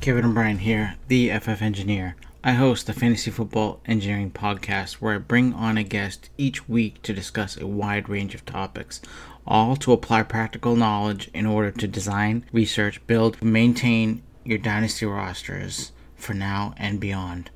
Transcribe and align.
Kevin 0.00 0.24
O'Brien 0.24 0.56
here, 0.56 0.94
the 1.08 1.28
FF 1.28 1.60
Engineer. 1.60 2.16
I 2.42 2.52
host 2.52 2.86
the 2.86 2.94
Fantasy 2.94 3.30
Football 3.30 3.82
Engineering 3.84 4.30
Podcast 4.30 4.94
where 4.94 5.16
I 5.16 5.18
bring 5.18 5.52
on 5.52 5.76
a 5.76 5.82
guest 5.82 6.30
each 6.38 6.66
week 6.66 7.02
to 7.02 7.12
discuss 7.12 7.58
a 7.58 7.66
wide 7.66 8.08
range 8.08 8.34
of 8.34 8.46
topics, 8.46 9.02
all 9.46 9.76
to 9.76 9.92
apply 9.92 10.22
practical 10.22 10.74
knowledge 10.74 11.28
in 11.34 11.44
order 11.44 11.70
to 11.72 11.86
design, 11.86 12.46
research, 12.50 13.06
build, 13.06 13.42
maintain 13.42 14.22
your 14.42 14.56
dynasty 14.56 15.04
rosters 15.04 15.92
for 16.16 16.32
now 16.32 16.72
and 16.78 16.98
beyond. 16.98 17.50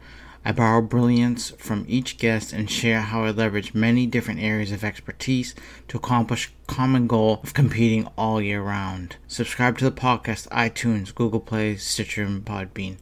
I 0.46 0.52
borrow 0.52 0.82
brilliance 0.82 1.52
from 1.58 1.86
each 1.88 2.18
guest 2.18 2.52
and 2.52 2.70
share 2.70 3.00
how 3.00 3.24
I 3.24 3.30
leverage 3.30 3.72
many 3.72 4.06
different 4.06 4.40
areas 4.40 4.72
of 4.72 4.84
expertise 4.84 5.54
to 5.88 5.96
accomplish 5.96 6.52
common 6.66 7.06
goal 7.06 7.40
of 7.42 7.54
competing 7.54 8.06
all 8.18 8.42
year 8.42 8.60
round. 8.60 9.16
Subscribe 9.26 9.78
to 9.78 9.84
the 9.84 9.90
podcast 9.90 10.48
iTunes, 10.48 11.14
Google 11.14 11.40
Play, 11.40 11.76
Stitcher, 11.76 12.24
and 12.24 12.44
Podbean. 12.44 12.96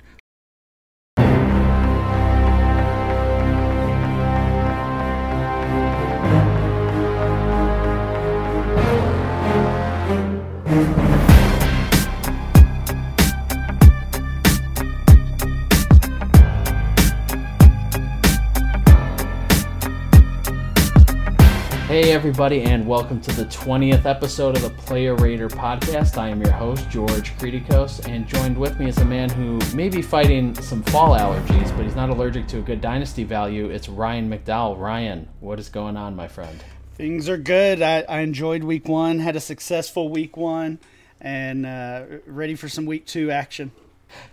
Everybody, 22.22 22.62
and 22.62 22.86
welcome 22.86 23.20
to 23.20 23.32
the 23.32 23.46
20th 23.46 24.04
episode 24.04 24.54
of 24.54 24.62
the 24.62 24.70
Player 24.70 25.16
Rater 25.16 25.48
podcast. 25.48 26.16
I 26.16 26.28
am 26.28 26.40
your 26.40 26.52
host, 26.52 26.88
George 26.88 27.36
Kritikos, 27.36 28.08
and 28.08 28.28
joined 28.28 28.56
with 28.56 28.78
me 28.78 28.88
is 28.88 28.98
a 28.98 29.04
man 29.04 29.28
who 29.28 29.58
may 29.74 29.88
be 29.88 30.00
fighting 30.02 30.54
some 30.54 30.84
fall 30.84 31.18
allergies, 31.18 31.76
but 31.76 31.84
he's 31.84 31.96
not 31.96 32.10
allergic 32.10 32.46
to 32.46 32.60
a 32.60 32.62
good 32.62 32.80
dynasty 32.80 33.24
value. 33.24 33.70
It's 33.70 33.88
Ryan 33.88 34.30
McDowell. 34.30 34.78
Ryan, 34.78 35.28
what 35.40 35.58
is 35.58 35.68
going 35.68 35.96
on, 35.96 36.14
my 36.14 36.28
friend? 36.28 36.62
Things 36.94 37.28
are 37.28 37.36
good. 37.36 37.82
I, 37.82 38.02
I 38.02 38.20
enjoyed 38.20 38.62
week 38.62 38.86
one, 38.86 39.18
had 39.18 39.34
a 39.34 39.40
successful 39.40 40.08
week 40.08 40.36
one, 40.36 40.78
and 41.20 41.66
uh, 41.66 42.04
ready 42.24 42.54
for 42.54 42.68
some 42.68 42.86
week 42.86 43.04
two 43.04 43.32
action. 43.32 43.72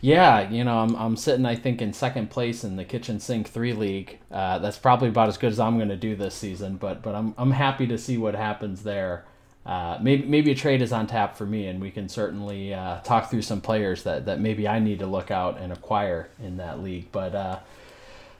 Yeah, 0.01 0.49
you 0.49 0.63
know, 0.63 0.79
I'm, 0.79 0.95
I'm 0.95 1.15
sitting, 1.17 1.45
I 1.45 1.55
think, 1.55 1.81
in 1.81 1.93
second 1.93 2.29
place 2.29 2.63
in 2.63 2.75
the 2.75 2.85
Kitchen 2.85 3.19
Sink 3.19 3.49
3 3.49 3.73
League. 3.73 4.19
Uh, 4.31 4.59
that's 4.59 4.77
probably 4.77 5.09
about 5.09 5.27
as 5.27 5.37
good 5.37 5.51
as 5.51 5.59
I'm 5.59 5.77
going 5.77 5.89
to 5.89 5.97
do 5.97 6.15
this 6.15 6.35
season, 6.35 6.77
but 6.77 7.01
but 7.01 7.15
I'm, 7.15 7.33
I'm 7.37 7.51
happy 7.51 7.87
to 7.87 7.97
see 7.97 8.17
what 8.17 8.35
happens 8.35 8.83
there. 8.83 9.25
Uh, 9.65 9.99
maybe, 10.01 10.25
maybe 10.25 10.51
a 10.51 10.55
trade 10.55 10.81
is 10.81 10.91
on 10.91 11.05
tap 11.05 11.35
for 11.37 11.45
me, 11.45 11.67
and 11.67 11.79
we 11.81 11.91
can 11.91 12.09
certainly 12.09 12.73
uh, 12.73 12.99
talk 13.01 13.29
through 13.29 13.41
some 13.41 13.61
players 13.61 14.03
that, 14.03 14.25
that 14.25 14.39
maybe 14.39 14.67
I 14.67 14.79
need 14.79 14.99
to 14.99 15.05
look 15.05 15.31
out 15.31 15.59
and 15.59 15.71
acquire 15.71 16.29
in 16.41 16.57
that 16.57 16.81
league. 16.81 17.11
But 17.11 17.35
uh, 17.35 17.59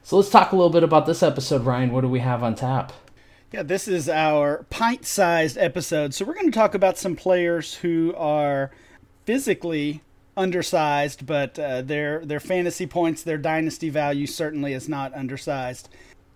So 0.04 0.17
let's 0.17 0.30
talk 0.30 0.52
a 0.54 0.56
little 0.56 0.72
bit 0.72 0.84
about 0.84 1.06
this 1.06 1.22
episode, 1.22 1.66
Ryan. 1.66 1.92
What 1.92 2.02
do 2.02 2.08
we 2.08 2.20
have 2.20 2.42
on 2.42 2.56
tap? 2.56 2.94
Yeah, 3.52 3.64
this 3.64 3.88
is 3.88 4.08
our 4.10 4.66
pint 4.70 5.06
sized 5.06 5.58
episode. 5.58 6.14
So 6.14 6.26
we're 6.26 6.34
going 6.36 6.52
to 6.52 6.58
talk 6.58 6.73
about 6.73 6.98
some 6.98 7.16
players 7.16 7.76
who 7.76 8.14
are 8.16 8.72
physically 9.26 10.02
undersized, 10.40 11.26
but 11.26 11.59
uh, 11.59 11.82
their 11.82 12.26
their 12.26 12.40
fantasy 12.40 12.88
points, 12.88 13.22
their 13.22 13.38
dynasty 13.38 13.90
value 13.90 14.26
certainly 14.26 14.73
is 14.73 14.88
not 14.88 15.14
undersized. 15.14 15.90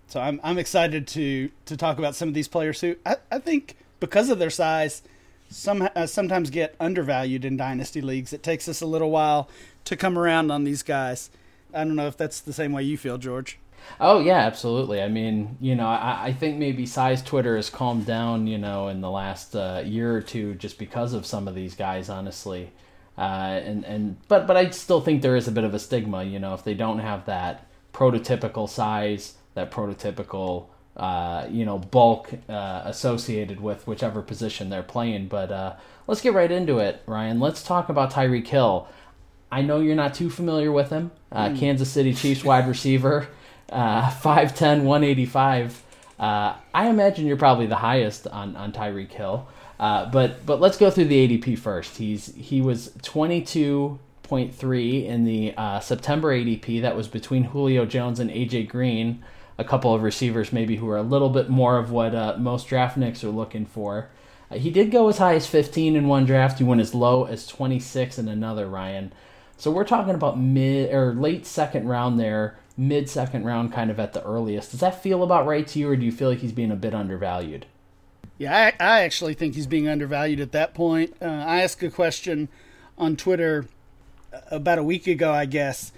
So 0.07 0.19
I'm 0.19 0.39
I'm 0.43 0.57
excited 0.57 1.07
to 1.07 1.49
to 1.65 1.77
talk 1.77 1.97
about 1.97 2.15
some 2.15 2.27
of 2.27 2.33
these 2.33 2.47
players 2.47 2.81
who 2.81 2.97
I, 3.05 3.15
I 3.31 3.39
think 3.39 3.77
because 3.99 4.29
of 4.29 4.37
their 4.37 4.49
size, 4.49 5.01
some 5.49 5.87
uh, 5.95 6.05
sometimes 6.05 6.49
get 6.49 6.75
undervalued 6.79 7.45
in 7.45 7.57
dynasty 7.57 8.01
leagues. 8.01 8.33
It 8.33 8.43
takes 8.43 8.67
us 8.67 8.81
a 8.81 8.85
little 8.85 9.09
while 9.09 9.49
to 9.85 9.95
come 9.95 10.19
around 10.19 10.51
on 10.51 10.65
these 10.65 10.83
guys. 10.83 11.29
I 11.73 11.83
don't 11.83 11.95
know 11.95 12.07
if 12.07 12.17
that's 12.17 12.41
the 12.41 12.53
same 12.53 12.73
way 12.73 12.83
you 12.83 12.97
feel, 12.97 13.17
George. 13.17 13.57
Oh 13.99 14.19
yeah, 14.19 14.39
absolutely. 14.39 15.01
I 15.01 15.07
mean, 15.07 15.57
you 15.59 15.75
know, 15.75 15.87
I, 15.87 16.25
I 16.25 16.33
think 16.33 16.57
maybe 16.57 16.85
size 16.85 17.21
Twitter 17.21 17.55
has 17.55 17.69
calmed 17.69 18.05
down, 18.05 18.47
you 18.47 18.57
know, 18.57 18.89
in 18.89 19.01
the 19.01 19.09
last 19.09 19.55
uh, 19.55 19.81
year 19.85 20.15
or 20.15 20.21
two 20.21 20.55
just 20.55 20.77
because 20.77 21.13
of 21.13 21.25
some 21.25 21.47
of 21.47 21.55
these 21.55 21.75
guys, 21.75 22.09
honestly. 22.09 22.71
Uh, 23.17 23.59
and 23.63 23.85
and 23.85 24.17
but 24.27 24.47
but 24.47 24.57
I 24.57 24.69
still 24.71 25.01
think 25.01 25.21
there 25.21 25.35
is 25.35 25.47
a 25.47 25.51
bit 25.51 25.63
of 25.63 25.73
a 25.73 25.79
stigma, 25.79 26.23
you 26.23 26.39
know, 26.39 26.53
if 26.53 26.63
they 26.63 26.73
don't 26.73 26.99
have 26.99 27.25
that 27.25 27.67
prototypical 27.93 28.67
size, 28.67 29.35
that 29.53 29.71
prototypical 29.71 30.67
uh, 30.97 31.47
you 31.49 31.65
know 31.65 31.77
bulk 31.77 32.31
uh, 32.49 32.81
associated 32.85 33.59
with 33.59 33.87
whichever 33.87 34.21
position 34.21 34.69
they're 34.69 34.83
playing. 34.83 35.27
But 35.27 35.51
uh, 35.51 35.75
let's 36.07 36.21
get 36.21 36.33
right 36.33 36.51
into 36.51 36.79
it, 36.79 37.01
Ryan. 37.05 37.39
Let's 37.39 37.63
talk 37.63 37.89
about 37.89 38.11
Tyreek 38.11 38.47
Hill. 38.47 38.87
I 39.51 39.61
know 39.61 39.79
you're 39.79 39.95
not 39.95 40.15
too 40.15 40.31
familiar 40.31 40.71
with 40.71 40.89
him. 40.89 41.11
Mm. 41.31 41.59
Kansas 41.59 41.89
City 41.89 42.13
Chiefs 42.13 42.43
wide 42.43 42.67
receiver, 42.67 43.27
uh, 43.69 44.09
5'10", 44.09 44.81
185. 44.83 45.83
Uh, 46.17 46.55
I 46.73 46.89
imagine 46.89 47.27
you're 47.27 47.37
probably 47.37 47.67
the 47.67 47.75
highest 47.75 48.25
on 48.27 48.55
on 48.55 48.71
Tyreek 48.71 49.11
Hill. 49.11 49.47
Uh, 49.83 50.09
but 50.09 50.45
but 50.45 50.61
let's 50.61 50.77
go 50.77 50.89
through 50.89 51.03
the 51.03 51.27
ADP 51.27 51.59
first. 51.59 51.97
He's 51.97 52.33
he 52.35 52.61
was 52.61 52.91
22.3 53.01 55.05
in 55.05 55.25
the 55.25 55.53
uh, 55.57 55.81
September 55.81 56.33
ADP. 56.33 56.81
That 56.81 56.95
was 56.95 57.09
between 57.09 57.43
Julio 57.43 57.85
Jones 57.85 58.21
and 58.21 58.31
AJ 58.31 58.69
Green, 58.69 59.21
a 59.57 59.65
couple 59.65 59.93
of 59.93 60.01
receivers 60.01 60.53
maybe 60.53 60.77
who 60.77 60.89
are 60.89 60.95
a 60.95 61.03
little 61.03 61.27
bit 61.27 61.49
more 61.49 61.77
of 61.77 61.91
what 61.91 62.15
uh, 62.15 62.37
most 62.37 62.69
draft 62.69 62.95
nicks 62.95 63.25
are 63.25 63.29
looking 63.29 63.65
for. 63.65 64.07
Uh, 64.49 64.55
he 64.55 64.69
did 64.69 64.89
go 64.89 65.09
as 65.09 65.17
high 65.17 65.35
as 65.35 65.47
15 65.47 65.97
in 65.97 66.07
one 66.07 66.25
draft. 66.25 66.59
He 66.59 66.63
went 66.63 66.79
as 66.79 66.95
low 66.95 67.25
as 67.25 67.45
26 67.45 68.17
in 68.17 68.29
another. 68.29 68.69
Ryan. 68.69 69.11
So 69.57 69.69
we're 69.69 69.83
talking 69.83 70.15
about 70.15 70.39
mid 70.39 70.93
or 70.93 71.13
late 71.13 71.45
second 71.45 71.89
round 71.89 72.17
there, 72.17 72.57
mid 72.77 73.09
second 73.09 73.43
round, 73.43 73.73
kind 73.73 73.91
of 73.91 73.99
at 73.99 74.13
the 74.13 74.23
earliest. 74.23 74.71
Does 74.71 74.79
that 74.79 75.03
feel 75.03 75.23
about 75.23 75.45
right 75.45 75.67
to 75.67 75.77
you, 75.77 75.89
or 75.89 75.97
do 75.97 76.05
you 76.05 76.11
feel 76.13 76.29
like 76.29 76.39
he's 76.39 76.53
being 76.53 76.71
a 76.71 76.77
bit 76.77 76.93
undervalued? 76.93 77.65
Yeah, 78.43 78.73
I, 78.77 78.85
I 78.85 79.01
actually 79.03 79.35
think 79.35 79.55
he's 79.55 79.67
being 79.67 79.87
undervalued 79.87 80.41
at 80.41 80.51
that 80.51 80.73
point. 80.73 81.15
Uh, 81.21 81.27
I 81.27 81.61
asked 81.61 81.81
a 81.81 81.89
question 81.89 82.49
on 82.97 83.15
Twitter 83.15 83.67
uh, 84.33 84.39
about 84.51 84.79
a 84.79 84.83
week 84.83 85.07
ago, 85.07 85.31
I 85.31 85.45
guess, 85.45 85.93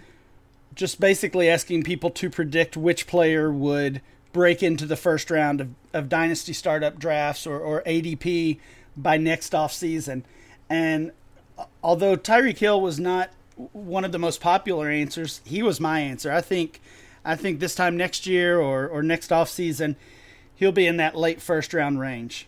just 0.75 0.99
basically 0.99 1.49
asking 1.49 1.81
people 1.81 2.11
to 2.11 2.29
predict 2.29 2.77
which 2.77 3.07
player 3.07 3.51
would 3.51 3.99
break 4.31 4.61
into 4.61 4.85
the 4.85 4.95
first 4.95 5.31
round 5.31 5.59
of, 5.59 5.69
of 5.91 6.07
dynasty 6.07 6.53
startup 6.53 6.99
drafts 6.99 7.47
or, 7.47 7.59
or 7.59 7.81
ADP 7.81 8.59
by 8.95 9.17
next 9.17 9.55
off 9.55 9.73
season. 9.73 10.23
And 10.69 11.13
uh, 11.57 11.65
although 11.83 12.15
Tyreek 12.15 12.59
Hill 12.59 12.79
was 12.79 12.99
not 12.99 13.31
one 13.73 14.05
of 14.05 14.11
the 14.11 14.19
most 14.19 14.39
popular 14.39 14.87
answers, 14.87 15.41
he 15.45 15.63
was 15.63 15.79
my 15.79 15.99
answer. 15.99 16.31
I 16.31 16.41
think 16.41 16.79
I 17.27 17.35
think 17.35 17.59
this 17.59 17.73
time 17.73 17.97
next 17.97 18.27
year 18.27 18.59
or, 18.59 18.87
or 18.87 19.01
next 19.01 19.31
off 19.31 19.49
season– 19.49 19.95
he'll 20.55 20.71
be 20.71 20.87
in 20.87 20.97
that 20.97 21.15
late 21.15 21.41
first 21.41 21.73
round 21.73 21.99
range. 21.99 22.47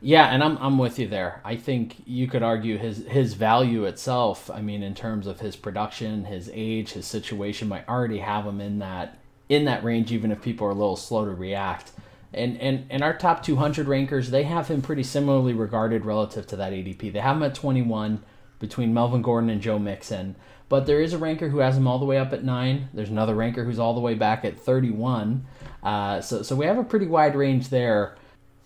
Yeah, 0.00 0.26
and 0.26 0.44
I'm 0.44 0.56
I'm 0.58 0.78
with 0.78 0.98
you 0.98 1.08
there. 1.08 1.40
I 1.44 1.56
think 1.56 1.96
you 2.06 2.28
could 2.28 2.42
argue 2.42 2.78
his 2.78 3.04
his 3.06 3.34
value 3.34 3.84
itself. 3.84 4.48
I 4.50 4.60
mean, 4.60 4.82
in 4.82 4.94
terms 4.94 5.26
of 5.26 5.40
his 5.40 5.56
production, 5.56 6.24
his 6.24 6.50
age, 6.54 6.92
his 6.92 7.06
situation, 7.06 7.68
might 7.68 7.88
already 7.88 8.18
have 8.18 8.46
him 8.46 8.60
in 8.60 8.78
that 8.78 9.18
in 9.48 9.64
that 9.64 9.82
range, 9.82 10.12
even 10.12 10.30
if 10.30 10.40
people 10.40 10.66
are 10.66 10.70
a 10.70 10.74
little 10.74 10.96
slow 10.96 11.24
to 11.24 11.32
react. 11.32 11.90
And 12.32 12.60
and 12.60 12.86
and 12.90 13.02
our 13.02 13.16
top 13.16 13.42
200 13.42 13.88
rankers, 13.88 14.30
they 14.30 14.44
have 14.44 14.68
him 14.68 14.82
pretty 14.82 15.02
similarly 15.02 15.52
regarded 15.52 16.04
relative 16.04 16.46
to 16.48 16.56
that 16.56 16.72
ADP. 16.72 17.12
They 17.12 17.20
have 17.20 17.36
him 17.36 17.42
at 17.42 17.54
21 17.54 18.22
between 18.60 18.94
Melvin 18.94 19.22
Gordon 19.22 19.50
and 19.50 19.60
Joe 19.60 19.78
Mixon. 19.78 20.36
But 20.68 20.86
there 20.86 21.00
is 21.00 21.12
a 21.12 21.18
ranker 21.18 21.48
who 21.48 21.58
has 21.58 21.76
him 21.76 21.86
all 21.86 21.98
the 21.98 22.04
way 22.04 22.18
up 22.18 22.32
at 22.32 22.44
nine. 22.44 22.88
There's 22.92 23.08
another 23.08 23.34
ranker 23.34 23.64
who's 23.64 23.78
all 23.78 23.94
the 23.94 24.00
way 24.00 24.14
back 24.14 24.44
at 24.44 24.58
31. 24.58 25.46
Uh, 25.82 26.20
so, 26.20 26.42
so 26.42 26.54
we 26.54 26.66
have 26.66 26.78
a 26.78 26.84
pretty 26.84 27.06
wide 27.06 27.34
range 27.34 27.68
there. 27.68 28.16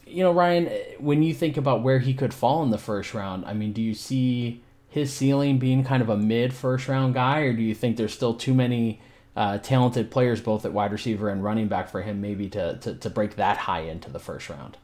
You 0.07 0.25
know, 0.25 0.33
Ryan, 0.33 0.67
when 0.99 1.23
you 1.23 1.33
think 1.33 1.57
about 1.57 1.83
where 1.83 2.01
he 2.01 2.13
could 2.13 2.35
fall 2.35 2.63
in 2.63 2.71
the 2.71 2.79
first 2.79 3.15
round, 3.15 3.45
I 3.45 3.55
mean, 3.55 3.73
do 3.73 3.81
you 3.81 3.95
see 3.95 4.63
his 4.89 5.13
ceiling 5.13 5.59
being 5.59 5.85
kind 5.85 6.03
of 6.03 6.09
a 6.09 6.17
mid 6.17 6.53
first 6.53 6.89
round 6.89 7.15
guy, 7.15 7.41
or 7.41 7.53
do 7.53 7.63
you 7.63 7.75
think 7.75 7.97
there's 7.97 8.13
still 8.13 8.35
too 8.35 8.53
many 8.53 9.01
uh, 9.35 9.59
talented 9.59 10.11
players 10.11 10.41
both 10.41 10.65
at 10.67 10.73
wide 10.73 10.93
receiver 10.93 11.31
and 11.31 11.43
running 11.43 11.69
back 11.69 11.89
for 11.89 12.03
him 12.03 12.21
maybe 12.21 12.49
to, 12.51 12.77
to, 12.79 12.95
to 12.97 13.09
break 13.09 13.37
that 13.37 13.57
high 13.57 13.81
into 13.81 14.11
the 14.11 14.19
first 14.19 14.51
round? 14.51 14.77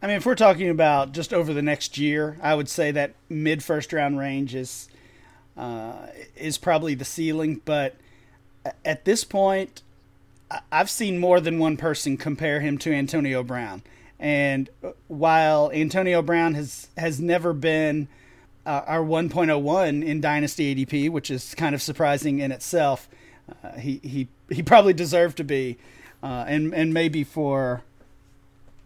I 0.00 0.06
mean, 0.06 0.16
if 0.16 0.26
we're 0.26 0.36
talking 0.36 0.68
about 0.68 1.12
just 1.12 1.34
over 1.34 1.52
the 1.52 1.62
next 1.62 1.98
year, 1.98 2.38
I 2.40 2.54
would 2.54 2.68
say 2.68 2.92
that 2.92 3.14
mid 3.28 3.64
first 3.64 3.92
round 3.92 4.18
range 4.18 4.54
is 4.54 4.88
uh, 5.56 6.06
is 6.36 6.58
probably 6.58 6.94
the 6.94 7.04
ceiling. 7.04 7.60
But 7.64 7.96
at 8.84 9.04
this 9.04 9.24
point, 9.24 9.82
I've 10.70 10.90
seen 10.90 11.18
more 11.18 11.40
than 11.40 11.58
one 11.58 11.76
person 11.76 12.16
compare 12.16 12.60
him 12.60 12.78
to 12.78 12.92
Antonio 12.92 13.42
Brown. 13.42 13.82
And 14.18 14.70
while 15.08 15.70
Antonio 15.72 16.22
Brown 16.22 16.54
has 16.54 16.88
has 16.96 17.20
never 17.20 17.52
been 17.52 18.08
uh, 18.64 18.82
our 18.86 19.04
1.01 19.04 20.04
in 20.04 20.20
Dynasty 20.20 20.74
ADP, 20.74 21.10
which 21.10 21.30
is 21.30 21.54
kind 21.54 21.74
of 21.74 21.82
surprising 21.82 22.38
in 22.38 22.50
itself, 22.50 23.08
uh, 23.62 23.72
he 23.72 24.00
he 24.02 24.28
he 24.48 24.62
probably 24.62 24.94
deserved 24.94 25.36
to 25.36 25.44
be, 25.44 25.76
uh, 26.22 26.44
and 26.48 26.74
and 26.74 26.94
maybe 26.94 27.24
for 27.24 27.82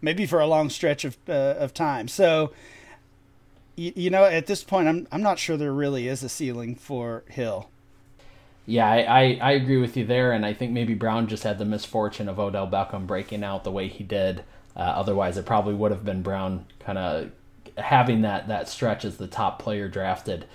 maybe 0.01 0.25
for 0.25 0.39
a 0.39 0.47
long 0.47 0.69
stretch 0.69 1.05
of 1.05 1.17
uh, 1.29 1.55
of 1.57 1.73
time. 1.73 2.07
So 2.07 2.51
you, 3.75 3.93
you 3.95 4.09
know, 4.09 4.23
at 4.23 4.47
this 4.47 4.63
point, 4.63 4.87
I'm 4.87 5.07
I'm 5.11 5.21
not 5.21 5.39
sure 5.39 5.57
there 5.57 5.73
really 5.73 6.07
is 6.07 6.23
a 6.23 6.29
ceiling 6.29 6.75
for 6.75 7.23
Hill. 7.29 7.69
Yeah, 8.65 8.89
I, 8.89 8.99
I, 8.99 9.39
I, 9.41 9.51
agree 9.53 9.77
with 9.77 9.97
you 9.97 10.05
there, 10.05 10.31
and 10.31 10.45
I 10.45 10.53
think 10.53 10.71
maybe 10.71 10.93
Brown 10.93 11.27
just 11.27 11.43
had 11.43 11.57
the 11.57 11.65
misfortune 11.65 12.29
of 12.29 12.39
Odell 12.39 12.67
Beckham 12.67 13.07
breaking 13.07 13.43
out 13.43 13.63
the 13.63 13.71
way 13.71 13.87
he 13.87 14.03
did. 14.03 14.43
Uh, 14.75 14.81
otherwise, 14.81 15.35
it 15.35 15.47
probably 15.47 15.73
would 15.73 15.91
have 15.91 16.05
been 16.05 16.21
Brown 16.21 16.65
kind 16.79 16.97
of 16.97 17.31
having 17.77 18.21
that 18.21 18.47
that 18.47 18.69
stretch 18.69 19.03
as 19.03 19.17
the 19.17 19.27
top 19.27 19.59
player 19.59 19.87
drafted. 19.87 20.45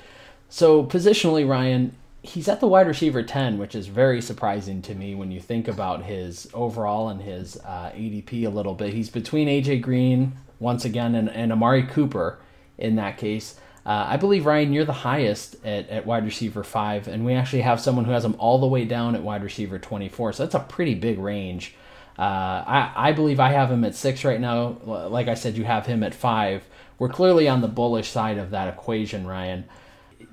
So 0.49 0.85
positionally, 0.85 1.47
Ryan, 1.47 1.97
he's 2.23 2.49
at 2.49 2.61
the 2.61 2.69
wide 2.69 2.87
receiver 2.87 3.23
10, 3.23 3.59
which 3.59 3.75
is 3.75 3.89
very 3.89 4.23
surprising 4.23 4.83
to 4.83 4.95
me 4.95 5.15
when 5.15 5.31
you 5.33 5.41
think 5.41 5.67
about 5.67 6.05
his 6.05 6.49
overall 6.55 7.09
and 7.09 7.21
his 7.21 7.57
uh, 7.65 7.91
ADP 7.95 8.47
a 8.47 8.51
little 8.51 8.75
bit. 8.75 8.93
He's 8.93 9.11
between 9.11 9.49
AJ 9.49 9.83
Green, 9.83 10.33
once 10.61 10.85
again, 10.85 11.15
and, 11.15 11.29
and 11.29 11.53
Amari 11.53 11.83
Cooper 11.83 12.39
in 12.79 12.97
that 12.97 13.19
case. 13.19 13.59
Uh, 13.85 14.07
I 14.09 14.17
believe, 14.17 14.47
Ryan, 14.47 14.73
you're 14.73 14.85
the 14.85 14.93
highest 14.93 15.65
at, 15.65 15.89
at 15.89 16.07
wide 16.07 16.25
receiver 16.25 16.65
5, 16.65 17.07
and 17.07 17.25
we 17.25 17.35
actually 17.35 17.63
have 17.63 17.81
someone 17.81 18.05
who 18.05 18.11
has 18.11 18.25
him 18.25 18.35
all 18.39 18.59
the 18.59 18.67
way 18.67 18.85
down 18.85 19.15
at 19.15 19.23
wide 19.23 19.45
receiver 19.45 19.79
24. 19.79 20.33
So 20.33 20.45
that's 20.45 20.57
a 20.57 20.61
pretty 20.61 20.95
big 20.95 21.19
range. 21.19 21.75
Uh, 22.19 22.23
I, 22.23 22.93
I 22.97 23.13
believe 23.13 23.39
I 23.39 23.53
have 23.53 23.71
him 23.71 23.85
at 23.85 23.95
6 23.95 24.25
right 24.25 24.41
now. 24.41 24.79
Like 24.85 25.29
I 25.29 25.35
said, 25.35 25.57
you 25.57 25.65
have 25.65 25.87
him 25.87 26.03
at 26.03 26.15
5. 26.15 26.67
We're 26.99 27.09
clearly 27.11 27.47
on 27.47 27.61
the 27.61 27.69
bullish 27.69 28.09
side 28.11 28.39
of 28.39 28.51
that 28.51 28.69
equation, 28.69 29.27
Ryan 29.27 29.67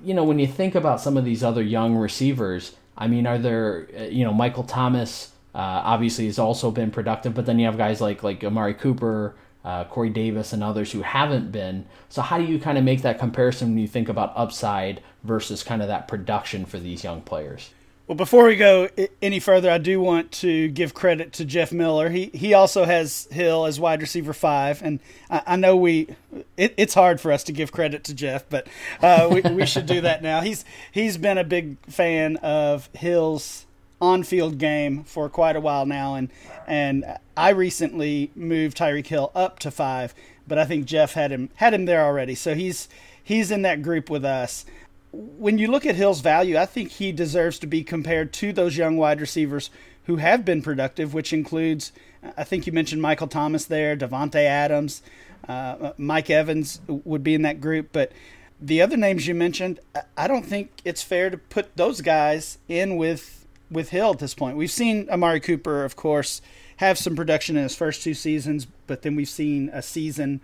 you 0.04 0.14
know, 0.14 0.24
when 0.24 0.38
you 0.38 0.46
think 0.46 0.74
about 0.74 1.00
some 1.00 1.16
of 1.16 1.24
these 1.24 1.42
other 1.42 1.62
young 1.62 1.96
receivers, 1.96 2.76
I 2.96 3.08
mean, 3.08 3.26
are 3.26 3.38
there, 3.38 3.88
uh, 3.98 4.02
you 4.02 4.24
know, 4.24 4.32
Michael 4.32 4.64
Thomas 4.64 5.32
uh, 5.54 5.58
obviously 5.58 6.26
has 6.26 6.38
also 6.38 6.70
been 6.70 6.90
productive, 6.90 7.34
but 7.34 7.46
then 7.46 7.58
you 7.58 7.66
have 7.66 7.78
guys 7.78 8.00
like 8.00 8.22
like 8.22 8.44
Amari 8.44 8.74
Cooper, 8.74 9.34
uh, 9.64 9.84
Corey 9.84 10.10
Davis, 10.10 10.52
and 10.52 10.62
others 10.62 10.92
who 10.92 11.02
haven't 11.02 11.50
been. 11.50 11.86
So 12.08 12.22
how 12.22 12.38
do 12.38 12.44
you 12.44 12.58
kind 12.58 12.78
of 12.78 12.84
make 12.84 13.02
that 13.02 13.18
comparison 13.18 13.70
when 13.70 13.78
you 13.78 13.88
think 13.88 14.08
about 14.08 14.32
upside 14.36 15.02
versus 15.22 15.62
kind 15.62 15.82
of 15.82 15.88
that 15.88 16.08
production 16.08 16.64
for 16.66 16.78
these 16.78 17.02
young 17.02 17.22
players? 17.22 17.70
Well, 18.06 18.16
before 18.16 18.44
we 18.44 18.56
go 18.56 18.90
any 19.22 19.40
further, 19.40 19.70
I 19.70 19.78
do 19.78 19.98
want 19.98 20.30
to 20.32 20.68
give 20.68 20.92
credit 20.92 21.32
to 21.34 21.44
Jeff 21.46 21.72
Miller. 21.72 22.10
He 22.10 22.26
he 22.34 22.52
also 22.52 22.84
has 22.84 23.26
Hill 23.30 23.64
as 23.64 23.80
wide 23.80 24.02
receiver 24.02 24.34
five, 24.34 24.82
and 24.82 25.00
I, 25.30 25.42
I 25.46 25.56
know 25.56 25.74
we 25.74 26.14
it, 26.58 26.74
it's 26.76 26.92
hard 26.92 27.18
for 27.18 27.32
us 27.32 27.42
to 27.44 27.52
give 27.52 27.72
credit 27.72 28.04
to 28.04 28.14
Jeff, 28.14 28.46
but 28.50 28.66
uh, 29.00 29.30
we 29.32 29.40
we 29.40 29.64
should 29.64 29.86
do 29.86 30.02
that 30.02 30.22
now. 30.22 30.42
He's 30.42 30.66
he's 30.92 31.16
been 31.16 31.38
a 31.38 31.44
big 31.44 31.78
fan 31.86 32.36
of 32.38 32.90
Hill's 32.92 33.64
on-field 34.04 34.58
game 34.58 35.04
for 35.04 35.28
quite 35.28 35.56
a 35.56 35.60
while 35.60 35.86
now, 35.86 36.14
and 36.14 36.30
and 36.66 37.04
I 37.36 37.50
recently 37.50 38.30
moved 38.34 38.76
Tyreek 38.76 39.06
Hill 39.06 39.30
up 39.34 39.58
to 39.60 39.70
five, 39.70 40.14
but 40.46 40.58
I 40.58 40.64
think 40.64 40.86
Jeff 40.86 41.14
had 41.14 41.30
him 41.30 41.50
had 41.56 41.74
him 41.74 41.86
there 41.86 42.04
already, 42.04 42.34
so 42.34 42.54
he's 42.54 42.88
he's 43.22 43.50
in 43.50 43.62
that 43.62 43.82
group 43.82 44.10
with 44.10 44.24
us. 44.24 44.64
When 45.12 45.58
you 45.58 45.68
look 45.68 45.86
at 45.86 45.94
Hill's 45.94 46.20
value, 46.20 46.56
I 46.58 46.66
think 46.66 46.90
he 46.90 47.12
deserves 47.12 47.58
to 47.60 47.66
be 47.66 47.84
compared 47.84 48.32
to 48.34 48.52
those 48.52 48.76
young 48.76 48.96
wide 48.96 49.20
receivers 49.20 49.70
who 50.06 50.16
have 50.16 50.44
been 50.44 50.60
productive, 50.60 51.14
which 51.14 51.32
includes, 51.32 51.92
I 52.36 52.44
think 52.44 52.66
you 52.66 52.72
mentioned 52.72 53.00
Michael 53.00 53.28
Thomas 53.28 53.64
there, 53.64 53.96
Davante 53.96 54.44
Adams, 54.44 55.02
uh, 55.48 55.92
Mike 55.96 56.30
Evans 56.30 56.80
would 56.88 57.22
be 57.22 57.34
in 57.34 57.42
that 57.42 57.60
group, 57.60 57.90
but 57.92 58.12
the 58.60 58.82
other 58.82 58.96
names 58.96 59.26
you 59.26 59.34
mentioned, 59.34 59.80
I 60.16 60.26
don't 60.26 60.44
think 60.44 60.70
it's 60.84 61.02
fair 61.02 61.30
to 61.30 61.38
put 61.38 61.76
those 61.76 62.00
guys 62.00 62.58
in 62.68 62.96
with 62.96 63.43
with 63.74 63.90
Hill 63.90 64.12
at 64.12 64.18
this 64.18 64.34
point. 64.34 64.56
We've 64.56 64.70
seen 64.70 65.08
Amari 65.10 65.40
Cooper, 65.40 65.84
of 65.84 65.96
course, 65.96 66.40
have 66.78 66.98
some 66.98 67.14
production 67.14 67.56
in 67.56 67.62
his 67.62 67.76
first 67.76 68.02
two 68.02 68.14
seasons, 68.14 68.66
but 68.86 69.02
then 69.02 69.14
we've 69.14 69.28
seen 69.28 69.68
a 69.72 69.82
season 69.82 70.40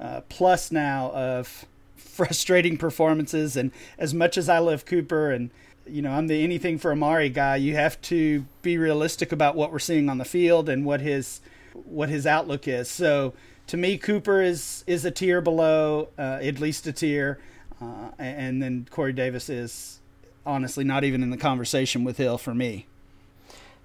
uh, 0.00 0.22
plus 0.28 0.72
now 0.72 1.10
of 1.12 1.64
frustrating 1.96 2.76
performances. 2.76 3.56
And 3.56 3.70
as 3.98 4.12
much 4.12 4.36
as 4.36 4.48
I 4.48 4.58
love 4.58 4.84
Cooper 4.84 5.30
and 5.30 5.50
you 5.86 6.02
know, 6.02 6.12
I'm 6.12 6.26
the 6.28 6.42
anything 6.42 6.78
for 6.78 6.92
Amari 6.92 7.28
guy. 7.28 7.56
You 7.56 7.74
have 7.74 8.00
to 8.02 8.46
be 8.62 8.78
realistic 8.78 9.32
about 9.32 9.54
what 9.54 9.70
we're 9.70 9.78
seeing 9.78 10.08
on 10.08 10.18
the 10.18 10.24
field 10.24 10.68
and 10.68 10.84
what 10.84 11.00
his 11.00 11.40
what 11.72 12.08
his 12.08 12.26
outlook 12.26 12.66
is. 12.66 12.88
So 12.88 13.34
to 13.66 13.76
me, 13.76 13.98
Cooper 13.98 14.40
is 14.40 14.84
is 14.86 15.04
a 15.04 15.10
tier 15.10 15.40
below, 15.40 16.08
uh, 16.18 16.38
at 16.42 16.60
least 16.60 16.86
a 16.86 16.92
tier, 16.92 17.38
uh, 17.80 18.10
and 18.18 18.62
then 18.62 18.86
Corey 18.90 19.12
Davis 19.12 19.48
is 19.48 20.00
honestly 20.46 20.84
not 20.84 21.04
even 21.04 21.22
in 21.22 21.30
the 21.30 21.36
conversation 21.36 22.04
with 22.04 22.16
Hill 22.16 22.38
for 22.38 22.54
me. 22.54 22.86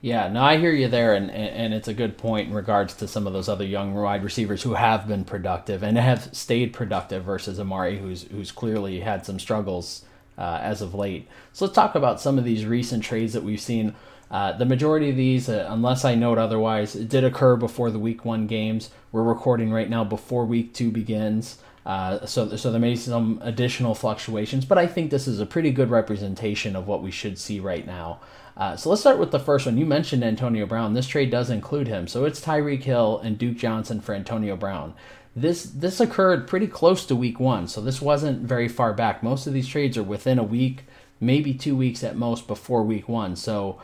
Yeah, 0.02 0.30
no, 0.30 0.42
I 0.42 0.58
hear 0.58 0.72
you 0.72 0.88
there, 0.88 1.14
and, 1.14 1.30
and 1.30 1.74
it's 1.74 1.90
a 1.90 1.94
good 1.94 2.18
point 2.18 2.48
in 2.48 2.54
regards 2.54 2.94
to 2.96 3.08
some 3.08 3.28
of 3.28 3.34
those 3.34 3.50
other 3.50 3.66
young 3.66 3.94
wide 3.94 4.24
receivers 4.24 4.64
who 4.64 4.76
have 4.76 5.10
been 5.10 5.26
productive 5.26 5.84
and 5.84 5.98
have 5.98 6.34
stayed 6.34 6.72
productive 6.72 7.26
versus 7.26 7.60
Amari, 7.60 8.00
who's 8.00 8.24
who's 8.24 8.52
clearly 8.54 9.02
had 9.02 9.26
some 9.26 9.40
struggles 9.40 10.06
uh, 10.38 10.60
as 10.62 10.82
of 10.82 10.96
late. 10.96 11.28
So 11.52 11.66
let's 11.66 11.76
talk 11.76 11.96
about 11.96 12.22
some 12.22 12.38
of 12.38 12.46
these 12.46 12.66
recent 12.66 13.04
trades 13.04 13.34
that 13.34 13.44
we've 13.44 13.60
seen. 13.60 13.94
Uh, 14.32 14.54
the 14.54 14.66
majority 14.66 15.10
of 15.10 15.18
these, 15.18 15.50
uh, 15.50 15.68
unless 15.70 16.06
I 16.06 16.16
note 16.16 16.38
otherwise, 16.38 16.94
did 16.94 17.26
occur 17.26 17.58
before 17.58 17.92
the 17.92 18.00
Week 18.00 18.24
One 18.24 18.48
games. 18.48 18.92
We're 19.12 19.24
recording 19.24 19.70
right 19.70 19.90
now 19.90 20.06
before 20.06 20.46
Week 20.46 20.74
Two 20.74 20.92
begins. 20.92 21.58
Uh, 21.86 22.26
so, 22.26 22.56
so 22.56 22.72
there 22.72 22.80
may 22.80 22.92
be 22.92 22.96
some 22.96 23.40
additional 23.42 23.96
fluctuations, 23.96 24.66
but 24.66 24.78
I 24.78 24.86
think 24.86 25.10
this 25.10 25.28
is 25.28 25.40
a 25.40 25.46
pretty 25.46 25.72
good 25.72 25.90
representation 25.90 26.76
of 26.76 26.88
what 26.88 27.02
we 27.02 27.12
should 27.12 27.38
see 27.40 27.60
right 27.60 27.86
now. 27.86 28.20
Uh, 28.58 28.76
so 28.76 28.90
let's 28.90 29.02
start 29.02 29.18
with 29.18 29.32
the 29.32 29.40
first 29.40 29.66
one. 29.66 29.78
You 29.78 29.86
mentioned 29.86 30.24
Antonio 30.24 30.66
Brown. 30.66 30.94
This 30.94 31.08
trade 31.08 31.32
does 31.32 31.50
include 31.50 31.88
him. 31.88 32.08
So 32.08 32.26
it's 32.26 32.42
Tyreek 32.42 32.84
Hill 32.84 33.20
and 33.24 33.38
Duke 33.38 33.58
Johnson 33.58 34.02
for 34.02 34.14
Antonio 34.14 34.58
Brown. 34.58 34.94
This 35.36 35.64
this 35.64 36.02
occurred 36.02 36.48
pretty 36.48 36.68
close 36.68 37.06
to 37.06 37.16
week 37.16 37.40
one, 37.40 37.68
so 37.68 37.80
this 37.80 38.02
wasn't 38.02 38.42
very 38.42 38.68
far 38.68 38.94
back. 38.94 39.24
Most 39.24 39.48
of 39.48 39.54
these 39.54 39.68
trades 39.68 39.98
are 39.98 40.04
within 40.04 40.40
a 40.40 40.44
week, 40.44 40.84
maybe 41.22 41.54
two 41.54 41.76
weeks 41.78 42.04
at 42.04 42.18
most 42.18 42.48
before 42.48 42.84
week 42.84 43.08
one. 43.08 43.36
So, 43.36 43.80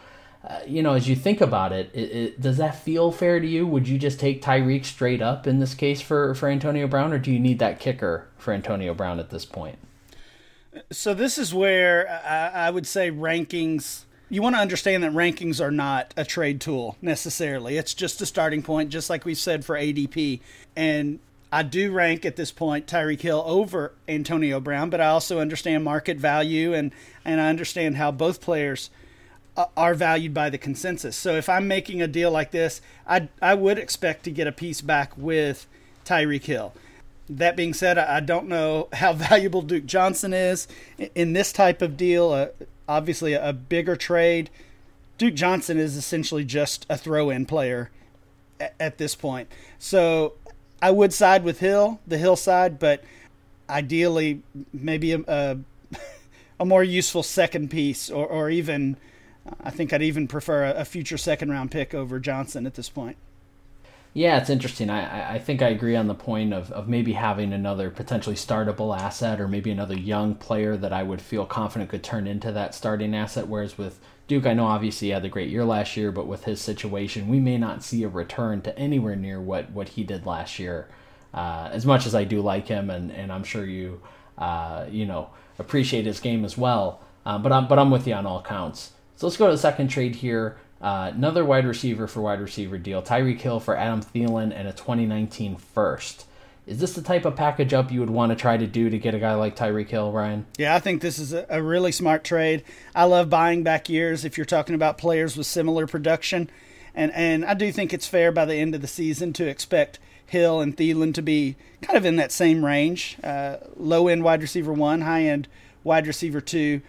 uh, 0.48 0.60
you 0.68 0.84
know, 0.84 0.94
as 0.94 1.08
you 1.10 1.16
think 1.16 1.42
about 1.42 1.72
it, 1.72 1.90
it, 1.94 2.12
it, 2.12 2.42
does 2.42 2.58
that 2.58 2.84
feel 2.84 3.12
fair 3.12 3.40
to 3.40 3.48
you? 3.48 3.66
Would 3.66 3.88
you 3.88 3.98
just 3.98 4.20
take 4.20 4.42
Tyreek 4.42 4.86
straight 4.86 5.22
up 5.22 5.48
in 5.48 5.60
this 5.60 5.74
case 5.74 6.02
for, 6.02 6.36
for 6.36 6.50
Antonio 6.50 6.88
Brown, 6.88 7.14
or 7.14 7.20
do 7.20 7.32
you 7.32 7.40
need 7.40 7.60
that 7.60 7.80
kicker 7.80 8.28
for 8.38 8.54
Antonio 8.54 8.94
Brown 8.94 9.20
at 9.20 9.32
this 9.32 9.46
point? 9.46 9.80
So 10.92 11.14
this 11.14 11.38
is 11.38 11.54
where 11.54 12.10
I, 12.26 12.68
I 12.68 12.70
would 12.70 12.86
say 12.86 13.10
rankings 13.10 14.04
you 14.30 14.42
want 14.42 14.56
to 14.56 14.62
understand 14.62 15.04
that 15.04 15.12
rankings 15.12 15.62
are 15.62 15.72
not 15.72 16.14
a 16.18 16.26
trade 16.26 16.60
tool 16.60 16.98
necessarily. 17.02 17.78
It's 17.78 17.94
just 17.94 18.22
a 18.22 18.26
starting 18.26 18.64
point, 18.64 18.90
just 18.90 19.10
like 19.10 19.24
we 19.24 19.36
said 19.36 19.64
for 19.64 19.76
ADP. 19.76 20.42
And 20.76 21.20
I 21.52 21.64
do 21.64 21.92
rank 21.92 22.26
at 22.26 22.36
this 22.36 22.52
point 22.52 22.88
Tyreek 22.88 23.22
Hill 23.22 23.44
over 23.46 23.94
Antonio 24.08 24.60
Brown, 24.60 24.90
but 24.90 25.00
I 25.00 25.08
also 25.08 25.40
understand 25.40 25.84
market 25.84 26.18
value 26.18 26.74
and, 26.74 26.92
and 27.24 27.40
I 27.40 27.50
understand 27.50 27.98
how 27.98 28.12
both 28.12 28.42
players 28.42 28.90
are 29.56 29.94
valued 29.94 30.34
by 30.34 30.50
the 30.50 30.58
consensus. 30.58 31.16
So 31.16 31.36
if 31.36 31.48
I'm 31.48 31.68
making 31.68 32.02
a 32.02 32.08
deal 32.08 32.32
like 32.32 32.52
this, 32.52 32.82
I, 33.08 33.30
I 33.42 33.54
would 33.54 33.78
expect 33.78 34.24
to 34.26 34.32
get 34.32 34.48
a 34.48 34.52
piece 34.52 34.82
back 34.82 35.18
with 35.18 35.66
Tyreek 36.06 36.44
Hill. 36.44 36.74
That 37.30 37.56
being 37.56 37.74
said, 37.74 37.98
I 37.98 38.20
don't 38.20 38.48
know 38.48 38.90
how 38.94 39.14
valuable 39.14 39.62
Duke 39.62 39.86
Johnson 39.86 40.34
is 40.34 40.68
in 41.14 41.34
this 41.34 41.52
type 41.54 41.82
of 41.82 41.98
deal. 41.98 42.32
Uh, 42.32 42.48
obviously 42.88 43.34
a 43.34 43.54
bigger 43.54 43.96
trade. 43.96 44.50
Duke 45.18 45.36
Johnson 45.36 45.78
is 45.78 45.96
essentially 45.96 46.44
just 46.44 46.86
a 46.90 46.98
throw-in 46.98 47.46
player 47.46 47.90
at 48.80 48.98
this 48.98 49.16
point. 49.16 49.50
So 49.80 50.34
I 50.82 50.92
would 50.92 51.14
side 51.14 51.44
with 51.44 51.60
Hill, 51.60 52.00
the 52.06 52.18
Hill 52.18 52.36
side, 52.36 52.78
but 52.78 53.04
ideally 53.70 54.44
maybe 54.74 55.14
a, 55.14 55.20
a, 55.28 55.58
a 56.60 56.66
more 56.66 56.84
useful 56.84 57.24
second 57.24 57.72
piece, 57.72 58.10
or, 58.10 58.28
or 58.28 58.50
even 58.50 58.98
I 59.64 59.70
think 59.70 59.94
I'd 59.94 60.02
even 60.02 60.28
prefer 60.28 60.66
a, 60.66 60.86
future 60.86 61.18
second 61.18 61.52
round 61.52 61.72
pick 61.72 61.94
over 61.94 62.20
Johnson 62.20 62.66
at 62.66 62.74
this 62.74 62.90
point. 62.90 63.18
Yeah, 64.14 64.38
it's 64.38 64.50
interesting. 64.50 64.90
I, 64.90 65.36
I 65.36 65.40
think 65.40 65.62
I 65.62 65.68
agree 65.68 65.96
on 65.96 66.08
the 66.08 66.16
point 66.16 66.54
of, 66.54 66.72
of 66.72 66.88
maybe 66.88 67.14
having 67.14 67.52
another 67.52 67.90
potentially 67.90 68.36
startable 68.36 68.98
asset 68.98 69.42
or 69.42 69.48
maybe 69.48 69.72
another 69.72 69.98
young 69.98 70.36
player 70.36 70.78
that 70.78 70.94
I 70.94 71.04
would 71.04 71.22
feel 71.22 71.46
confident 71.46 71.90
could 71.90 72.04
turn 72.04 72.26
into 72.26 72.52
that 72.54 72.74
starting 72.74 73.14
asset. 73.14 73.48
Whereas 73.48 73.78
with 73.78 74.00
Duke, 74.28 74.46
I 74.46 74.54
know 74.54 74.68
obviously 74.68 75.10
he 75.10 75.14
had 75.14 75.26
a 75.26 75.30
great 75.30 75.50
year 75.50 75.66
last 75.66 75.98
year, 75.98 76.12
but 76.12 76.28
with 76.28 76.46
his 76.46 76.62
situation, 76.62 77.28
we 77.28 77.40
may 77.40 77.58
not 77.58 77.84
see 77.84 78.04
a 78.04 78.08
return 78.08 78.62
to 78.62 78.78
anywhere 78.80 79.18
near 79.18 79.42
what, 79.42 79.72
what 79.72 79.90
he 79.90 80.04
did 80.04 80.26
last 80.26 80.60
year. 80.60 80.88
Uh, 81.34 81.70
as 81.74 81.86
much 81.86 82.06
as 82.06 82.16
I 82.16 82.24
do 82.24 82.42
like 82.42 82.68
him, 82.68 82.90
and, 82.90 83.12
and 83.12 83.32
I'm 83.34 83.44
sure 83.44 83.66
you, 83.66 84.02
uh, 84.38 84.86
you 84.90 85.06
know, 85.06 85.30
appreciate 85.60 86.06
his 86.06 86.22
game 86.22 86.46
as 86.46 86.58
well. 86.58 87.02
Uh, 87.26 87.38
but 87.38 87.52
I'm 87.52 87.68
but 87.68 87.78
I'm 87.78 87.92
with 87.92 88.08
you 88.08 88.14
on 88.14 88.26
all 88.26 88.42
counts. 88.42 88.92
So 89.16 89.28
let's 89.28 89.38
go 89.38 89.46
to 89.46 89.54
the 89.54 89.58
second 89.58 89.88
trade 89.88 90.16
here. 90.16 90.58
Uh, 90.82 91.12
another 91.14 91.46
wide 91.46 91.66
receiver 91.66 92.06
for 92.06 92.22
wide 92.22 92.42
receiver 92.42 92.78
deal. 92.78 93.02
Tyreek 93.02 93.40
Hill 93.40 93.60
for 93.60 93.76
Adam 93.76 94.02
Thielen 94.02 94.54
and 94.54 94.68
a 94.68 94.74
2019 94.74 95.56
first. 95.56 96.26
Is 96.68 96.80
this 96.80 96.94
the 96.94 97.02
type 97.02 97.26
of 97.26 97.36
package 97.36 97.74
up 97.74 97.92
you 97.92 98.00
would 98.00 98.10
want 98.10 98.32
to 98.32 98.36
try 98.36 98.58
to 98.58 98.68
do 98.68 98.90
to 98.90 98.98
get 98.98 99.14
a 99.14 99.20
guy 99.20 99.36
like 99.36 99.56
Tyreek 99.56 99.88
Hill, 99.88 100.12
Ryan? 100.12 100.46
Yeah, 100.58 100.76
I 100.76 100.80
think 100.80 101.02
this 101.02 101.20
is 101.20 101.32
a, 101.32 101.62
really 101.62 101.92
smart 101.92 102.24
trade. 102.24 102.64
I 102.94 103.06
love 103.06 103.30
buying 103.30 103.64
back 103.64 103.88
years 103.88 104.26
if 104.26 104.38
you're 104.38 104.46
talking 104.46 104.76
about 104.76 104.98
players 104.98 105.38
with 105.38 105.46
similar 105.46 105.86
production. 105.86 106.50
And, 106.96 107.12
and 107.14 107.46
I 107.46 107.54
do 107.54 107.72
think 107.72 107.94
it's 107.94 108.08
fair 108.08 108.32
by 108.32 108.46
the 108.46 108.56
end 108.56 108.74
of 108.74 108.82
the 108.82 108.88
season 108.88 109.32
to 109.34 109.48
expect 109.48 110.00
Hill 110.26 110.60
and 110.60 110.76
Thielen 110.76 111.14
to 111.14 111.22
be 111.22 111.56
kind 111.82 111.98
of 111.98 112.06
in 112.06 112.16
that 112.16 112.32
same 112.32 112.66
range 112.66 113.18
uh, 113.24 113.58
low 113.78 114.08
end 114.08 114.24
wide 114.24 114.42
receiver 114.42 114.74
one, 114.74 115.02
high 115.02 115.24
end 115.24 115.48
wide 115.84 116.08
receiver 116.08 116.42
two. 116.42 116.82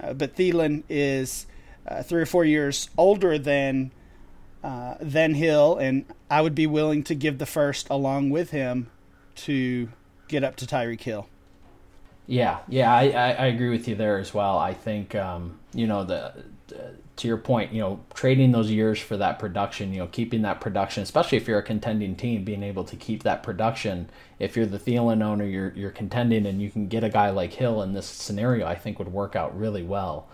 Uh, 0.00 0.12
but 0.12 0.36
Thielen 0.36 0.84
is 0.88 1.46
uh, 1.86 2.02
three 2.02 2.22
or 2.22 2.26
four 2.26 2.44
years 2.44 2.88
older 2.96 3.38
than 3.38 3.90
uh, 4.62 4.94
than 5.00 5.34
Hill, 5.34 5.76
and 5.76 6.06
I 6.30 6.40
would 6.40 6.54
be 6.54 6.66
willing 6.66 7.02
to 7.04 7.14
give 7.14 7.38
the 7.38 7.46
first 7.46 7.88
along 7.90 8.30
with 8.30 8.50
him 8.50 8.90
to 9.36 9.90
get 10.28 10.42
up 10.42 10.56
to 10.56 10.66
Tyreek 10.66 11.02
Hill. 11.02 11.28
Yeah, 12.26 12.60
yeah, 12.68 12.94
I, 12.94 13.08
I, 13.10 13.30
I, 13.32 13.46
agree 13.46 13.68
with 13.68 13.86
you 13.86 13.94
there 13.94 14.16
as 14.18 14.32
well. 14.32 14.56
I 14.56 14.72
think 14.72 15.14
um, 15.14 15.58
you 15.74 15.86
know 15.86 16.04
the, 16.04 16.32
the, 16.68 16.94
to 17.16 17.28
your 17.28 17.36
point, 17.36 17.72
you 17.72 17.80
know, 17.80 18.00
trading 18.14 18.52
those 18.52 18.70
years 18.70 18.98
for 18.98 19.18
that 19.18 19.38
production, 19.38 19.92
you 19.92 19.98
know, 19.98 20.06
keeping 20.06 20.42
that 20.42 20.60
production, 20.60 21.02
especially 21.02 21.36
if 21.36 21.46
you're 21.46 21.58
a 21.58 21.62
contending 21.62 22.16
team, 22.16 22.42
being 22.42 22.62
able 22.62 22.84
to 22.84 22.96
keep 22.96 23.22
that 23.22 23.42
production. 23.42 24.08
If 24.38 24.56
you're 24.56 24.64
the 24.66 24.78
Thielen 24.78 25.22
owner, 25.22 25.44
you're 25.44 25.72
you're 25.76 25.90
contending, 25.90 26.46
and 26.46 26.62
you 26.62 26.70
can 26.70 26.88
get 26.88 27.04
a 27.04 27.10
guy 27.10 27.28
like 27.28 27.52
Hill 27.52 27.82
in 27.82 27.92
this 27.92 28.06
scenario, 28.06 28.66
I 28.66 28.74
think 28.74 28.98
would 28.98 29.12
work 29.12 29.36
out 29.36 29.58
really 29.58 29.82
well. 29.82 30.26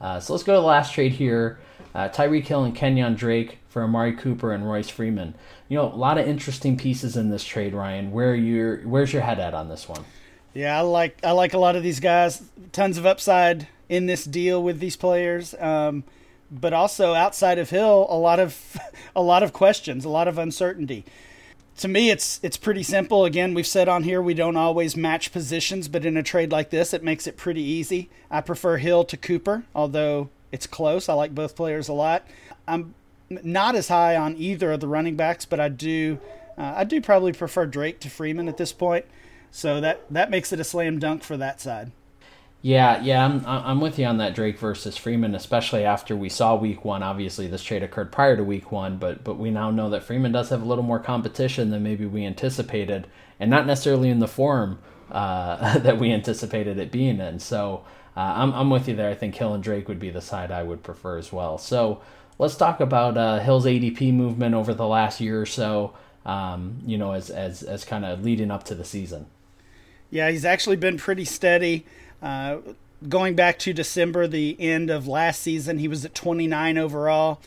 Uh, 0.00 0.20
so 0.20 0.32
let's 0.32 0.42
go 0.42 0.54
to 0.54 0.60
the 0.60 0.66
last 0.66 0.92
trade 0.92 1.12
here. 1.12 1.58
Uh, 1.94 2.08
Tyreek 2.08 2.46
Hill 2.46 2.64
and 2.64 2.74
Kenyon 2.74 3.14
Drake 3.14 3.58
for 3.68 3.82
Amari 3.82 4.14
Cooper 4.14 4.52
and 4.52 4.68
Royce 4.68 4.90
Freeman. 4.90 5.34
You 5.68 5.78
know, 5.78 5.92
a 5.92 5.96
lot 5.96 6.18
of 6.18 6.26
interesting 6.26 6.76
pieces 6.76 7.16
in 7.16 7.30
this 7.30 7.44
trade, 7.44 7.74
Ryan. 7.74 8.12
Where 8.12 8.34
you 8.34 8.82
where's 8.84 9.12
your 9.12 9.22
head 9.22 9.40
at 9.40 9.54
on 9.54 9.68
this 9.68 9.88
one? 9.88 10.04
Yeah, 10.52 10.78
I 10.78 10.82
like 10.82 11.18
I 11.24 11.32
like 11.32 11.54
a 11.54 11.58
lot 11.58 11.76
of 11.76 11.82
these 11.82 12.00
guys. 12.00 12.42
Tons 12.72 12.98
of 12.98 13.06
upside 13.06 13.68
in 13.88 14.06
this 14.06 14.24
deal 14.24 14.62
with 14.62 14.80
these 14.80 14.96
players, 14.96 15.54
um, 15.54 16.04
but 16.50 16.72
also 16.72 17.14
outside 17.14 17.58
of 17.58 17.70
Hill, 17.70 18.06
a 18.10 18.18
lot 18.18 18.40
of 18.40 18.76
a 19.16 19.22
lot 19.22 19.42
of 19.42 19.52
questions, 19.52 20.04
a 20.04 20.10
lot 20.10 20.28
of 20.28 20.38
uncertainty. 20.38 21.04
To 21.78 21.88
me, 21.88 22.10
it's 22.10 22.40
it's 22.42 22.56
pretty 22.56 22.82
simple. 22.82 23.24
Again, 23.24 23.52
we've 23.52 23.66
said 23.66 23.88
on 23.88 24.02
here 24.02 24.22
we 24.22 24.32
don't 24.32 24.56
always 24.56 24.96
match 24.96 25.30
positions, 25.30 25.88
but 25.88 26.06
in 26.06 26.16
a 26.16 26.22
trade 26.22 26.50
like 26.50 26.70
this, 26.70 26.94
it 26.94 27.02
makes 27.02 27.26
it 27.26 27.36
pretty 27.36 27.60
easy. 27.60 28.08
I 28.30 28.40
prefer 28.40 28.78
Hill 28.78 29.04
to 29.04 29.16
Cooper, 29.16 29.64
although 29.74 30.30
it's 30.50 30.66
close. 30.66 31.08
I 31.08 31.14
like 31.14 31.34
both 31.34 31.54
players 31.54 31.88
a 31.88 31.92
lot. 31.92 32.26
I'm 32.66 32.94
not 33.28 33.74
as 33.74 33.88
high 33.88 34.16
on 34.16 34.36
either 34.36 34.72
of 34.72 34.80
the 34.80 34.88
running 34.88 35.16
backs, 35.16 35.44
but 35.44 35.60
I 35.60 35.68
do 35.68 36.18
uh, 36.56 36.74
I 36.76 36.84
do 36.84 37.00
probably 37.00 37.32
prefer 37.32 37.66
Drake 37.66 38.00
to 38.00 38.10
Freeman 38.10 38.48
at 38.48 38.56
this 38.56 38.72
point. 38.72 39.04
So 39.50 39.80
that 39.80 40.10
that 40.10 40.30
makes 40.30 40.52
it 40.52 40.60
a 40.60 40.64
slam 40.64 40.98
dunk 40.98 41.22
for 41.22 41.36
that 41.36 41.60
side. 41.60 41.92
Yeah, 42.62 43.00
yeah, 43.02 43.24
I'm 43.24 43.46
I'm 43.46 43.80
with 43.80 43.98
you 43.98 44.06
on 44.06 44.18
that 44.18 44.34
Drake 44.34 44.58
versus 44.58 44.96
Freeman, 44.96 45.34
especially 45.36 45.84
after 45.84 46.16
we 46.16 46.28
saw 46.28 46.56
Week 46.56 46.84
One. 46.84 47.02
Obviously, 47.02 47.46
this 47.46 47.62
trade 47.62 47.82
occurred 47.84 48.10
prior 48.10 48.36
to 48.36 48.42
Week 48.42 48.72
One, 48.72 48.96
but 48.96 49.22
but 49.22 49.38
we 49.38 49.50
now 49.50 49.70
know 49.70 49.90
that 49.90 50.02
Freeman 50.02 50.32
does 50.32 50.48
have 50.48 50.62
a 50.62 50.64
little 50.64 50.82
more 50.82 50.98
competition 50.98 51.70
than 51.70 51.84
maybe 51.84 52.06
we 52.06 52.24
anticipated, 52.26 53.06
and 53.38 53.50
not 53.50 53.66
necessarily 53.66 54.08
in 54.08 54.18
the 54.18 54.26
form 54.26 54.80
uh, 55.12 55.78
that 55.80 55.98
we 55.98 56.12
anticipated 56.12 56.78
it 56.78 56.90
being 56.90 57.20
in. 57.20 57.38
So 57.38 57.84
uh, 58.16 58.20
I'm 58.36 58.52
I'm 58.52 58.70
with 58.70 58.88
you 58.88 58.96
there. 58.96 59.10
I 59.10 59.14
think 59.14 59.36
Hill 59.36 59.54
and 59.54 59.62
Drake 59.62 59.86
would 59.86 60.00
be 60.00 60.10
the 60.10 60.22
side 60.22 60.50
I 60.50 60.64
would 60.64 60.82
prefer 60.82 61.18
as 61.18 61.32
well. 61.32 61.58
So 61.58 62.00
let's 62.38 62.56
talk 62.56 62.80
about 62.80 63.16
uh, 63.16 63.38
Hill's 63.38 63.66
ADP 63.66 64.12
movement 64.12 64.54
over 64.54 64.74
the 64.74 64.86
last 64.86 65.20
year 65.20 65.40
or 65.40 65.46
so. 65.46 65.94
Um, 66.24 66.82
you 66.84 66.98
know, 66.98 67.12
as 67.12 67.30
as 67.30 67.62
as 67.62 67.84
kind 67.84 68.04
of 68.04 68.24
leading 68.24 68.50
up 68.50 68.64
to 68.64 68.74
the 68.74 68.84
season. 68.84 69.26
Yeah, 70.10 70.30
he's 70.30 70.44
actually 70.44 70.76
been 70.76 70.98
pretty 70.98 71.24
steady. 71.24 71.84
Uh, 72.22 72.58
going 73.08 73.34
back 73.34 73.58
to 73.60 73.72
December, 73.72 74.26
the 74.26 74.56
end 74.58 74.90
of 74.90 75.06
last 75.06 75.42
season, 75.42 75.78
he 75.78 75.88
was 75.88 76.04
at 76.04 76.14
29 76.14 76.78
overall. 76.78 77.40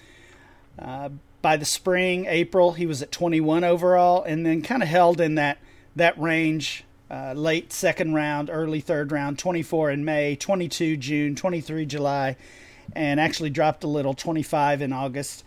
Uh, 0.77 1.09
by 1.41 1.57
the 1.57 1.65
spring, 1.65 2.25
April, 2.25 2.73
he 2.73 2.85
was 2.85 3.01
at 3.01 3.11
21 3.11 3.63
overall, 3.63 4.23
and 4.23 4.45
then 4.45 4.61
kind 4.61 4.83
of 4.83 4.89
held 4.89 5.21
in 5.21 5.35
that 5.35 5.57
that 5.95 6.19
range. 6.19 6.83
Uh, 7.11 7.33
late 7.33 7.73
second 7.73 8.13
round, 8.13 8.51
early 8.51 8.79
third 8.79 9.11
round, 9.11 9.39
24 9.39 9.89
in 9.89 10.05
May, 10.05 10.35
22 10.35 10.95
June, 10.95 11.35
23 11.35 11.83
July, 11.87 12.35
and 12.93 13.19
actually 13.19 13.49
dropped 13.49 13.83
a 13.83 13.87
little, 13.87 14.13
25 14.13 14.83
in 14.83 14.93
August. 14.93 15.43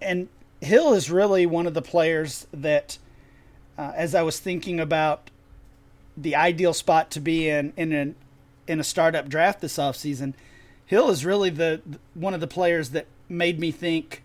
And 0.00 0.28
Hill 0.60 0.94
is 0.94 1.10
really 1.10 1.44
one 1.44 1.66
of 1.66 1.74
the 1.74 1.82
players 1.82 2.46
that, 2.52 2.98
uh, 3.76 3.90
as 3.96 4.14
I 4.14 4.22
was 4.22 4.38
thinking 4.38 4.78
about 4.78 5.28
the 6.16 6.36
ideal 6.36 6.72
spot 6.72 7.10
to 7.10 7.20
be 7.20 7.48
in 7.48 7.72
in 7.76 7.92
an 7.92 8.14
in 8.66 8.80
a 8.80 8.84
startup 8.84 9.28
draft 9.28 9.60
this 9.60 9.76
offseason. 9.76 10.34
Hill 10.86 11.10
is 11.10 11.24
really 11.24 11.50
the 11.50 11.80
one 12.14 12.34
of 12.34 12.40
the 12.40 12.46
players 12.46 12.90
that 12.90 13.06
made 13.28 13.58
me 13.58 13.70
think 13.70 14.22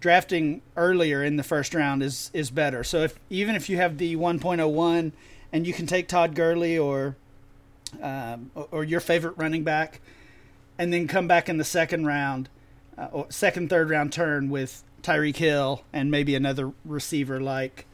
drafting 0.00 0.60
earlier 0.76 1.24
in 1.24 1.36
the 1.36 1.42
first 1.42 1.74
round 1.74 2.02
is 2.02 2.30
is 2.32 2.50
better. 2.50 2.84
So 2.84 3.02
if 3.02 3.18
even 3.30 3.56
if 3.56 3.68
you 3.68 3.76
have 3.78 3.98
the 3.98 4.16
1.01 4.16 5.12
and 5.52 5.66
you 5.66 5.72
can 5.72 5.86
take 5.86 6.08
Todd 6.08 6.34
Gurley 6.34 6.78
or 6.78 7.16
um, 8.02 8.50
or 8.70 8.84
your 8.84 9.00
favorite 9.00 9.34
running 9.36 9.64
back, 9.64 10.00
and 10.78 10.92
then 10.92 11.06
come 11.08 11.26
back 11.28 11.48
in 11.48 11.56
the 11.56 11.64
second 11.64 12.06
round, 12.06 12.48
uh, 12.98 13.08
or 13.12 13.26
second 13.30 13.70
third 13.70 13.90
round 13.90 14.12
turn 14.12 14.50
with 14.50 14.82
Tyreek 15.02 15.36
Hill 15.36 15.82
and 15.92 16.10
maybe 16.10 16.34
another 16.34 16.72
receiver 16.84 17.40
like 17.40 17.86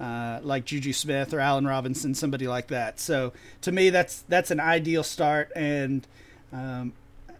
uh, 0.00 0.40
like 0.42 0.64
Juju 0.64 0.92
Smith 0.92 1.32
or 1.32 1.40
Allen 1.40 1.66
Robinson, 1.66 2.14
somebody 2.14 2.48
like 2.48 2.68
that. 2.68 2.98
So 3.00 3.32
to 3.62 3.72
me, 3.72 3.90
that's 3.90 4.24
that's 4.28 4.50
an 4.50 4.60
ideal 4.60 5.02
start. 5.02 5.52
And 5.54 6.06
um, 6.52 6.92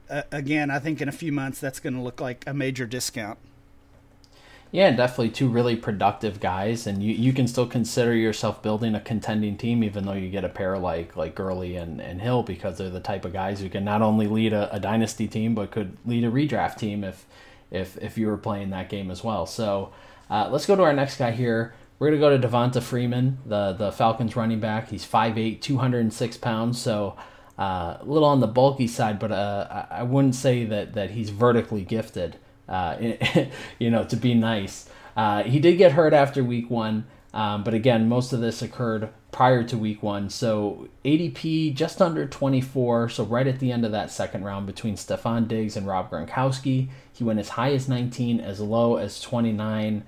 again, 0.09 0.71
I 0.71 0.79
think 0.79 1.01
in 1.01 1.09
a 1.09 1.13
few 1.13 1.33
months 1.33 1.61
that's 1.61 1.81
going 1.81 1.95
to 1.95 2.01
look 2.01 2.21
like 2.21 2.45
a 2.47 2.55
major 2.55 2.87
discount. 2.87 3.39
Yeah, 4.71 4.91
definitely 4.91 5.29
two 5.29 5.49
really 5.49 5.77
productive 5.77 6.41
guys, 6.41 6.89
and 6.89 7.01
you, 7.01 7.15
you 7.15 7.33
can 7.33 7.47
still 7.47 7.67
consider 7.67 8.13
yourself 8.13 8.61
building 8.61 8.97
a 8.97 9.01
contending 9.01 9.57
team, 9.57 9.85
even 9.85 10.05
though 10.05 10.15
you 10.15 10.29
get 10.29 10.45
a 10.45 10.49
pair 10.49 10.77
like 10.79 11.17
like 11.17 11.37
Gurley 11.37 11.77
and, 11.77 12.01
and 12.01 12.21
Hill, 12.21 12.43
because 12.43 12.79
they're 12.79 12.91
the 12.91 12.99
type 12.99 13.25
of 13.25 13.33
guys 13.33 13.61
who 13.61 13.69
can 13.69 13.85
not 13.85 14.03
only 14.03 14.27
lead 14.27 14.53
a, 14.53 14.75
a 14.75 14.81
dynasty 14.81 15.29
team 15.29 15.55
but 15.55 15.71
could 15.71 15.97
lead 16.05 16.25
a 16.25 16.31
redraft 16.31 16.77
team 16.77 17.05
if 17.05 17.25
if 17.71 17.97
if 17.99 18.19
you 18.19 18.27
were 18.27 18.37
playing 18.37 18.71
that 18.71 18.89
game 18.89 19.13
as 19.13 19.23
well. 19.23 19.47
So 19.47 19.93
uh, 20.29 20.49
let's 20.51 20.67
go 20.67 20.75
to 20.75 20.83
our 20.83 20.93
next 20.93 21.19
guy 21.19 21.31
here. 21.31 21.75
We're 21.99 22.09
going 22.09 22.21
to 22.21 22.27
go 22.27 22.37
to 22.37 22.49
Devonta 22.49 22.83
Freeman, 22.83 23.39
the, 23.47 23.73
the 23.73 23.93
Falcons 23.93 24.35
running 24.37 24.61
back. 24.61 24.91
He's 24.91 25.07
5'8, 25.07 25.61
206 25.61 26.37
pounds, 26.39 26.81
so 26.81 27.17
uh, 27.59 27.99
a 28.01 28.05
little 28.05 28.29
on 28.29 28.41
the 28.41 28.49
bulky 28.49 28.89
side, 28.89 29.19
but 29.19 29.31
uh, 29.31 29.87
I 29.91 30.03
wouldn't 30.03 30.35
say 30.35 30.65
that, 30.65 30.95
that 30.95 31.11
he's 31.11 31.31
vertically 31.31 31.85
gifted, 31.85 32.37
uh, 32.69 32.97
you 33.79 33.91
know, 33.91 34.05
to 34.05 34.17
be 34.17 34.35
nice. 34.35 34.89
Uh, 35.17 35.45
he 35.45 35.61
did 35.61 35.79
get 35.79 35.93
hurt 35.93 36.13
after 36.13 36.43
week 36.43 36.69
one, 36.69 37.07
um, 37.33 37.63
but 37.63 37.75
again, 37.75 38.09
most 38.09 38.33
of 38.33 38.41
this 38.41 38.61
occurred 38.61 39.09
prior 39.31 39.63
to 39.63 39.79
week 39.79 40.03
one. 40.03 40.31
So 40.31 40.89
ADP 41.05 41.75
just 41.75 42.03
under 42.03 42.27
24, 42.27 43.09
so 43.09 43.25
right 43.25 43.47
at 43.47 43.61
the 43.61 43.71
end 43.71 43.85
of 43.85 43.93
that 43.93 44.11
second 44.11 44.45
round 44.45 44.67
between 44.67 44.97
Stefon 44.97 45.47
Diggs 45.47 45.77
and 45.77 45.87
Rob 45.87 46.11
Gronkowski. 46.11 46.89
He 47.13 47.23
went 47.23 47.39
as 47.39 47.51
high 47.51 47.73
as 47.73 47.89
19, 47.89 48.41
as 48.41 48.59
low 48.59 48.97
as 48.97 49.21
29. 49.21 50.05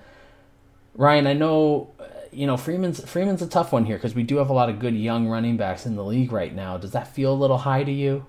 Ryan, 0.96 1.26
I 1.26 1.32
know 1.34 1.90
you 2.32 2.46
know 2.46 2.56
Freeman's 2.56 3.04
Freeman's 3.08 3.42
a 3.42 3.46
tough 3.46 3.72
one 3.72 3.84
here 3.84 3.96
because 3.96 4.14
we 4.14 4.22
do 4.22 4.36
have 4.36 4.50
a 4.50 4.52
lot 4.52 4.68
of 4.68 4.78
good 4.78 4.94
young 4.94 5.28
running 5.28 5.56
backs 5.56 5.86
in 5.86 5.96
the 5.96 6.04
league 6.04 6.32
right 6.32 6.54
now. 6.54 6.76
Does 6.76 6.92
that 6.92 7.14
feel 7.14 7.32
a 7.32 7.34
little 7.34 7.58
high 7.58 7.84
to 7.84 7.92
you? 7.92 8.26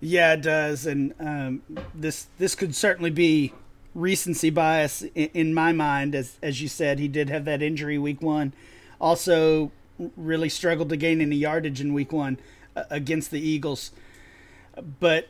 Yeah, 0.00 0.34
it 0.34 0.42
does, 0.42 0.86
and 0.86 1.14
um, 1.18 1.62
this 1.94 2.26
this 2.38 2.54
could 2.54 2.74
certainly 2.74 3.10
be 3.10 3.52
recency 3.94 4.50
bias 4.50 5.02
in, 5.14 5.30
in, 5.34 5.54
my 5.54 5.72
mind. 5.72 6.14
As 6.14 6.38
as 6.42 6.60
you 6.60 6.68
said, 6.68 6.98
he 6.98 7.08
did 7.08 7.30
have 7.30 7.44
that 7.44 7.62
injury 7.62 7.98
week 7.98 8.20
one. 8.20 8.52
Also, 9.00 9.70
really 10.16 10.48
struggled 10.48 10.88
to 10.88 10.96
gain 10.96 11.20
any 11.20 11.36
yardage 11.36 11.80
in 11.80 11.94
week 11.94 12.12
one 12.12 12.38
uh, 12.76 12.84
against 12.90 13.30
the 13.30 13.40
Eagles. 13.40 13.92
But 15.00 15.28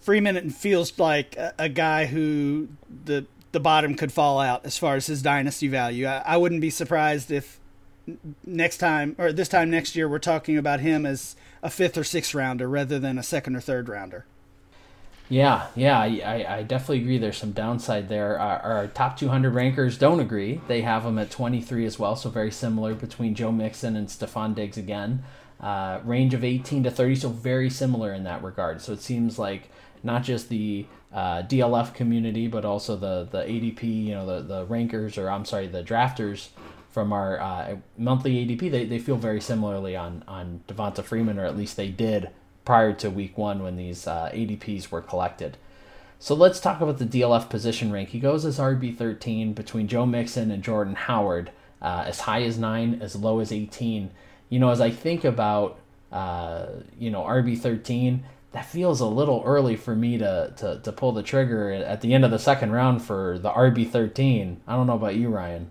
Freeman 0.00 0.50
feels 0.50 0.98
like 0.98 1.36
a, 1.36 1.54
a 1.58 1.68
guy 1.68 2.06
who 2.06 2.68
the 3.04 3.26
the 3.52 3.60
bottom 3.60 3.94
could 3.94 4.12
fall 4.12 4.40
out 4.40 4.64
as 4.64 4.78
far 4.78 4.96
as 4.96 5.06
his 5.06 5.22
dynasty 5.22 5.68
value. 5.68 6.06
I, 6.06 6.22
I 6.24 6.36
wouldn't 6.36 6.60
be 6.60 6.70
surprised 6.70 7.30
if 7.30 7.60
next 8.44 8.78
time 8.78 9.14
or 9.18 9.32
this 9.32 9.48
time 9.48 9.70
next 9.70 9.94
year 9.94 10.08
we're 10.08 10.18
talking 10.18 10.56
about 10.56 10.80
him 10.80 11.06
as 11.06 11.36
a 11.62 11.70
fifth 11.70 11.96
or 11.96 12.04
sixth 12.04 12.34
rounder 12.34 12.68
rather 12.68 12.98
than 12.98 13.18
a 13.18 13.22
second 13.22 13.54
or 13.54 13.60
third 13.60 13.88
rounder. 13.88 14.24
Yeah, 15.28 15.68
yeah, 15.74 15.98
I, 15.98 16.58
I 16.58 16.62
definitely 16.62 16.98
agree. 16.98 17.16
There's 17.16 17.38
some 17.38 17.52
downside 17.52 18.10
there. 18.10 18.38
Our, 18.38 18.58
our, 18.58 18.86
top 18.88 19.16
200 19.16 19.54
rankers 19.54 19.96
don't 19.96 20.20
agree. 20.20 20.60
They 20.68 20.82
have 20.82 21.06
him 21.06 21.18
at 21.18 21.30
23 21.30 21.86
as 21.86 21.98
well, 21.98 22.16
so 22.16 22.28
very 22.28 22.50
similar 22.50 22.94
between 22.94 23.34
Joe 23.34 23.50
Mixon 23.50 23.96
and 23.96 24.08
Stefon 24.08 24.54
Diggs 24.54 24.76
again. 24.76 25.22
Uh, 25.58 26.00
range 26.04 26.34
of 26.34 26.44
18 26.44 26.82
to 26.82 26.90
30, 26.90 27.16
so 27.16 27.28
very 27.30 27.70
similar 27.70 28.12
in 28.12 28.24
that 28.24 28.42
regard. 28.42 28.82
So 28.82 28.92
it 28.92 29.00
seems 29.00 29.38
like 29.38 29.70
not 30.02 30.22
just 30.22 30.48
the 30.48 30.86
uh, 31.12 31.42
DLF 31.42 31.94
community, 31.94 32.48
but 32.48 32.64
also 32.64 32.96
the 32.96 33.28
the 33.30 33.42
ADP, 33.44 33.82
you 33.82 34.14
know, 34.14 34.26
the 34.26 34.42
the 34.42 34.64
rankers 34.66 35.18
or 35.18 35.30
I'm 35.30 35.44
sorry, 35.44 35.66
the 35.66 35.82
drafters 35.82 36.48
from 36.90 37.12
our 37.12 37.40
uh, 37.40 37.76
monthly 37.96 38.44
ADP. 38.44 38.70
They, 38.70 38.84
they 38.84 38.98
feel 38.98 39.16
very 39.16 39.40
similarly 39.40 39.96
on 39.96 40.24
on 40.28 40.62
Devonta 40.68 41.02
Freeman, 41.02 41.38
or 41.38 41.44
at 41.44 41.56
least 41.56 41.76
they 41.76 41.88
did 41.88 42.30
prior 42.64 42.92
to 42.94 43.10
Week 43.10 43.36
One 43.36 43.62
when 43.62 43.76
these 43.76 44.06
uh, 44.06 44.30
ADPs 44.32 44.90
were 44.90 45.02
collected. 45.02 45.56
So 46.18 46.36
let's 46.36 46.60
talk 46.60 46.80
about 46.80 46.98
the 46.98 47.04
DLF 47.04 47.50
position 47.50 47.90
rank. 47.90 48.10
He 48.10 48.20
goes 48.20 48.44
as 48.44 48.58
RB 48.58 48.96
13 48.96 49.54
between 49.54 49.88
Joe 49.88 50.06
Mixon 50.06 50.52
and 50.52 50.62
Jordan 50.62 50.94
Howard, 50.94 51.50
uh, 51.80 52.04
as 52.06 52.20
high 52.20 52.42
as 52.42 52.58
nine, 52.58 53.00
as 53.02 53.16
low 53.16 53.40
as 53.40 53.50
18. 53.50 54.08
You 54.48 54.60
know, 54.60 54.70
as 54.70 54.80
I 54.80 54.90
think 54.90 55.24
about 55.24 55.80
uh, 56.12 56.66
you 56.98 57.10
know 57.10 57.22
RB 57.22 57.58
13 57.58 58.24
that 58.52 58.66
feels 58.66 59.00
a 59.00 59.06
little 59.06 59.42
early 59.44 59.76
for 59.76 59.96
me 59.96 60.18
to, 60.18 60.52
to, 60.56 60.80
to 60.82 60.92
pull 60.92 61.12
the 61.12 61.22
trigger 61.22 61.70
at 61.72 62.02
the 62.02 62.12
end 62.12 62.24
of 62.24 62.30
the 62.30 62.38
second 62.38 62.72
round 62.72 63.02
for 63.02 63.38
the 63.38 63.50
RB13. 63.50 64.58
I 64.66 64.76
don't 64.76 64.86
know 64.86 64.94
about 64.94 65.16
you, 65.16 65.28
Ryan. 65.28 65.70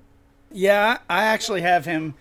Yeah, 0.52 0.98
I 1.10 1.24
actually 1.24 1.62
have 1.62 1.86
him 1.86 2.16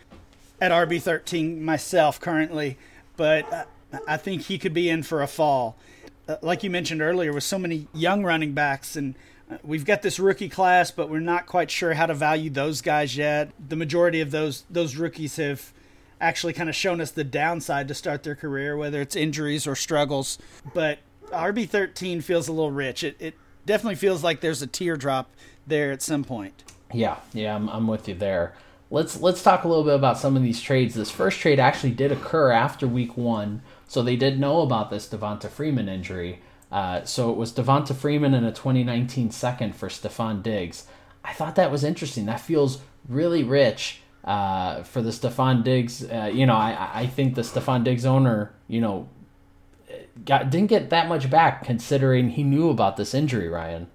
at 0.61 0.71
RB13 0.71 1.61
myself 1.61 2.21
currently, 2.21 2.77
but 3.17 3.69
I 4.07 4.19
think 4.19 4.43
he 4.43 4.59
could 4.59 4.75
be 4.75 4.91
in 4.91 5.03
for 5.03 5.23
a 5.23 5.27
fall. 5.27 5.77
Uh, 6.29 6.37
like 6.43 6.63
you 6.63 6.71
mentioned 6.71 7.01
earlier, 7.01 7.33
with 7.33 7.43
so 7.43 7.59
many 7.59 7.89
young 7.95 8.23
running 8.23 8.53
backs, 8.53 8.95
and 8.95 9.15
uh, 9.51 9.57
we've 9.65 9.85
got 9.85 10.03
this 10.03 10.21
rookie 10.21 10.49
class, 10.49 10.91
but 10.91 11.09
we're 11.09 11.19
not 11.19 11.47
quite 11.47 11.71
sure 11.71 11.95
how 11.95 12.07
to 12.07 12.15
value 12.15 12.51
those 12.51 12.83
guys 12.83 13.17
yet. 13.17 13.51
The 13.69 13.77
majority 13.77 14.21
of 14.21 14.31
those 14.31 14.65
those 14.71 14.97
rookies 14.97 15.37
have 15.37 15.73
actually 16.21 16.53
kind 16.53 16.69
of 16.69 16.75
shown 16.75 17.01
us 17.01 17.11
the 17.11 17.25
downside 17.25 17.89
to 17.89 17.95
start 17.95 18.23
their 18.23 18.35
career, 18.35 18.77
whether 18.77 19.01
it's 19.01 19.17
injuries 19.17 19.67
or 19.67 19.75
struggles. 19.75 20.39
But 20.75 20.99
RB13 21.31 22.23
feels 22.23 22.49
a 22.49 22.53
little 22.53 22.71
rich. 22.71 23.03
It, 23.03 23.17
it 23.19 23.35
definitely 23.67 23.97
feels 23.97 24.23
like 24.23 24.41
there's 24.41 24.63
a 24.63 24.67
teardrop 24.67 25.31
there 25.67 25.93
at 25.93 26.03
some 26.03 26.25
point. 26.25 26.65
Yeah, 26.93 27.17
yeah, 27.33 27.55
I'm, 27.55 27.69
I'm 27.69 27.87
with 27.87 28.09
you 28.09 28.15
there. 28.15 28.55
Let's 28.93 29.21
let's 29.21 29.43
talk 29.43 29.63
a 29.63 29.69
little 29.69 29.85
bit 29.85 29.95
about 29.95 30.19
some 30.19 30.37
of 30.37 30.43
these 30.43 30.61
trades. 30.61 30.97
This 30.97 31.13
first 31.13 31.39
trade 31.39 31.61
actually 31.61 31.93
did 31.93 32.11
occur 32.11 32.51
after 32.51 32.89
week 32.89 33.17
one, 33.17 33.63
so 33.87 34.03
they 34.03 34.17
did 34.17 34.41
know 34.41 34.63
about 34.63 34.91
this 34.91 35.09
Devonta 35.09 35.49
Freeman 35.49 35.89
injury. 35.89 36.41
Uh, 36.73 37.05
so 37.05 37.31
it 37.31 37.37
was 37.37 37.53
Devonta 37.53 37.95
Freeman 37.95 38.35
and 38.35 38.47
a 38.47 38.51
2019 38.51 39.31
second 39.31 39.77
for 39.77 39.89
Stefon 39.89 40.43
Diggs. 40.43 40.87
I 41.25 41.33
thought 41.33 41.55
that 41.55 41.71
was 41.71 41.85
interesting. 41.85 42.27
That 42.27 42.41
feels 42.41 42.79
really 43.09 43.45
rich 43.45 44.00
uh, 44.25 44.83
for 44.83 45.03
the 45.03 45.11
Stefon 45.11 45.65
Diggs. 45.65 46.05
Uh, 46.05 46.31
you 46.33 46.47
know, 46.47 46.55
I, 46.55 46.91
I 46.95 47.07
think 47.07 47.35
the 47.35 47.43
Stefon 47.43 47.85
Diggs 47.85 48.05
owner, 48.05 48.53
you 48.69 48.81
know, 48.81 49.09
got 50.25 50.51
didn't 50.51 50.69
get 50.69 50.91
that 50.91 51.09
much 51.09 51.31
back 51.31 51.65
considering 51.65 52.31
he 52.31 52.43
knew 52.43 52.71
about 52.71 52.97
this 52.97 53.15
injury, 53.15 53.49
Ryan. 53.49 53.89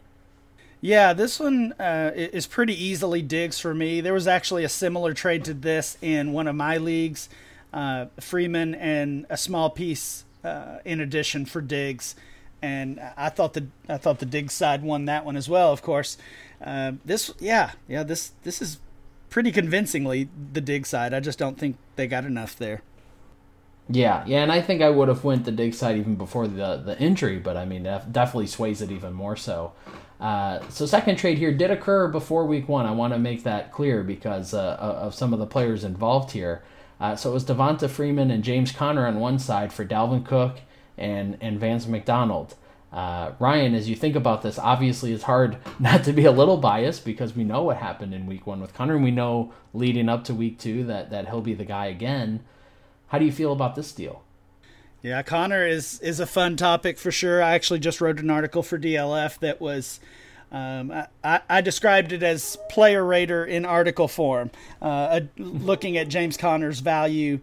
Yeah, 0.82 1.13
this 1.13 1.39
one 1.39 1.74
uh, 1.79 2.12
is 2.13 2.46
pretty 2.46 2.82
easily 2.82 3.22
Diggs 3.22 3.60
for 3.60 3.74
me. 3.74 4.01
There 4.01 4.13
was 4.13 4.27
actually 4.27 4.63
a 4.63 4.70
similar 4.70 5.13
trade 5.13 5.44
to 5.46 5.53
this 5.53 5.98
in 6.01 6.32
one 6.32 6.48
of 6.48 6.55
my 6.55 6.77
leagues, 6.77 7.27
uh, 7.74 8.05
Freeman 8.20 8.75
and 8.75 9.25
a 9.29 9.38
small 9.38 9.70
piece 9.70 10.25
uh, 10.44 10.79
in 10.86 11.00
addition 11.00 11.46
for 11.46 11.62
Diggs, 11.62 12.15
and 12.62 13.00
I 13.17 13.29
thought 13.29 13.53
the 13.53 13.67
I 13.89 13.98
thought 13.98 14.20
the 14.20 14.25
Diggs 14.25 14.53
side 14.53 14.84
won 14.84 15.05
that 15.05 15.25
one 15.25 15.36
as 15.36 15.50
well. 15.50 15.72
Of 15.72 15.82
course, 15.82 16.17
uh, 16.63 16.94
this 17.03 17.34
yeah 17.39 17.72
yeah 17.88 18.03
this 18.03 18.34
this 18.44 18.62
is 18.62 18.79
pretty 19.35 19.51
convincingly 19.51 20.29
the 20.53 20.61
Diggs 20.61 20.87
side. 20.87 21.13
I 21.13 21.19
just 21.19 21.37
don't 21.37 21.57
think 21.57 21.75
they 21.97 22.07
got 22.07 22.23
enough 22.23 22.55
there. 22.55 22.81
Yeah, 23.89 24.23
yeah, 24.25 24.41
and 24.41 24.49
I 24.49 24.61
think 24.61 24.81
I 24.81 24.89
would 24.89 25.09
have 25.09 25.25
went 25.25 25.43
the 25.43 25.51
Diggs 25.51 25.77
side 25.77 25.97
even 25.97 26.15
before 26.15 26.47
the 26.47 26.77
the 26.77 26.97
injury, 27.01 27.37
but 27.37 27.57
I 27.57 27.65
mean 27.65 27.83
that 27.83 28.13
definitely 28.13 28.47
sways 28.47 28.81
it 28.81 28.91
even 28.91 29.11
more 29.11 29.35
so. 29.35 29.73
Uh, 30.21 30.61
so 30.69 30.85
second 30.85 31.17
trade 31.17 31.37
here 31.37 31.53
did 31.53 31.69
occur 31.69 32.07
before 32.07 32.45
week 32.45 32.69
one. 32.69 32.85
I 32.85 32.91
want 32.91 33.11
to 33.11 33.19
make 33.19 33.43
that 33.43 33.73
clear 33.73 34.03
because 34.03 34.53
uh, 34.53 34.77
of 34.79 35.13
some 35.13 35.33
of 35.33 35.39
the 35.39 35.45
players 35.45 35.83
involved 35.83 36.31
here. 36.31 36.63
Uh, 37.01 37.17
so 37.17 37.31
it 37.31 37.33
was 37.33 37.43
Devonta 37.43 37.89
Freeman 37.89 38.31
and 38.31 38.41
James 38.41 38.71
Conner 38.71 39.05
on 39.05 39.19
one 39.19 39.37
side 39.37 39.73
for 39.73 39.83
Dalvin 39.83 40.25
Cook 40.25 40.61
and 40.97 41.37
and 41.41 41.59
Vance 41.59 41.87
McDonald. 41.87 42.55
Uh, 42.95 43.33
Ryan, 43.39 43.75
as 43.75 43.89
you 43.89 43.95
think 43.97 44.15
about 44.15 44.41
this, 44.41 44.57
obviously 44.57 45.11
it's 45.11 45.23
hard 45.23 45.57
not 45.79 46.05
to 46.05 46.13
be 46.13 46.23
a 46.23 46.31
little 46.31 46.55
biased 46.55 47.03
because 47.03 47.35
we 47.35 47.43
know 47.43 47.63
what 47.63 47.75
happened 47.75 48.13
in 48.13 48.25
week 48.25 48.47
one 48.47 48.61
with 48.61 48.73
Conner, 48.73 48.95
and 48.95 49.03
we 49.03 49.11
know 49.11 49.53
leading 49.73 50.07
up 50.07 50.23
to 50.23 50.33
week 50.33 50.57
two 50.57 50.85
that, 50.85 51.09
that 51.09 51.27
he'll 51.27 51.41
be 51.41 51.53
the 51.53 51.65
guy 51.65 51.87
again. 51.87 52.39
How 53.07 53.19
do 53.19 53.25
you 53.25 53.33
feel 53.33 53.51
about 53.51 53.75
this 53.75 53.91
deal? 53.91 54.23
Yeah, 55.01 55.21
Conner 55.23 55.67
is 55.67 55.99
is 55.99 56.19
a 56.19 56.25
fun 56.25 56.55
topic 56.55 56.97
for 56.97 57.11
sure. 57.11 57.43
I 57.43 57.53
actually 57.53 57.79
just 57.79 58.01
wrote 58.01 58.19
an 58.19 58.31
article 58.31 58.63
for 58.63 58.79
DLF 58.79 59.39
that 59.39 59.61
was 59.61 59.99
um, 60.51 60.91
I, 61.23 61.41
I, 61.49 61.61
described 61.61 62.13
it 62.13 62.23
as 62.23 62.57
player 62.69 63.03
rater 63.03 63.46
in 63.46 63.65
article 63.65 64.07
form, 64.07 64.51
uh, 64.81 65.20
looking 65.37 65.98
at 65.98 66.07
James 66.07 66.37
Conner's 66.37 66.79
value 66.79 67.41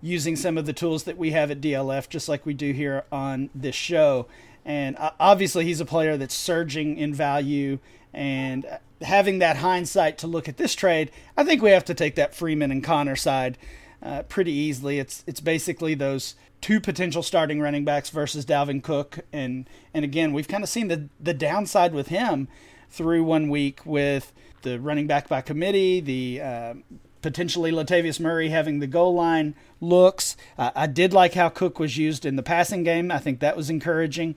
using 0.00 0.36
some 0.36 0.56
of 0.56 0.66
the 0.66 0.72
tools 0.72 1.04
that 1.04 1.18
we 1.18 1.32
have 1.32 1.50
at 1.50 1.60
DLF, 1.60 2.08
just 2.08 2.28
like 2.28 2.46
we 2.46 2.54
do 2.54 2.72
here 2.72 3.04
on 3.10 3.50
this 3.54 3.74
show. 3.74 4.26
And 4.64 4.96
uh, 4.96 5.12
obviously, 5.18 5.64
he's 5.64 5.80
a 5.80 5.84
player 5.84 6.16
that's 6.16 6.34
surging 6.34 6.96
in 6.96 7.14
value. 7.14 7.78
And 8.12 8.66
having 9.00 9.38
that 9.40 9.56
hindsight 9.56 10.18
to 10.18 10.26
look 10.26 10.48
at 10.48 10.56
this 10.56 10.74
trade, 10.74 11.10
I 11.36 11.44
think 11.44 11.62
we 11.62 11.70
have 11.70 11.84
to 11.86 11.94
take 11.94 12.14
that 12.16 12.34
Freeman 12.34 12.70
and 12.70 12.84
Conner 12.84 13.16
side 13.16 13.58
uh, 14.02 14.22
pretty 14.24 14.52
easily. 14.52 14.98
It's 14.98 15.24
it's 15.26 15.40
basically 15.40 15.94
those 15.94 16.34
two 16.60 16.80
potential 16.80 17.22
starting 17.22 17.60
running 17.60 17.84
backs 17.84 18.10
versus 18.10 18.44
Dalvin 18.44 18.82
Cook, 18.82 19.20
and 19.32 19.68
and 19.94 20.04
again, 20.04 20.32
we've 20.32 20.48
kind 20.48 20.62
of 20.62 20.68
seen 20.68 20.88
the 20.88 21.08
the 21.20 21.34
downside 21.34 21.94
with 21.94 22.08
him 22.08 22.48
through 22.90 23.24
one 23.24 23.48
week 23.48 23.84
with 23.86 24.32
the 24.62 24.78
running 24.78 25.06
back 25.06 25.28
by 25.28 25.40
committee, 25.40 26.00
the 26.00 26.40
uh, 26.40 26.74
potentially 27.22 27.70
Latavius 27.70 28.20
Murray 28.20 28.50
having 28.50 28.80
the 28.80 28.86
goal 28.86 29.14
line 29.14 29.54
looks. 29.80 30.36
Uh, 30.58 30.70
I 30.74 30.86
did 30.86 31.12
like 31.12 31.34
how 31.34 31.48
Cook 31.48 31.78
was 31.78 31.96
used 31.96 32.26
in 32.26 32.36
the 32.36 32.42
passing 32.42 32.82
game. 32.82 33.10
I 33.10 33.18
think 33.18 33.40
that 33.40 33.56
was 33.56 33.70
encouraging, 33.70 34.36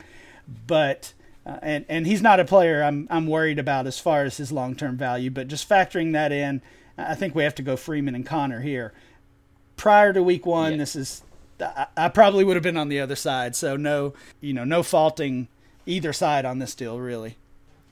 but 0.67 1.13
uh, 1.45 1.57
and 1.61 1.85
and 1.89 2.07
he's 2.07 2.21
not 2.21 2.39
a 2.39 2.45
player 2.45 2.83
I'm 2.83 3.07
I'm 3.09 3.27
worried 3.27 3.59
about 3.59 3.87
as 3.87 3.99
far 3.99 4.23
as 4.23 4.37
his 4.37 4.51
long 4.51 4.75
term 4.75 4.97
value. 4.97 5.29
But 5.29 5.47
just 5.47 5.67
factoring 5.67 6.13
that 6.13 6.31
in, 6.31 6.61
I 6.97 7.15
think 7.15 7.35
we 7.35 7.43
have 7.43 7.55
to 7.55 7.63
go 7.63 7.75
Freeman 7.75 8.15
and 8.15 8.25
Conner 8.25 8.61
here. 8.61 8.93
Prior 9.75 10.13
to 10.13 10.23
Week 10.23 10.45
One, 10.45 10.73
yeah. 10.73 10.77
this 10.77 10.95
is 10.95 11.23
I, 11.59 11.87
I 11.97 12.09
probably 12.09 12.43
would 12.43 12.55
have 12.55 12.63
been 12.63 12.77
on 12.77 12.89
the 12.89 12.99
other 12.99 13.15
side. 13.15 13.55
So 13.55 13.75
no, 13.75 14.13
you 14.39 14.53
know, 14.53 14.63
no 14.63 14.83
faulting 14.83 15.47
either 15.85 16.13
side 16.13 16.45
on 16.45 16.59
this 16.59 16.75
deal 16.75 16.99
really. 16.99 17.37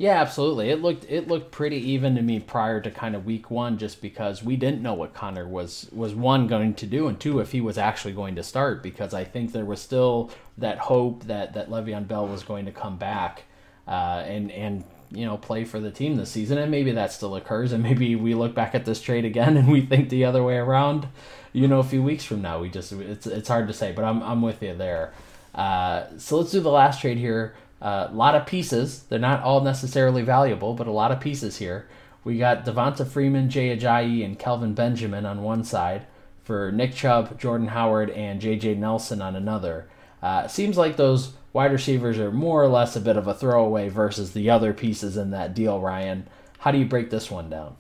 Yeah, 0.04 0.20
absolutely. 0.20 0.70
It 0.70 0.82
looked 0.82 1.06
it 1.10 1.30
looked 1.30 1.52
pretty 1.52 1.78
even 1.78 2.16
to 2.16 2.22
me 2.22 2.42
prior 2.42 2.82
to 2.82 2.92
kind 2.92 3.16
of 3.16 3.26
week 3.26 3.50
one, 3.50 3.78
just 3.78 4.02
because 4.02 4.44
we 4.44 4.58
didn't 4.58 4.82
know 4.82 4.94
what 4.94 5.14
Conner 5.14 5.48
was 5.48 5.88
was 5.94 6.14
one 6.14 6.46
going 6.48 6.74
to 6.74 6.86
do, 6.86 7.08
and 7.08 7.18
two 7.18 7.40
if 7.40 7.54
he 7.54 7.62
was 7.62 7.78
actually 7.78 8.12
going 8.12 8.36
to 8.36 8.44
start. 8.44 8.84
Because 8.84 9.14
I 9.14 9.24
think 9.24 9.54
there 9.54 9.64
was 9.64 9.82
still 9.82 10.30
that 10.58 10.78
hope 10.78 11.24
that 11.28 11.54
that 11.54 11.70
Le'Veon 11.70 12.06
Bell 12.06 12.28
was 12.28 12.44
going 12.44 12.66
to 12.66 12.72
come 12.74 12.98
back 12.98 13.44
uh, 13.88 14.26
and 14.26 14.52
and 14.52 14.84
you 15.10 15.26
know 15.26 15.38
play 15.38 15.64
for 15.64 15.80
the 15.80 15.90
team 15.90 16.18
this 16.18 16.32
season, 16.32 16.58
and 16.58 16.70
maybe 16.70 16.92
that 16.92 17.14
still 17.14 17.38
occurs, 17.38 17.72
and 17.72 17.82
maybe 17.82 18.18
we 18.18 18.34
look 18.34 18.54
back 18.54 18.76
at 18.76 18.84
this 18.84 19.00
trade 19.00 19.24
again 19.24 19.56
and 19.60 19.72
we 19.72 19.80
think 19.80 20.10
the 20.10 20.26
other 20.26 20.44
way 20.44 20.58
around. 20.58 21.08
You 21.54 21.70
know, 21.70 21.80
a 21.80 21.84
few 21.84 22.04
weeks 22.04 22.26
from 22.26 22.42
now, 22.42 22.60
we 22.60 22.68
just 22.68 22.92
it's 22.92 23.26
it's 23.26 23.48
hard 23.48 23.70
to 23.70 23.74
say, 23.74 23.94
but 23.94 24.04
I'm 24.04 24.22
I'm 24.22 24.42
with 24.42 24.62
you 24.62 24.76
there. 24.76 25.14
Uh, 25.56 26.08
so 26.18 26.40
let's 26.40 26.52
do 26.52 26.60
the 26.60 26.72
last 26.72 27.00
trade 27.00 27.18
here. 27.18 27.56
A 27.84 27.86
uh, 27.86 28.10
lot 28.14 28.34
of 28.34 28.48
pieces. 28.48 29.04
They're 29.04 29.20
not 29.20 29.44
all 29.44 29.62
necessarily 29.62 30.24
valuable, 30.24 30.74
but 30.74 30.88
a 30.88 30.92
lot 30.92 31.12
of 31.12 31.20
pieces 31.20 31.58
here. 31.58 31.86
We 32.24 32.38
got 32.38 32.66
Devonta 32.66 33.06
Freeman, 33.06 33.50
Jay 33.50 33.76
Ajayi, 33.76 34.24
and 34.24 34.40
Kelvin 34.40 34.74
Benjamin 34.74 35.26
on 35.26 35.44
one 35.44 35.66
side 35.66 36.06
for 36.44 36.72
Nick 36.72 36.94
Chubb, 36.94 37.40
Jordan 37.40 37.68
Howard, 37.68 38.10
and 38.12 38.42
J.J. 38.42 38.76
Nelson 38.76 39.22
on 39.22 39.36
another. 39.36 39.88
Uh, 40.22 40.48
seems 40.48 40.78
like 40.78 40.96
those 40.96 41.34
wide 41.52 41.72
receivers 41.72 42.18
are 42.20 42.32
more 42.32 42.64
or 42.64 42.68
less 42.68 42.96
a 42.96 43.02
bit 43.02 43.18
of 43.18 43.28
a 43.28 43.34
throwaway 43.34 43.90
versus 43.90 44.32
the 44.32 44.50
other 44.50 44.74
pieces 44.74 45.18
in 45.18 45.32
that 45.32 45.54
deal, 45.54 45.80
Ryan. 45.80 46.28
How 46.60 46.72
do 46.72 46.78
you 46.78 46.86
break 46.86 47.10
this 47.10 47.30
one 47.30 47.50
down? 47.50 47.76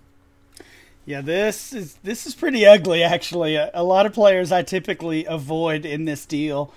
Yeah, 1.06 1.22
this 1.22 1.74
is 1.74 1.96
this 2.04 2.26
is 2.26 2.34
pretty 2.34 2.66
ugly 2.66 3.04
actually. 3.04 3.56
A, 3.56 3.72
a 3.74 3.84
lot 3.84 4.06
of 4.06 4.13
players 4.13 4.54
I 4.54 4.63
typically 4.63 5.26
avoid 5.26 5.86
in 5.86 6.06
this 6.06 6.26
deal. 6.26 6.74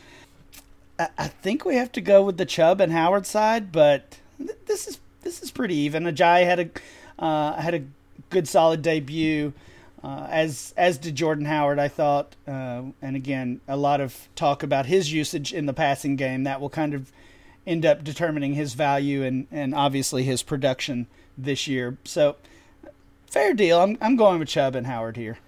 I 0.98 1.28
think 1.28 1.64
we 1.64 1.76
have 1.76 1.92
to 1.92 2.00
go 2.00 2.22
with 2.22 2.36
the 2.38 2.46
Chubb 2.46 2.80
and 2.80 2.92
Howard 2.92 3.26
side, 3.26 3.70
but 3.70 4.18
this 4.66 4.86
is 4.86 4.98
this 5.22 5.42
is 5.42 5.50
pretty 5.50 5.74
even. 5.74 6.04
Ajayi 6.04 6.44
had 6.44 6.60
a 6.60 7.22
uh, 7.22 7.60
had 7.60 7.74
a 7.74 7.82
good 8.30 8.48
solid 8.48 8.82
debut, 8.82 9.52
uh, 10.02 10.26
as 10.30 10.72
as 10.76 10.98
did 10.98 11.14
Jordan 11.14 11.44
Howard. 11.44 11.78
I 11.78 11.88
thought, 11.88 12.34
uh, 12.48 12.82
and 13.02 13.16
again, 13.16 13.60
a 13.68 13.76
lot 13.76 14.00
of 14.00 14.28
talk 14.34 14.62
about 14.62 14.86
his 14.86 15.12
usage 15.12 15.52
in 15.52 15.66
the 15.66 15.74
passing 15.74 16.16
game 16.16 16.44
that 16.44 16.60
will 16.60 16.70
kind 16.70 16.94
of 16.94 17.12
end 17.66 17.84
up 17.84 18.04
determining 18.04 18.54
his 18.54 18.74
value 18.74 19.22
and 19.22 19.46
and 19.50 19.74
obviously 19.74 20.22
his 20.22 20.42
production 20.42 21.06
this 21.36 21.66
year. 21.66 21.98
So 22.04 22.36
fair 23.26 23.52
deal. 23.52 23.80
I'm 23.80 23.98
I'm 24.00 24.16
going 24.16 24.38
with 24.38 24.48
Chubb 24.48 24.74
and 24.74 24.86
Howard 24.86 25.16
here. 25.16 25.38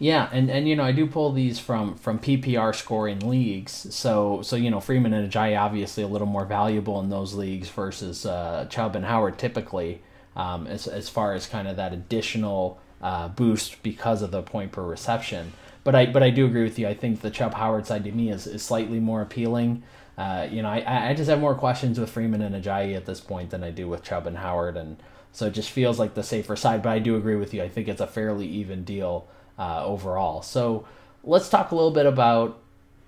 Yeah, 0.00 0.28
and, 0.30 0.48
and 0.48 0.68
you 0.68 0.76
know 0.76 0.84
I 0.84 0.92
do 0.92 1.06
pull 1.06 1.32
these 1.32 1.58
from 1.58 1.96
from 1.96 2.20
PPR 2.20 2.72
scoring 2.74 3.18
leagues, 3.28 3.92
so 3.94 4.42
so 4.42 4.54
you 4.54 4.70
know 4.70 4.78
Freeman 4.78 5.12
and 5.12 5.30
Ajayi 5.30 5.60
obviously 5.60 6.04
a 6.04 6.06
little 6.06 6.26
more 6.26 6.44
valuable 6.44 7.00
in 7.00 7.08
those 7.10 7.34
leagues 7.34 7.68
versus 7.68 8.24
uh, 8.24 8.66
Chubb 8.70 8.94
and 8.94 9.04
Howard 9.04 9.38
typically, 9.38 10.00
um, 10.36 10.68
as 10.68 10.86
as 10.86 11.08
far 11.08 11.34
as 11.34 11.46
kind 11.46 11.66
of 11.66 11.76
that 11.76 11.92
additional 11.92 12.78
uh, 13.02 13.28
boost 13.28 13.82
because 13.82 14.22
of 14.22 14.30
the 14.30 14.42
point 14.42 14.70
per 14.70 14.82
reception. 14.84 15.52
But 15.82 15.96
I 15.96 16.06
but 16.06 16.22
I 16.22 16.30
do 16.30 16.46
agree 16.46 16.62
with 16.62 16.78
you. 16.78 16.86
I 16.86 16.94
think 16.94 17.20
the 17.20 17.30
Chubb 17.30 17.54
Howard 17.54 17.84
side 17.86 18.04
to 18.04 18.12
me 18.12 18.30
is, 18.30 18.46
is 18.46 18.62
slightly 18.62 19.00
more 19.00 19.20
appealing. 19.20 19.82
Uh, 20.16 20.46
you 20.48 20.62
know, 20.62 20.68
I, 20.68 21.10
I 21.10 21.14
just 21.14 21.30
have 21.30 21.40
more 21.40 21.54
questions 21.54 21.98
with 21.98 22.10
Freeman 22.10 22.42
and 22.42 22.54
Ajayi 22.54 22.96
at 22.96 23.06
this 23.06 23.20
point 23.20 23.50
than 23.50 23.64
I 23.64 23.70
do 23.70 23.88
with 23.88 24.04
Chubb 24.04 24.28
and 24.28 24.38
Howard, 24.38 24.76
and 24.76 24.96
so 25.32 25.46
it 25.46 25.54
just 25.54 25.70
feels 25.70 25.98
like 25.98 26.14
the 26.14 26.22
safer 26.22 26.54
side. 26.54 26.84
But 26.84 26.90
I 26.90 27.00
do 27.00 27.16
agree 27.16 27.36
with 27.36 27.52
you. 27.52 27.64
I 27.64 27.68
think 27.68 27.88
it's 27.88 28.00
a 28.00 28.06
fairly 28.06 28.46
even 28.46 28.84
deal 28.84 29.26
uh, 29.58 29.84
overall. 29.84 30.42
So 30.42 30.86
let's 31.24 31.48
talk 31.48 31.70
a 31.70 31.74
little 31.74 31.90
bit 31.90 32.06
about 32.06 32.58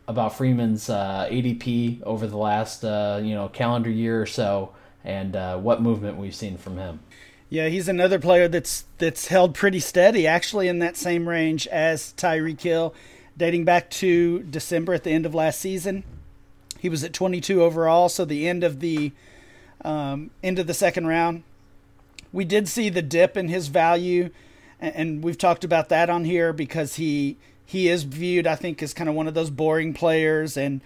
about 0.08 0.36
Freeman's 0.36 0.90
uh, 0.90 1.28
ADP 1.30 2.02
over 2.02 2.26
the 2.26 2.36
last 2.36 2.84
uh, 2.84 3.20
you 3.22 3.34
know 3.34 3.48
calendar 3.48 3.90
year 3.90 4.20
or 4.20 4.26
so, 4.26 4.72
and 5.04 5.36
uh, 5.36 5.56
what 5.56 5.80
movement 5.80 6.16
we've 6.16 6.34
seen 6.34 6.58
from 6.58 6.78
him. 6.78 7.00
Yeah, 7.48 7.68
he's 7.68 7.88
another 7.88 8.18
player 8.18 8.48
that's 8.48 8.84
that's 8.98 9.28
held 9.28 9.54
pretty 9.54 9.80
steady, 9.80 10.26
actually 10.26 10.68
in 10.68 10.78
that 10.80 10.96
same 10.96 11.28
range 11.28 11.66
as 11.68 12.14
Tyreek 12.16 12.60
Hill, 12.60 12.94
dating 13.36 13.64
back 13.64 13.90
to 13.90 14.40
December 14.44 14.94
at 14.94 15.04
the 15.04 15.10
end 15.10 15.26
of 15.26 15.34
last 15.34 15.60
season. 15.60 16.04
He 16.78 16.88
was 16.88 17.04
at 17.04 17.12
22 17.12 17.62
overall, 17.62 18.08
so 18.08 18.24
the 18.24 18.48
end 18.48 18.64
of 18.64 18.80
the 18.80 19.12
um, 19.84 20.30
end 20.42 20.58
of 20.58 20.66
the 20.66 20.74
second 20.74 21.06
round. 21.06 21.42
We 22.32 22.44
did 22.44 22.68
see 22.68 22.88
the 22.88 23.02
dip 23.02 23.36
in 23.36 23.48
his 23.48 23.68
value, 23.68 24.30
and 24.80 25.22
we've 25.22 25.38
talked 25.38 25.64
about 25.64 25.90
that 25.90 26.10
on 26.10 26.24
here 26.24 26.52
because 26.52 26.96
he 26.96 27.36
he 27.64 27.88
is 27.88 28.02
viewed, 28.02 28.46
I 28.46 28.56
think, 28.56 28.82
as 28.82 28.92
kind 28.92 29.08
of 29.08 29.14
one 29.14 29.28
of 29.28 29.34
those 29.34 29.50
boring 29.50 29.94
players, 29.94 30.56
and 30.56 30.80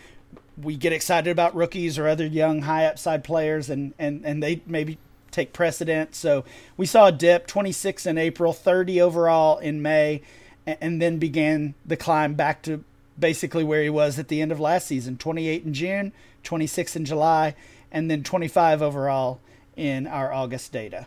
we 0.60 0.76
get 0.76 0.92
excited 0.92 1.30
about 1.30 1.54
rookies 1.54 1.98
or 1.98 2.06
other 2.06 2.26
young 2.26 2.62
high 2.62 2.86
upside 2.86 3.24
players, 3.24 3.70
and 3.70 3.94
and 3.98 4.24
and 4.24 4.42
they 4.42 4.60
maybe 4.66 4.98
take 5.30 5.52
precedent. 5.52 6.14
So 6.14 6.44
we 6.76 6.86
saw 6.86 7.06
a 7.06 7.12
dip, 7.12 7.46
26 7.46 8.06
in 8.06 8.18
April, 8.18 8.52
30 8.52 9.00
overall 9.00 9.58
in 9.58 9.82
May, 9.82 10.22
and 10.66 11.00
then 11.00 11.18
began 11.18 11.74
the 11.84 11.96
climb 11.96 12.34
back 12.34 12.62
to 12.62 12.84
basically 13.18 13.64
where 13.64 13.82
he 13.82 13.90
was 13.90 14.18
at 14.18 14.28
the 14.28 14.40
end 14.40 14.52
of 14.52 14.60
last 14.60 14.86
season 14.86 15.16
28 15.16 15.64
in 15.64 15.74
June, 15.74 16.12
26 16.42 16.96
in 16.96 17.04
July, 17.04 17.54
and 17.90 18.10
then 18.10 18.22
25 18.22 18.82
overall 18.82 19.40
in 19.76 20.06
our 20.06 20.32
August 20.32 20.72
data. 20.72 21.06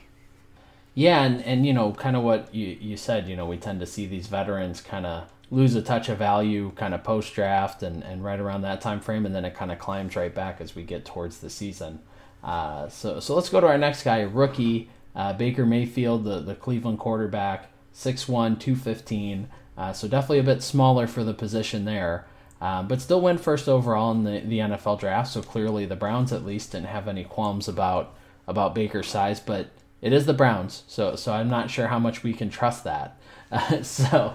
Yeah, 0.97 1.25
and, 1.25 1.43
and 1.43 1.63
you 1.63 1.73
know, 1.73 1.91
kind 1.91 2.15
of 2.15 2.23
what 2.23 2.55
you, 2.55 2.75
you 2.81 2.97
said, 2.97 3.29
you 3.29 3.35
know, 3.35 3.45
we 3.45 3.57
tend 3.57 3.81
to 3.81 3.85
see 3.85 4.07
these 4.07 4.25
veterans 4.25 4.81
kind 4.81 5.05
of 5.05 5.29
lose 5.51 5.75
a 5.75 5.81
touch 5.83 6.09
of 6.09 6.17
value 6.17 6.71
kind 6.75 6.95
of 6.95 7.03
post 7.03 7.35
draft 7.35 7.83
and, 7.83 8.03
and 8.03 8.23
right 8.23 8.39
around 8.39 8.63
that 8.63 8.81
time 8.81 8.99
frame 8.99 9.23
and 9.23 9.35
then 9.35 9.45
it 9.45 9.53
kind 9.53 9.71
of 9.71 9.77
climbs 9.77 10.15
right 10.15 10.33
back 10.33 10.59
as 10.59 10.73
we 10.73 10.81
get 10.81 11.05
towards 11.05 11.37
the 11.37 11.51
season. 11.51 11.99
Uh, 12.43 12.89
so 12.89 13.19
so 13.19 13.35
let's 13.35 13.47
go 13.47 13.61
to 13.61 13.67
our 13.67 13.77
next 13.77 14.01
guy 14.01 14.21
rookie 14.21 14.89
uh, 15.15 15.33
baker 15.33 15.67
mayfield 15.67 16.23
the, 16.23 16.39
the 16.39 16.55
cleveland 16.55 16.97
quarterback 16.97 17.69
6'1 17.93 18.59
215 18.59 19.49
uh, 19.77 19.93
so 19.93 20.07
definitely 20.07 20.39
a 20.39 20.43
bit 20.43 20.63
smaller 20.63 21.05
for 21.05 21.23
the 21.23 21.33
position 21.33 21.85
there 21.85 22.25
uh, 22.59 22.81
but 22.81 23.01
still 23.01 23.21
went 23.21 23.39
first 23.39 23.67
overall 23.67 24.11
in 24.11 24.23
the, 24.23 24.39
the 24.41 24.59
nfl 24.59 24.99
draft 24.99 25.31
so 25.31 25.41
clearly 25.41 25.85
the 25.85 25.95
browns 25.95 26.31
at 26.31 26.45
least 26.45 26.71
didn't 26.71 26.87
have 26.87 27.07
any 27.07 27.23
qualms 27.23 27.67
about 27.67 28.15
about 28.47 28.75
baker's 28.75 29.07
size 29.07 29.39
but 29.39 29.71
it 30.01 30.13
is 30.13 30.25
the 30.25 30.33
browns 30.33 30.83
so 30.87 31.15
so 31.15 31.33
i'm 31.33 31.49
not 31.49 31.69
sure 31.69 31.87
how 31.87 31.99
much 31.99 32.23
we 32.23 32.33
can 32.33 32.49
trust 32.49 32.83
that 32.83 33.17
uh, 33.51 33.81
so, 33.81 34.33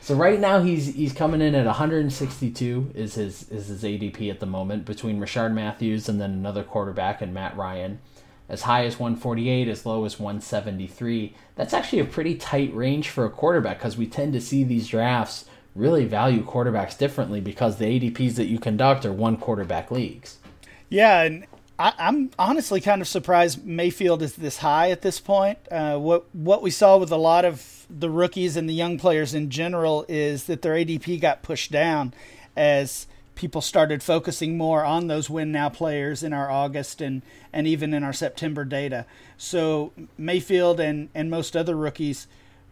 so 0.00 0.14
right 0.14 0.40
now 0.40 0.60
he's 0.60 0.94
he's 0.94 1.12
coming 1.12 1.40
in 1.40 1.54
at 1.54 1.66
162 1.66 2.92
is 2.94 3.14
his 3.14 3.48
is 3.50 3.68
his 3.68 3.82
ADP 3.82 4.30
at 4.30 4.40
the 4.40 4.46
moment 4.46 4.84
between 4.84 5.20
Rishard 5.20 5.52
Matthews 5.52 6.08
and 6.08 6.20
then 6.20 6.32
another 6.32 6.64
quarterback 6.64 7.22
and 7.22 7.32
Matt 7.32 7.56
Ryan, 7.56 8.00
as 8.48 8.62
high 8.62 8.84
as 8.84 8.98
148, 8.98 9.68
as 9.68 9.86
low 9.86 10.04
as 10.04 10.18
173. 10.18 11.34
That's 11.54 11.72
actually 11.72 12.00
a 12.00 12.04
pretty 12.04 12.34
tight 12.34 12.74
range 12.74 13.08
for 13.08 13.24
a 13.24 13.30
quarterback 13.30 13.78
because 13.78 13.96
we 13.96 14.06
tend 14.06 14.32
to 14.32 14.40
see 14.40 14.64
these 14.64 14.88
drafts 14.88 15.44
really 15.74 16.04
value 16.04 16.44
quarterbacks 16.44 16.98
differently 16.98 17.40
because 17.40 17.76
the 17.76 17.86
ADPs 17.86 18.34
that 18.34 18.46
you 18.46 18.58
conduct 18.58 19.06
are 19.06 19.12
one 19.12 19.36
quarterback 19.36 19.90
leagues. 19.90 20.38
Yeah, 20.90 21.22
and 21.22 21.46
I, 21.78 21.92
am 21.98 22.30
honestly 22.38 22.80
kind 22.80 23.00
of 23.00 23.08
surprised 23.08 23.64
Mayfield 23.64 24.22
is 24.22 24.36
this 24.36 24.58
high 24.58 24.90
at 24.90 25.02
this 25.02 25.20
point. 25.20 25.58
Uh, 25.70 25.98
what 25.98 26.32
what 26.34 26.62
we 26.62 26.70
saw 26.70 26.96
with 26.96 27.10
a 27.10 27.16
lot 27.16 27.44
of 27.44 27.86
the 27.90 28.10
rookies 28.10 28.56
and 28.56 28.68
the 28.68 28.74
young 28.74 28.98
players 28.98 29.34
in 29.34 29.50
general 29.50 30.04
is 30.08 30.44
that 30.44 30.62
their 30.62 30.74
ADP 30.74 31.20
got 31.20 31.42
pushed 31.42 31.70
down 31.70 32.14
as 32.56 33.06
people 33.34 33.60
started 33.60 34.02
focusing 34.02 34.56
more 34.56 34.84
on 34.84 35.06
those 35.06 35.28
win 35.28 35.52
now 35.52 35.68
players 35.68 36.22
in 36.22 36.32
our 36.32 36.50
August 36.50 37.00
and, 37.00 37.22
and 37.52 37.66
even 37.66 37.94
in 37.94 38.04
our 38.04 38.12
September 38.12 38.64
data. 38.64 39.06
So 39.36 39.92
Mayfield 40.18 40.80
and, 40.80 41.08
and 41.14 41.30
most 41.30 41.56
other 41.56 41.74
rookies 41.74 42.26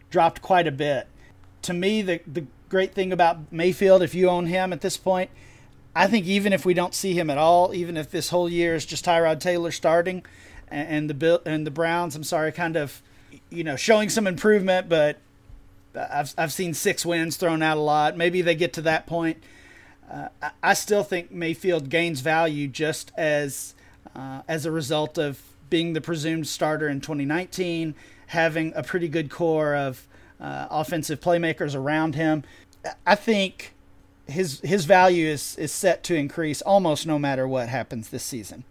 dropped 0.09 0.41
quite 0.41 0.67
a 0.67 0.71
bit. 0.71 1.07
To 1.63 1.73
me, 1.73 2.01
the, 2.01 2.21
the 2.27 2.45
great 2.69 2.93
thing 2.93 3.11
about 3.11 3.51
Mayfield, 3.51 4.01
if 4.01 4.15
you 4.15 4.29
own 4.29 4.45
him 4.45 4.71
at 4.71 4.81
this 4.81 4.97
point, 4.97 5.29
I 5.95 6.07
think 6.07 6.25
even 6.25 6.53
if 6.53 6.65
we 6.65 6.73
don't 6.73 6.93
see 6.93 7.13
him 7.13 7.29
at 7.29 7.37
all, 7.37 7.73
even 7.73 7.97
if 7.97 8.11
this 8.11 8.29
whole 8.29 8.49
year 8.49 8.75
is 8.75 8.85
just 8.85 9.05
Tyrod 9.05 9.39
Taylor 9.39 9.71
starting 9.71 10.23
and, 10.69 10.87
and 10.87 11.09
the 11.09 11.13
Bill 11.13 11.41
and 11.45 11.67
the 11.67 11.71
Browns, 11.71 12.15
I'm 12.15 12.23
sorry, 12.23 12.51
kind 12.51 12.75
of 12.77 13.01
you 13.49 13.63
know, 13.63 13.75
showing 13.75 14.09
some 14.09 14.27
improvement, 14.27 14.89
but 14.89 15.17
I've 15.95 16.33
I've 16.37 16.53
seen 16.53 16.73
six 16.73 17.05
wins 17.05 17.37
thrown 17.37 17.61
out 17.61 17.77
a 17.77 17.81
lot. 17.81 18.17
Maybe 18.17 18.41
they 18.41 18.55
get 18.55 18.73
to 18.73 18.81
that 18.83 19.05
point. 19.05 19.43
Uh, 20.09 20.29
I, 20.41 20.51
I, 20.63 20.73
still 20.73 21.03
think 21.03 21.31
Mayfield 21.31 21.89
gains 21.89 22.19
value 22.19 22.67
just 22.67 23.11
as 23.17 23.75
uh, 24.15 24.41
as 24.47 24.65
a 24.65 24.71
result 24.71 25.17
of 25.17 25.41
being 25.69 25.93
the 25.93 26.01
presumed 26.01 26.47
starter 26.47 26.89
in 26.89 26.99
2019, 26.99 27.95
having 28.27 28.73
a 28.75 28.83
pretty 28.83 29.07
good 29.07 29.29
core 29.29 29.75
of 29.75 30.07
uh, 30.39 30.67
offensive 30.69 31.21
playmakers 31.21 31.75
around 31.75 32.15
him. 32.15 32.43
I 33.05 33.15
think 33.15 33.73
his 34.27 34.59
his 34.61 34.85
value 34.85 35.27
is 35.27 35.55
is 35.57 35.71
set 35.71 36.03
to 36.03 36.15
increase 36.15 36.61
almost 36.61 37.05
no 37.05 37.19
matter 37.19 37.47
what 37.47 37.69
happens 37.69 38.09
this 38.09 38.23
season. 38.23 38.63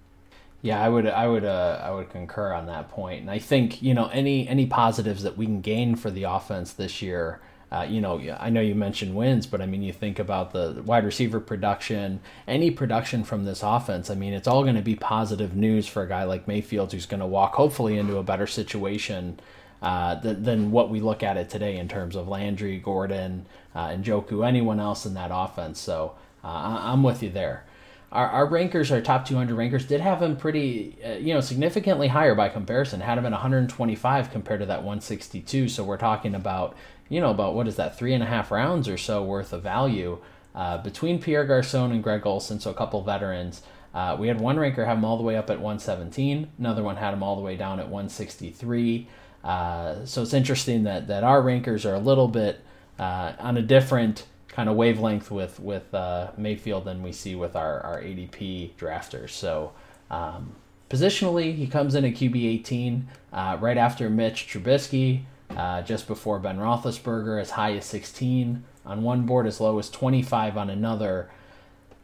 Yeah, 0.63 0.85
I 0.85 0.91
would, 0.91 1.07
I 1.07 1.27
would, 1.27 1.45
uh, 1.45 1.81
I 1.83 1.91
would 1.91 2.11
concur 2.11 2.53
on 2.53 2.67
that 2.67 2.91
point. 2.91 3.23
And 3.23 3.31
I 3.31 3.39
think 3.39 3.83
you 3.83 3.95
know 3.95 4.09
any 4.09 4.47
any 4.49 4.67
positives 4.67 5.23
that 5.23 5.37
we 5.37 5.47
can 5.47 5.61
gain 5.61 5.97
for 5.97 6.11
the 6.11 6.25
offense 6.25 6.73
this 6.73 7.01
year. 7.03 7.41
Uh, 7.73 7.87
you 7.89 8.01
know, 8.01 8.21
I 8.41 8.51
know 8.51 8.61
you 8.61 8.75
mentioned 8.75 9.15
wins, 9.15 9.47
but 9.47 9.61
I 9.61 9.67
mean, 9.67 9.85
you 9.85 9.93
think 9.93 10.19
about 10.19 10.53
the 10.53 10.83
wide 10.85 11.05
receiver 11.05 11.39
production, 11.39 12.19
any 12.49 12.73
production 12.73 13.23
from 13.23 13.45
this 13.45 13.63
offense. 13.63 14.11
I 14.11 14.17
mean, 14.17 14.33
it's 14.33 14.49
all 14.49 14.65
going 14.65 14.75
to 14.75 14.83
be 14.83 14.97
positive 14.97 15.55
news 15.55 15.87
for 15.87 16.03
a 16.03 16.09
guy 16.09 16.25
like 16.25 16.49
Mayfield, 16.49 16.91
who's 16.91 17.07
going 17.07 17.21
to 17.21 17.29
walk 17.29 17.55
hopefully 17.55 17.97
into 17.97 18.17
a 18.17 18.25
better 18.25 18.49
situation 18.49 19.39
uh, 19.83 20.17
than, 20.17 20.43
than 20.43 20.71
what 20.73 20.91
we 20.91 21.01
look 21.01 21.23
at 21.23 21.37
it 21.37 21.49
today 21.49 21.77
in 21.77 21.87
terms 21.87 22.17
of 22.17 22.27
Landry, 22.27 22.77
Gordon, 22.79 23.47
uh, 23.75 23.91
and 23.91 24.05
Njoku, 24.05 24.47
anyone 24.47 24.81
else 24.81 25.07
in 25.07 25.15
that 25.15 25.31
offense. 25.33 25.79
So 25.81 26.17
uh, 26.45 26.49
I'm 26.49 27.03
with 27.03 27.23
you 27.23 27.31
there 27.31 27.65
our, 28.13 28.29
our 28.29 28.47
rankers, 28.47 28.91
our 28.91 29.01
top 29.01 29.25
200 29.25 29.55
rankers, 29.55 29.87
did 29.87 30.01
have 30.01 30.21
him 30.21 30.37
pretty, 30.37 30.97
uh, 31.05 31.13
you 31.13 31.33
know, 31.33 31.41
significantly 31.41 32.09
higher 32.09 32.35
by 32.35 32.49
comparison. 32.49 33.01
Had 33.01 33.19
him 33.19 33.27
at 33.27 33.33
125 33.33 34.31
compared 34.31 34.61
to 34.61 34.67
that 34.67 34.79
162. 34.79 35.69
So 35.69 35.85
we're 35.85 35.97
talking 35.97 36.35
about, 36.35 36.77
you 37.09 37.21
know, 37.21 37.31
about 37.31 37.55
what 37.55 37.69
is 37.69 37.77
that, 37.77 37.97
three 37.97 38.13
and 38.13 38.23
a 38.23 38.27
half 38.27 38.51
rounds 38.51 38.89
or 38.89 38.97
so 38.97 39.23
worth 39.23 39.53
of 39.53 39.63
value 39.63 40.19
uh, 40.55 40.79
between 40.79 41.21
Pierre 41.21 41.45
Garcon 41.45 41.93
and 41.93 42.03
Greg 42.03 42.27
Olsen. 42.27 42.59
So 42.59 42.71
a 42.71 42.75
couple 42.75 43.03
veterans. 43.03 43.63
Uh, 43.95 44.17
we 44.19 44.29
had 44.29 44.41
one 44.41 44.57
ranker 44.57 44.85
have 44.85 44.99
him 44.99 45.05
all 45.05 45.17
the 45.17 45.23
way 45.23 45.37
up 45.37 45.51
at 45.51 45.59
117. 45.61 46.51
Another 46.59 46.83
one 46.83 46.97
had 46.97 47.13
him 47.13 47.23
all 47.23 47.37
the 47.37 47.43
way 47.43 47.57
down 47.57 47.79
at 47.79 47.89
163. 47.89 49.09
Uh, 49.43 50.05
so 50.05 50.23
it's 50.23 50.35
interesting 50.35 50.83
that 50.85 51.07
that 51.07 51.25
our 51.25 51.41
rankers 51.41 51.87
are 51.87 51.95
a 51.95 52.01
little 52.01 52.29
bit 52.29 52.61
uh, 53.01 53.33
on 53.39 53.57
a 53.57 53.63
different 53.63 54.27
kind 54.49 54.69
of 54.69 54.77
wavelength 54.77 55.31
with 55.31 55.59
with 55.59 55.93
uh, 55.95 56.31
Mayfield 56.37 56.85
than 56.85 57.03
we 57.03 57.13
see 57.13 57.35
with 57.35 57.57
our 57.57 57.81
our 57.81 58.01
ADP 58.01 58.75
drafters. 58.75 59.31
So 59.31 59.73
um, 60.11 60.55
positionally, 60.91 61.57
he 61.57 61.67
comes 61.67 61.95
in 61.95 62.05
at 62.05 62.13
QB 62.13 62.45
18, 62.61 63.09
uh, 63.33 63.57
right 63.59 63.79
after 63.79 64.11
Mitch 64.11 64.47
Trubisky, 64.47 65.23
uh, 65.57 65.83
just 65.83 66.07
before 66.07 66.39
Ben 66.39 66.59
Roethlisberger, 66.59 67.41
as 67.41 67.53
high 67.53 67.73
as 67.75 67.87
16 67.87 68.65
on 68.85 69.03
one 69.03 69.23
board, 69.23 69.47
as 69.47 69.61
low 69.61 69.79
as 69.79 69.89
25 69.89 70.59
on 70.59 70.69
another. 70.69 71.31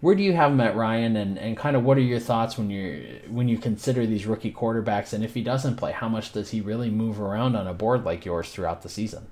Where 0.01 0.15
do 0.15 0.23
you 0.23 0.35
have 0.35 0.53
him 0.53 0.61
at 0.61 0.77
Ryan, 0.77 1.17
and, 1.17 1.39
and 1.39 1.57
kind 1.57 1.77
of 1.77 1.83
what 1.83 1.99
are 1.99 2.03
your 2.03 2.21
thoughts 2.21 2.57
when 2.57 2.71
you 2.71 3.21
when 3.29 3.49
you 3.49 3.59
consider 3.59 4.07
these 4.07 4.25
rookie 4.25 4.53
quarterbacks, 4.53 5.13
and 5.13 5.23
if 5.23 5.35
he 5.35 5.43
doesn't 5.43 5.77
play, 5.77 5.93
how 5.93 6.09
much 6.09 6.33
does 6.33 6.51
he 6.51 6.63
really 6.63 6.91
move 6.91 7.21
around 7.21 7.55
on 7.55 7.67
a 7.67 7.75
board 7.75 8.05
like 8.05 8.25
yours 8.25 8.51
throughout 8.51 8.83
the 8.83 8.89
season? 8.89 9.27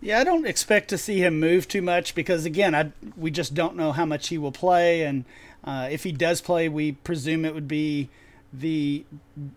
Yeah, 0.00 0.20
I 0.20 0.24
don't 0.24 0.46
expect 0.46 0.88
to 0.90 0.98
see 0.98 1.18
him 1.18 1.40
move 1.40 1.66
too 1.66 1.82
much 1.82 2.14
because 2.14 2.44
again, 2.44 2.74
I 2.74 2.92
we 3.16 3.30
just 3.30 3.54
don't 3.54 3.76
know 3.76 3.92
how 3.92 4.04
much 4.04 4.28
he 4.28 4.38
will 4.38 4.52
play, 4.52 5.02
and 5.02 5.24
uh, 5.64 5.88
if 5.90 6.04
he 6.04 6.12
does 6.12 6.40
play, 6.40 6.68
we 6.68 6.92
presume 6.92 7.44
it 7.44 7.54
would 7.54 7.68
be 7.68 8.08
the 8.52 9.04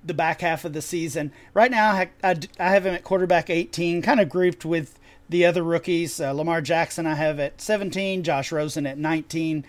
the 0.04 0.13
back 0.13 0.41
half 0.41 0.65
of 0.65 0.73
the 0.73 0.82
season. 0.82 1.32
Right 1.54 1.69
now, 1.69 1.91
I, 1.91 2.10
I, 2.23 2.39
I 2.60 2.69
have 2.71 2.86
him 2.86 2.95
at 2.95 3.04
quarterback 3.04 3.49
18, 3.49 4.01
kind 4.01 4.19
of 4.19 4.30
grouped 4.30 4.65
with 4.65 4.97
the 5.30 5.45
other 5.45 5.63
rookies. 5.63 6.19
Uh, 6.19 6.32
Lamar 6.32 6.62
Jackson, 6.62 7.06
I 7.06 7.15
have 7.15 7.39
at 7.39 7.62
17, 7.62 8.23
Josh 8.23 8.51
Rosen 8.51 8.86
at 8.86 8.97
19. 8.97 9.63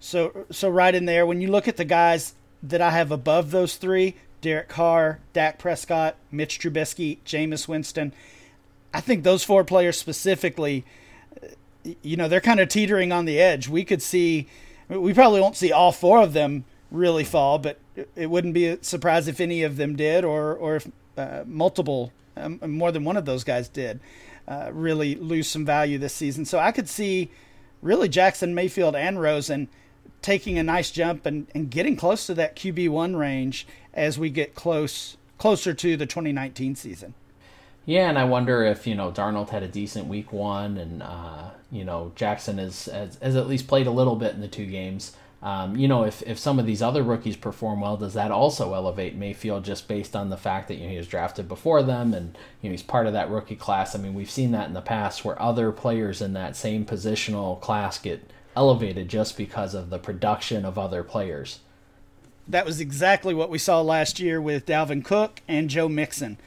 So 0.00 0.46
so 0.50 0.68
right 0.68 0.94
in 0.94 1.06
there. 1.06 1.24
When 1.24 1.40
you 1.40 1.50
look 1.50 1.68
at 1.68 1.76
the 1.76 1.84
guys 1.84 2.34
that 2.64 2.82
I 2.82 2.90
have 2.90 3.12
above 3.12 3.52
those 3.52 3.76
three, 3.76 4.16
Derek 4.40 4.68
Carr, 4.68 5.20
Dak 5.32 5.58
Prescott, 5.58 6.16
Mitch 6.32 6.58
Trubisky, 6.58 7.18
Jameis 7.24 7.68
Winston 7.68 8.12
I 8.96 9.00
think 9.00 9.24
those 9.24 9.44
four 9.44 9.62
players 9.62 9.98
specifically, 9.98 10.82
you 12.00 12.16
know, 12.16 12.28
they're 12.28 12.40
kind 12.40 12.60
of 12.60 12.70
teetering 12.70 13.12
on 13.12 13.26
the 13.26 13.38
edge. 13.38 13.68
We 13.68 13.84
could 13.84 14.00
see, 14.00 14.48
we 14.88 15.12
probably 15.12 15.38
won't 15.38 15.54
see 15.54 15.70
all 15.70 15.92
four 15.92 16.22
of 16.22 16.32
them 16.32 16.64
really 16.90 17.22
fall, 17.22 17.58
but 17.58 17.78
it 18.14 18.30
wouldn't 18.30 18.54
be 18.54 18.68
a 18.68 18.82
surprise 18.82 19.28
if 19.28 19.38
any 19.38 19.62
of 19.62 19.76
them 19.76 19.96
did, 19.96 20.24
or 20.24 20.54
or 20.54 20.76
if 20.76 20.90
uh, 21.18 21.44
multiple, 21.44 22.10
um, 22.38 22.58
more 22.66 22.90
than 22.90 23.04
one 23.04 23.18
of 23.18 23.26
those 23.26 23.44
guys 23.44 23.68
did, 23.68 24.00
uh, 24.48 24.70
really 24.72 25.14
lose 25.14 25.46
some 25.46 25.66
value 25.66 25.98
this 25.98 26.14
season. 26.14 26.46
So 26.46 26.58
I 26.58 26.72
could 26.72 26.88
see 26.88 27.30
really 27.82 28.08
Jackson 28.08 28.54
Mayfield 28.54 28.96
and 28.96 29.20
Rosen 29.20 29.68
taking 30.22 30.56
a 30.56 30.62
nice 30.62 30.90
jump 30.90 31.26
and, 31.26 31.48
and 31.54 31.70
getting 31.70 31.96
close 31.96 32.24
to 32.28 32.34
that 32.34 32.56
QB1 32.56 33.14
range 33.14 33.66
as 33.92 34.18
we 34.18 34.30
get 34.30 34.54
close 34.54 35.18
closer 35.36 35.74
to 35.74 35.98
the 35.98 36.06
2019 36.06 36.74
season. 36.76 37.12
Yeah, 37.86 38.08
and 38.08 38.18
I 38.18 38.24
wonder 38.24 38.64
if 38.64 38.86
you 38.86 38.96
know 38.96 39.12
Darnold 39.12 39.50
had 39.50 39.62
a 39.62 39.68
decent 39.68 40.08
week 40.08 40.32
one, 40.32 40.76
and 40.76 41.02
uh, 41.02 41.50
you 41.70 41.84
know 41.84 42.12
Jackson 42.16 42.58
has, 42.58 42.86
has, 42.86 43.16
has 43.22 43.36
at 43.36 43.46
least 43.46 43.68
played 43.68 43.86
a 43.86 43.92
little 43.92 44.16
bit 44.16 44.34
in 44.34 44.40
the 44.40 44.48
two 44.48 44.66
games. 44.66 45.16
Um, 45.42 45.76
you 45.76 45.86
know, 45.86 46.02
if, 46.02 46.22
if 46.22 46.38
some 46.38 46.58
of 46.58 46.66
these 46.66 46.82
other 46.82 47.04
rookies 47.04 47.36
perform 47.36 47.82
well, 47.82 47.96
does 47.96 48.14
that 48.14 48.32
also 48.32 48.74
elevate 48.74 49.14
Mayfield 49.14 49.64
just 49.64 49.86
based 49.86 50.16
on 50.16 50.30
the 50.30 50.36
fact 50.36 50.66
that 50.66 50.74
you 50.74 50.86
know 50.86 50.90
he 50.90 50.98
was 50.98 51.06
drafted 51.06 51.46
before 51.46 51.84
them 51.84 52.12
and 52.12 52.36
you 52.60 52.68
know 52.68 52.72
he's 52.72 52.82
part 52.82 53.06
of 53.06 53.12
that 53.12 53.30
rookie 53.30 53.54
class? 53.54 53.94
I 53.94 53.98
mean, 53.98 54.14
we've 54.14 54.30
seen 54.30 54.50
that 54.50 54.66
in 54.66 54.74
the 54.74 54.80
past 54.80 55.24
where 55.24 55.40
other 55.40 55.70
players 55.70 56.20
in 56.20 56.32
that 56.32 56.56
same 56.56 56.84
positional 56.84 57.60
class 57.60 57.98
get 57.98 58.28
elevated 58.56 59.08
just 59.08 59.36
because 59.36 59.74
of 59.74 59.90
the 59.90 59.98
production 59.98 60.64
of 60.64 60.76
other 60.76 61.04
players. 61.04 61.60
That 62.48 62.66
was 62.66 62.80
exactly 62.80 63.34
what 63.34 63.50
we 63.50 63.58
saw 63.58 63.80
last 63.80 64.18
year 64.18 64.40
with 64.40 64.66
Dalvin 64.66 65.04
Cook 65.04 65.42
and 65.46 65.70
Joe 65.70 65.88
Mixon. 65.88 66.38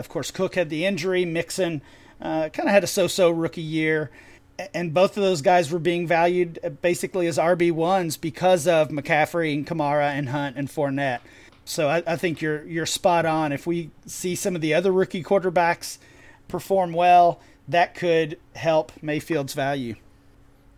Of 0.00 0.08
course, 0.08 0.32
Cook 0.32 0.56
had 0.56 0.70
the 0.70 0.84
injury. 0.84 1.24
Mixon 1.24 1.82
uh, 2.20 2.48
kind 2.48 2.68
of 2.68 2.72
had 2.72 2.82
a 2.82 2.88
so-so 2.88 3.30
rookie 3.30 3.62
year 3.62 4.10
and 4.74 4.92
both 4.92 5.16
of 5.16 5.22
those 5.22 5.42
guys 5.42 5.70
were 5.70 5.78
being 5.78 6.06
valued 6.06 6.58
uh, 6.62 6.68
basically 6.68 7.26
as 7.26 7.38
RB 7.38 7.72
ones 7.72 8.16
because 8.16 8.66
of 8.66 8.88
McCaffrey 8.88 9.54
and 9.54 9.66
Kamara 9.66 10.10
and 10.10 10.28
Hunt 10.28 10.56
and 10.56 10.68
Fournette. 10.68 11.20
So 11.64 11.88
I, 11.88 12.02
I, 12.06 12.16
think 12.16 12.40
you're 12.40 12.64
you're 12.64 12.86
spot 12.86 13.26
on. 13.26 13.52
If 13.52 13.66
we 13.66 13.90
see 14.06 14.34
some 14.34 14.54
of 14.54 14.60
the 14.60 14.74
other 14.74 14.92
rookie 14.92 15.22
quarterbacks 15.22 15.98
perform 16.48 16.92
well, 16.92 17.40
that 17.68 17.94
could 17.94 18.38
help 18.56 18.92
Mayfield's 19.02 19.54
value. 19.54 19.94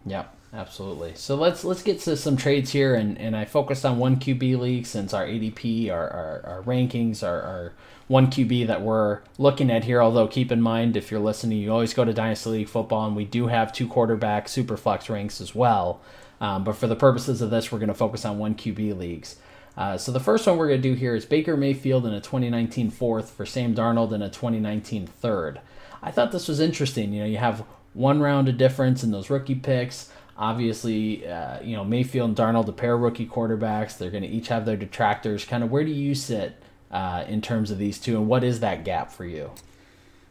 Yeah, 0.04 0.24
absolutely. 0.52 1.14
So 1.14 1.34
let's 1.34 1.64
let's 1.64 1.82
get 1.82 2.00
to 2.00 2.16
some 2.16 2.36
trades 2.36 2.72
here, 2.72 2.94
and, 2.94 3.16
and 3.18 3.36
I 3.36 3.44
focused 3.44 3.86
on 3.86 3.98
one 3.98 4.16
QB 4.16 4.58
league 4.58 4.86
since 4.86 5.14
our 5.14 5.24
ADP, 5.24 5.90
our 5.90 6.10
our, 6.10 6.42
our 6.44 6.62
rankings, 6.62 7.22
our, 7.22 7.40
our 7.40 7.72
one 8.12 8.26
QB 8.26 8.66
that 8.66 8.82
we're 8.82 9.22
looking 9.38 9.70
at 9.70 9.84
here. 9.84 10.02
Although 10.02 10.28
keep 10.28 10.52
in 10.52 10.60
mind, 10.60 10.98
if 10.98 11.10
you're 11.10 11.18
listening, 11.18 11.58
you 11.58 11.72
always 11.72 11.94
go 11.94 12.04
to 12.04 12.12
Dynasty 12.12 12.50
League 12.50 12.68
Football, 12.68 13.06
and 13.06 13.16
we 13.16 13.24
do 13.24 13.46
have 13.46 13.72
two 13.72 13.88
quarterback 13.88 14.48
super 14.48 14.76
flex 14.76 15.08
ranks 15.08 15.40
as 15.40 15.54
well. 15.54 16.02
Um, 16.38 16.62
but 16.62 16.76
for 16.76 16.86
the 16.86 16.94
purposes 16.94 17.40
of 17.40 17.48
this, 17.48 17.72
we're 17.72 17.78
going 17.78 17.88
to 17.88 17.94
focus 17.94 18.26
on 18.26 18.38
one 18.38 18.54
QB 18.54 18.98
leagues. 18.98 19.36
Uh, 19.78 19.96
so 19.96 20.12
the 20.12 20.20
first 20.20 20.46
one 20.46 20.58
we're 20.58 20.68
going 20.68 20.82
to 20.82 20.88
do 20.90 20.94
here 20.94 21.14
is 21.14 21.24
Baker 21.24 21.56
Mayfield 21.56 22.04
in 22.04 22.12
a 22.12 22.20
2019 22.20 22.90
fourth 22.90 23.30
for 23.30 23.46
Sam 23.46 23.74
Darnold 23.74 24.12
in 24.12 24.20
a 24.20 24.28
2019 24.28 25.06
third. 25.06 25.62
I 26.02 26.10
thought 26.10 26.32
this 26.32 26.48
was 26.48 26.60
interesting. 26.60 27.14
You 27.14 27.20
know, 27.22 27.26
you 27.26 27.38
have 27.38 27.64
one 27.94 28.20
round 28.20 28.46
of 28.46 28.58
difference 28.58 29.02
in 29.02 29.10
those 29.10 29.30
rookie 29.30 29.54
picks. 29.54 30.10
Obviously, 30.36 31.26
uh, 31.26 31.62
you 31.62 31.76
know 31.76 31.84
Mayfield 31.84 32.28
and 32.28 32.36
Darnold, 32.36 32.68
a 32.68 32.72
pair 32.72 32.94
of 32.94 33.00
rookie 33.00 33.26
quarterbacks. 33.26 33.96
They're 33.96 34.10
going 34.10 34.22
to 34.24 34.28
each 34.28 34.48
have 34.48 34.66
their 34.66 34.76
detractors. 34.76 35.46
Kind 35.46 35.64
of 35.64 35.70
where 35.70 35.84
do 35.84 35.90
you 35.90 36.14
sit 36.14 36.61
uh, 36.92 37.24
in 37.26 37.40
terms 37.40 37.70
of 37.70 37.78
these 37.78 37.98
two, 37.98 38.16
and 38.16 38.28
what 38.28 38.44
is 38.44 38.60
that 38.60 38.84
gap 38.84 39.10
for 39.10 39.24
you? 39.24 39.50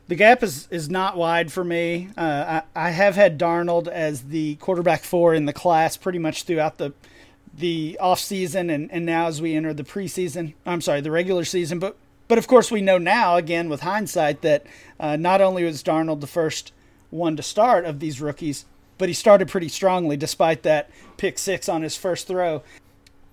The 0.07 0.15
gap 0.15 0.43
is, 0.43 0.67
is 0.71 0.89
not 0.89 1.17
wide 1.17 1.51
for 1.51 1.63
me. 1.63 2.09
Uh, 2.17 2.61
I, 2.75 2.87
I 2.87 2.89
have 2.91 3.15
had 3.15 3.39
Darnold 3.39 3.87
as 3.87 4.23
the 4.23 4.55
quarterback 4.55 5.03
four 5.03 5.33
in 5.33 5.45
the 5.45 5.53
class 5.53 5.97
pretty 5.97 6.19
much 6.19 6.43
throughout 6.43 6.77
the 6.77 6.93
the 7.57 7.97
off 7.99 8.19
season 8.19 8.69
and, 8.69 8.89
and 8.93 9.05
now 9.05 9.27
as 9.27 9.41
we 9.41 9.55
enter 9.55 9.73
the 9.73 9.83
preseason. 9.83 10.53
I'm 10.65 10.81
sorry, 10.81 11.01
the 11.01 11.11
regular 11.11 11.43
season. 11.43 11.79
But 11.79 11.97
but 12.27 12.37
of 12.37 12.47
course 12.47 12.71
we 12.71 12.81
know 12.81 12.97
now 12.97 13.35
again 13.35 13.67
with 13.67 13.81
hindsight 13.81 14.41
that 14.41 14.65
uh, 14.99 15.17
not 15.17 15.41
only 15.41 15.63
was 15.63 15.83
Darnold 15.83 16.21
the 16.21 16.27
first 16.27 16.71
one 17.09 17.35
to 17.35 17.43
start 17.43 17.83
of 17.85 17.99
these 17.99 18.21
rookies, 18.21 18.65
but 18.97 19.09
he 19.09 19.13
started 19.13 19.49
pretty 19.49 19.67
strongly 19.67 20.15
despite 20.15 20.63
that 20.63 20.89
pick 21.17 21.37
six 21.37 21.67
on 21.67 21.81
his 21.81 21.97
first 21.97 22.27
throw 22.27 22.63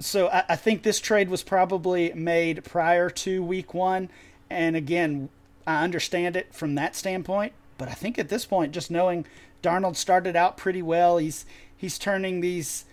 so 0.00 0.28
I, 0.28 0.44
I, 0.50 0.56
think 0.56 0.82
this 0.82 1.00
trade 1.00 1.28
was 1.28 1.42
probably 1.42 2.12
made 2.12 2.64
prior 2.64 3.10
to 3.10 3.42
week 3.42 3.74
one. 3.74 4.10
And 4.50 4.76
again, 4.76 5.28
I 5.66 5.82
understand 5.84 6.36
it 6.36 6.54
from 6.54 6.74
that 6.76 6.96
standpoint. 6.96 7.52
But 7.76 7.88
I 7.88 7.92
think 7.92 8.18
at 8.18 8.28
this 8.28 8.44
point, 8.46 8.72
just 8.72 8.90
knowing 8.90 9.26
Darnold 9.62 9.96
started 9.96 10.36
out 10.36 10.56
pretty 10.56 10.82
well, 10.82 11.18
he's 11.18 11.44
he's 11.76 11.98
turning 11.98 12.40
these 12.40 12.84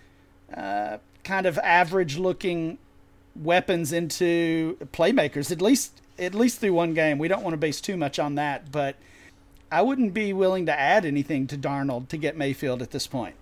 uh, 0.54 0.98
kind 1.24 1.46
of 1.46 1.58
average 1.58 2.18
looking 2.18 2.78
weapons 3.34 3.92
into 3.92 4.76
playmakers. 4.92 5.50
At 5.50 5.60
least 5.60 6.00
at 6.18 6.34
least 6.34 6.60
through 6.60 6.72
one 6.72 6.94
game. 6.94 7.18
We 7.18 7.28
don't 7.28 7.42
want 7.42 7.54
to 7.54 7.58
base 7.58 7.80
too 7.80 7.96
much 7.96 8.18
on 8.18 8.36
that, 8.36 8.70
but 8.70 8.96
I 9.70 9.82
wouldn't 9.82 10.14
be 10.14 10.32
willing 10.32 10.66
to 10.66 10.78
add 10.78 11.04
anything 11.04 11.46
to 11.48 11.58
Darnold 11.58 12.08
to 12.08 12.16
get 12.16 12.36
Mayfield 12.36 12.82
at 12.82 12.90
this 12.90 13.06
point. 13.06 13.34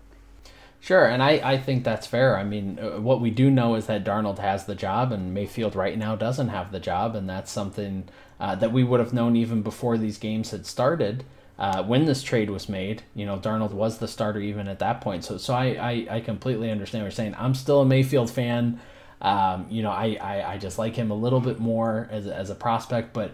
Sure, 0.85 1.07
and 1.07 1.23
I, 1.23 1.41
I 1.43 1.57
think 1.57 1.83
that's 1.83 2.07
fair. 2.07 2.37
I 2.37 2.45
mean, 2.45 2.79
uh, 2.79 3.01
what 3.01 3.23
we 3.23 3.31
do 3.31 3.51
know 3.51 3.75
is 3.75 3.87
that 3.87 4.05
Darnold 4.05 4.39
has 4.39 4.67
the 4.67 4.75
job, 4.75 5.13
and 5.13 5.33
Mayfield 5.33 5.75
right 5.75 5.97
now 5.97 6.15
doesn't 6.15 6.51
have 6.51 6.73
the 6.73 6.79
job, 6.79 7.17
and 7.17 7.27
that's 7.27 7.51
something 7.51 8.07
uh, 8.39 8.55
that 8.57 8.71
we 8.71 8.85
would 8.85 9.01
have 9.01 9.15
known 9.15 9.35
even 9.35 9.63
before 9.63 9.97
these 9.97 10.19
games 10.19 10.51
had 10.51 10.67
started. 10.67 11.25
Uh, 11.59 11.83
when 11.85 12.05
this 12.05 12.23
trade 12.23 12.51
was 12.51 12.69
made, 12.69 13.03
you 13.15 13.25
know, 13.25 13.39
Darnold 13.39 13.71
was 13.71 13.97
the 13.97 14.07
starter 14.07 14.41
even 14.41 14.69
at 14.69 14.81
that 14.81 15.01
point. 15.01 15.25
So, 15.25 15.39
so 15.39 15.55
I, 15.55 15.65
I, 15.69 16.17
I 16.17 16.21
completely 16.21 16.71
understand 16.71 17.03
what 17.03 17.07
you're 17.07 17.13
saying. 17.13 17.35
I'm 17.39 17.55
still 17.55 17.81
a 17.81 17.87
Mayfield 17.87 18.31
fan. 18.31 18.79
Um, 19.23 19.67
you 19.71 19.83
know, 19.83 19.91
I, 19.91 20.19
I, 20.21 20.53
I 20.53 20.59
just 20.59 20.79
like 20.79 20.95
him 20.97 21.11
a 21.11 21.15
little 21.15 21.41
bit 21.41 21.61
more 21.61 22.09
as, 22.11 22.27
as 22.27 22.51
a 22.51 22.55
prospect, 22.55 23.15
but 23.15 23.33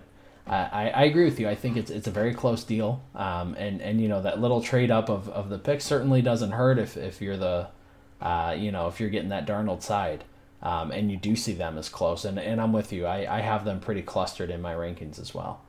I, 0.50 0.90
I 0.90 1.04
agree 1.04 1.24
with 1.24 1.38
you. 1.38 1.48
I 1.48 1.54
think 1.54 1.76
it's 1.76 1.90
it's 1.90 2.08
a 2.08 2.10
very 2.10 2.34
close 2.34 2.64
deal, 2.64 3.02
um, 3.14 3.54
and 3.54 3.80
and 3.80 4.00
you 4.00 4.08
know 4.08 4.20
that 4.22 4.40
little 4.40 4.60
trade 4.60 4.90
up 4.90 5.08
of, 5.08 5.28
of 5.28 5.48
the 5.48 5.58
pick 5.58 5.80
certainly 5.80 6.22
doesn't 6.22 6.50
hurt 6.50 6.78
if, 6.78 6.96
if 6.96 7.22
you're 7.22 7.36
the, 7.36 7.68
uh, 8.20 8.56
you 8.58 8.72
know, 8.72 8.88
if 8.88 8.98
you're 8.98 9.10
getting 9.10 9.28
that 9.28 9.46
Darnold 9.46 9.82
side, 9.82 10.24
um, 10.60 10.90
and 10.90 11.10
you 11.10 11.16
do 11.16 11.36
see 11.36 11.52
them 11.52 11.78
as 11.78 11.88
close. 11.88 12.24
And 12.24 12.38
and 12.38 12.60
I'm 12.60 12.72
with 12.72 12.92
you. 12.92 13.06
I, 13.06 13.38
I 13.38 13.40
have 13.42 13.64
them 13.64 13.78
pretty 13.78 14.02
clustered 14.02 14.50
in 14.50 14.60
my 14.60 14.74
rankings 14.74 15.20
as 15.20 15.32
well. 15.32 15.62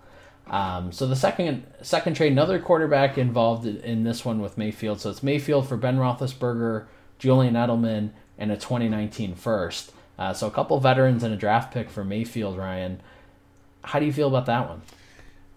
Um, 0.47 0.91
so 0.91 1.05
the 1.05 1.15
second 1.15 1.67
second 1.83 2.15
trade, 2.15 2.31
another 2.31 2.59
quarterback 2.59 3.19
involved 3.19 3.67
in 3.67 4.03
this 4.03 4.25
one 4.25 4.41
with 4.41 4.57
Mayfield. 4.57 4.99
So 4.99 5.11
it's 5.11 5.21
Mayfield 5.21 5.67
for 5.67 5.77
Ben 5.77 5.97
Roethlisberger, 5.97 6.87
Julian 7.19 7.53
Edelman, 7.53 8.09
and 8.35 8.51
a 8.51 8.55
2019 8.55 9.35
first. 9.35 9.91
Uh, 10.17 10.33
so 10.33 10.47
a 10.47 10.51
couple 10.51 10.79
veterans 10.79 11.23
and 11.23 11.33
a 11.33 11.37
draft 11.37 11.71
pick 11.71 11.89
for 11.91 12.03
Mayfield, 12.03 12.57
Ryan. 12.57 12.99
How 13.83 13.99
do 13.99 14.05
you 14.05 14.13
feel 14.13 14.27
about 14.27 14.45
that 14.45 14.67
one? 14.67 14.81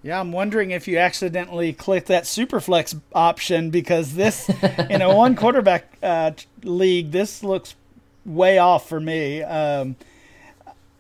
Yeah, 0.03 0.21
I'm 0.21 0.33
wondering 0.33 0.71
if 0.71 0.87
you 0.87 0.99
accidentally 0.99 1.73
clicked 1.73 2.09
that 2.09 2.25
superflex 2.25 3.01
option 3.15 3.71
because 3.71 4.15
this, 4.15 4.49
in 4.91 5.01
a 5.01 5.15
one 5.15 5.35
quarterback 5.35 5.97
uh, 6.03 6.33
league, 6.63 7.11
this 7.11 7.43
looks 7.43 7.75
way 8.27 8.59
off 8.59 8.87
for 8.89 9.01
me. 9.01 9.43
Um, 9.43 9.97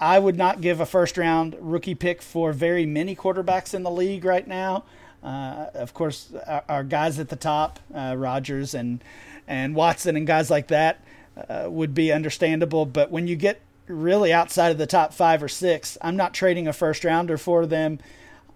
I 0.00 0.18
would 0.18 0.36
not 0.36 0.60
give 0.60 0.80
a 0.80 0.86
first 0.86 1.16
round 1.18 1.56
rookie 1.60 1.94
pick 1.94 2.22
for 2.22 2.52
very 2.52 2.86
many 2.86 3.14
quarterbacks 3.14 3.74
in 3.74 3.82
the 3.82 3.90
league 3.90 4.24
right 4.24 4.46
now. 4.46 4.84
Uh, 5.22 5.66
of 5.74 5.94
course, 5.94 6.32
our, 6.46 6.64
our, 6.68 6.84
guys 6.84 7.18
at 7.18 7.30
the 7.30 7.36
top, 7.36 7.80
uh, 7.94 8.14
Rodgers 8.16 8.74
and 8.74 9.02
and 9.48 9.74
Watson 9.74 10.16
and 10.16 10.26
guys 10.26 10.50
like 10.50 10.68
that, 10.68 11.02
uh, 11.48 11.66
would 11.68 11.94
be 11.94 12.12
understandable. 12.12 12.84
But 12.84 13.10
when 13.10 13.26
you 13.26 13.36
get 13.36 13.60
really 13.86 14.32
outside 14.32 14.70
of 14.70 14.78
the 14.78 14.86
top 14.86 15.12
five 15.12 15.42
or 15.42 15.48
six. 15.48 15.98
I'm 16.00 16.16
not 16.16 16.34
trading 16.34 16.68
a 16.68 16.72
first 16.72 17.04
rounder 17.04 17.36
for 17.36 17.66
them. 17.66 17.98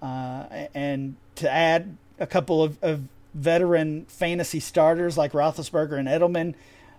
Uh, 0.01 0.67
and 0.75 1.17
to 1.37 1.51
add 1.51 1.97
a 2.19 2.27
couple 2.27 2.63
of, 2.63 2.83
of, 2.83 3.03
veteran 3.35 4.05
fantasy 4.07 4.59
starters 4.59 5.17
like 5.17 5.33
Roethlisberger 5.33 5.99
and 5.99 6.09
Edelman, 6.09 6.55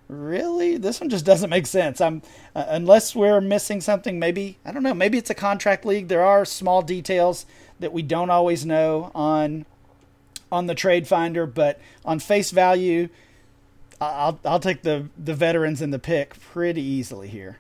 really, 0.08 0.78
this 0.78 1.02
one 1.02 1.10
just 1.10 1.26
doesn't 1.26 1.50
make 1.50 1.66
sense. 1.66 2.00
I'm 2.00 2.22
uh, 2.56 2.66
unless 2.68 3.16
we're 3.16 3.42
missing 3.42 3.82
something. 3.82 4.20
Maybe 4.20 4.58
I 4.64 4.72
don't 4.72 4.84
know. 4.84 4.94
Maybe 4.94 5.18
it's 5.18 5.32
a 5.32 5.36
contract 5.36 5.86
league. 5.86 6.08
There 6.08 6.24
are 6.24 6.46
small 6.46 6.82
details 6.82 7.46
that 7.80 7.92
we 7.92 8.04
don't 8.04 8.30
always 8.30 8.66
know 8.66 9.12
on 9.16 9.66
on 10.52 10.68
the 10.68 10.76
trade 10.76 11.08
finder, 11.08 11.46
but 11.46 11.80
on 12.06 12.20
face 12.20 12.52
value, 12.52 13.10
I'll 14.00 14.40
I'll 14.46 14.60
take 14.60 14.84
the 14.84 15.10
the 15.18 15.34
veterans 15.34 15.82
in 15.82 15.92
the 15.92 16.00
pick 16.00 16.40
pretty 16.40 16.82
easily 16.82 17.28
here. 17.28 17.58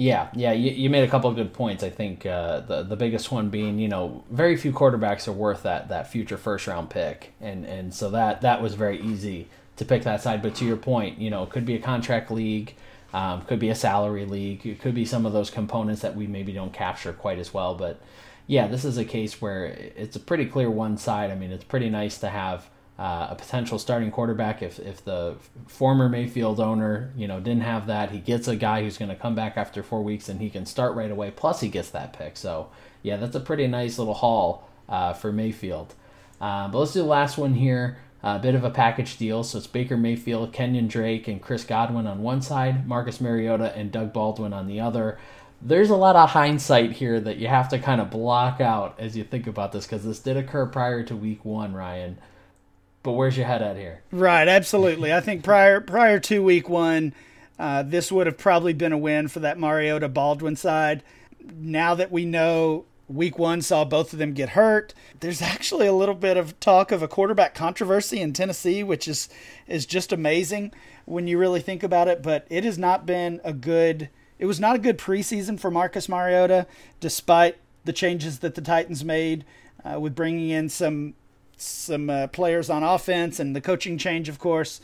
Yeah, 0.00 0.28
yeah, 0.32 0.52
you, 0.52 0.70
you 0.70 0.90
made 0.90 1.02
a 1.02 1.08
couple 1.08 1.28
of 1.28 1.34
good 1.34 1.52
points. 1.52 1.82
I 1.82 1.90
think 1.90 2.24
uh, 2.24 2.60
the 2.60 2.84
the 2.84 2.94
biggest 2.94 3.32
one 3.32 3.48
being, 3.50 3.80
you 3.80 3.88
know, 3.88 4.22
very 4.30 4.56
few 4.56 4.72
quarterbacks 4.72 5.26
are 5.26 5.32
worth 5.32 5.64
that 5.64 5.88
that 5.88 6.08
future 6.08 6.36
first 6.36 6.68
round 6.68 6.88
pick, 6.88 7.32
and 7.40 7.64
and 7.66 7.92
so 7.92 8.08
that 8.10 8.42
that 8.42 8.62
was 8.62 8.74
very 8.74 9.00
easy 9.00 9.48
to 9.76 9.84
pick 9.84 10.04
that 10.04 10.22
side. 10.22 10.40
But 10.40 10.54
to 10.56 10.64
your 10.64 10.76
point, 10.76 11.18
you 11.18 11.30
know, 11.30 11.42
it 11.42 11.50
could 11.50 11.66
be 11.66 11.74
a 11.74 11.80
contract 11.80 12.30
league, 12.30 12.76
um, 13.12 13.42
could 13.42 13.58
be 13.58 13.70
a 13.70 13.74
salary 13.74 14.24
league, 14.24 14.64
it 14.64 14.80
could 14.80 14.94
be 14.94 15.04
some 15.04 15.26
of 15.26 15.32
those 15.32 15.50
components 15.50 16.02
that 16.02 16.14
we 16.14 16.28
maybe 16.28 16.52
don't 16.52 16.72
capture 16.72 17.12
quite 17.12 17.40
as 17.40 17.52
well. 17.52 17.74
But 17.74 18.00
yeah, 18.46 18.68
this 18.68 18.84
is 18.84 18.98
a 18.98 19.04
case 19.04 19.42
where 19.42 19.64
it's 19.66 20.14
a 20.14 20.20
pretty 20.20 20.46
clear 20.46 20.70
one 20.70 20.96
side. 20.96 21.32
I 21.32 21.34
mean, 21.34 21.50
it's 21.50 21.64
pretty 21.64 21.90
nice 21.90 22.18
to 22.18 22.28
have 22.28 22.68
uh, 22.98 23.28
a 23.30 23.36
potential 23.36 23.78
starting 23.78 24.10
quarterback. 24.10 24.60
If 24.60 24.78
if 24.80 25.04
the 25.04 25.36
former 25.66 26.08
Mayfield 26.08 26.58
owner, 26.58 27.12
you 27.16 27.28
know, 27.28 27.38
didn't 27.38 27.62
have 27.62 27.86
that, 27.86 28.10
he 28.10 28.18
gets 28.18 28.48
a 28.48 28.56
guy 28.56 28.82
who's 28.82 28.98
going 28.98 29.10
to 29.10 29.16
come 29.16 29.34
back 29.34 29.56
after 29.56 29.82
four 29.82 30.02
weeks 30.02 30.28
and 30.28 30.40
he 30.40 30.50
can 30.50 30.66
start 30.66 30.96
right 30.96 31.10
away. 31.10 31.30
Plus, 31.30 31.60
he 31.60 31.68
gets 31.68 31.90
that 31.90 32.12
pick. 32.12 32.36
So 32.36 32.70
yeah, 33.02 33.16
that's 33.16 33.36
a 33.36 33.40
pretty 33.40 33.66
nice 33.68 33.98
little 33.98 34.14
haul 34.14 34.68
uh, 34.88 35.12
for 35.12 35.32
Mayfield. 35.32 35.94
Uh, 36.40 36.68
but 36.68 36.78
let's 36.78 36.92
do 36.92 37.00
the 37.00 37.06
last 37.06 37.38
one 37.38 37.54
here. 37.54 37.98
A 38.20 38.40
bit 38.40 38.56
of 38.56 38.64
a 38.64 38.70
package 38.70 39.16
deal. 39.16 39.44
So 39.44 39.58
it's 39.58 39.68
Baker 39.68 39.96
Mayfield, 39.96 40.52
Kenyon 40.52 40.88
Drake, 40.88 41.28
and 41.28 41.40
Chris 41.40 41.62
Godwin 41.62 42.08
on 42.08 42.20
one 42.20 42.42
side, 42.42 42.86
Marcus 42.86 43.20
Mariota 43.20 43.74
and 43.76 43.92
Doug 43.92 44.12
Baldwin 44.12 44.52
on 44.52 44.66
the 44.66 44.80
other. 44.80 45.18
There's 45.62 45.90
a 45.90 45.96
lot 45.96 46.16
of 46.16 46.30
hindsight 46.30 46.92
here 46.92 47.20
that 47.20 47.36
you 47.36 47.46
have 47.46 47.68
to 47.68 47.78
kind 47.78 48.00
of 48.00 48.10
block 48.10 48.60
out 48.60 48.96
as 48.98 49.16
you 49.16 49.22
think 49.22 49.46
about 49.46 49.70
this 49.70 49.86
because 49.86 50.04
this 50.04 50.18
did 50.18 50.36
occur 50.36 50.66
prior 50.66 51.04
to 51.04 51.14
week 51.14 51.44
one, 51.44 51.74
Ryan. 51.74 52.18
But 53.02 53.12
where's 53.12 53.36
your 53.36 53.46
head 53.46 53.62
at 53.62 53.76
here? 53.76 54.02
Right, 54.10 54.48
absolutely. 54.48 55.12
I 55.12 55.20
think 55.20 55.44
prior 55.44 55.80
prior 55.80 56.18
to 56.20 56.42
week 56.42 56.68
one, 56.68 57.14
uh, 57.58 57.82
this 57.82 58.12
would 58.12 58.26
have 58.26 58.38
probably 58.38 58.72
been 58.72 58.92
a 58.92 58.98
win 58.98 59.28
for 59.28 59.40
that 59.40 59.58
Mariota 59.58 60.08
Baldwin 60.08 60.56
side. 60.56 61.02
Now 61.40 61.94
that 61.94 62.12
we 62.12 62.24
know 62.24 62.84
week 63.08 63.38
one 63.38 63.62
saw 63.62 63.84
both 63.84 64.12
of 64.12 64.18
them 64.18 64.34
get 64.34 64.50
hurt, 64.50 64.94
there's 65.20 65.40
actually 65.42 65.86
a 65.86 65.92
little 65.92 66.14
bit 66.14 66.36
of 66.36 66.58
talk 66.60 66.92
of 66.92 67.02
a 67.02 67.08
quarterback 67.08 67.54
controversy 67.54 68.20
in 68.20 68.32
Tennessee, 68.32 68.82
which 68.82 69.08
is 69.08 69.28
is 69.66 69.86
just 69.86 70.12
amazing 70.12 70.72
when 71.04 71.26
you 71.26 71.38
really 71.38 71.60
think 71.60 71.82
about 71.82 72.08
it. 72.08 72.22
But 72.22 72.46
it 72.50 72.64
has 72.64 72.78
not 72.78 73.06
been 73.06 73.40
a 73.44 73.52
good. 73.52 74.10
It 74.38 74.46
was 74.46 74.60
not 74.60 74.76
a 74.76 74.80
good 74.80 74.98
preseason 74.98 75.58
for 75.58 75.70
Marcus 75.70 76.08
Mariota, 76.08 76.66
despite 77.00 77.56
the 77.84 77.92
changes 77.92 78.40
that 78.40 78.54
the 78.54 78.60
Titans 78.60 79.04
made 79.04 79.44
uh, 79.84 79.98
with 79.98 80.14
bringing 80.14 80.50
in 80.50 80.68
some 80.68 81.14
some 81.58 82.08
uh, 82.08 82.26
players 82.28 82.70
on 82.70 82.82
offense 82.82 83.38
and 83.38 83.54
the 83.54 83.60
coaching 83.60 83.98
change, 83.98 84.28
of 84.28 84.38
course 84.38 84.80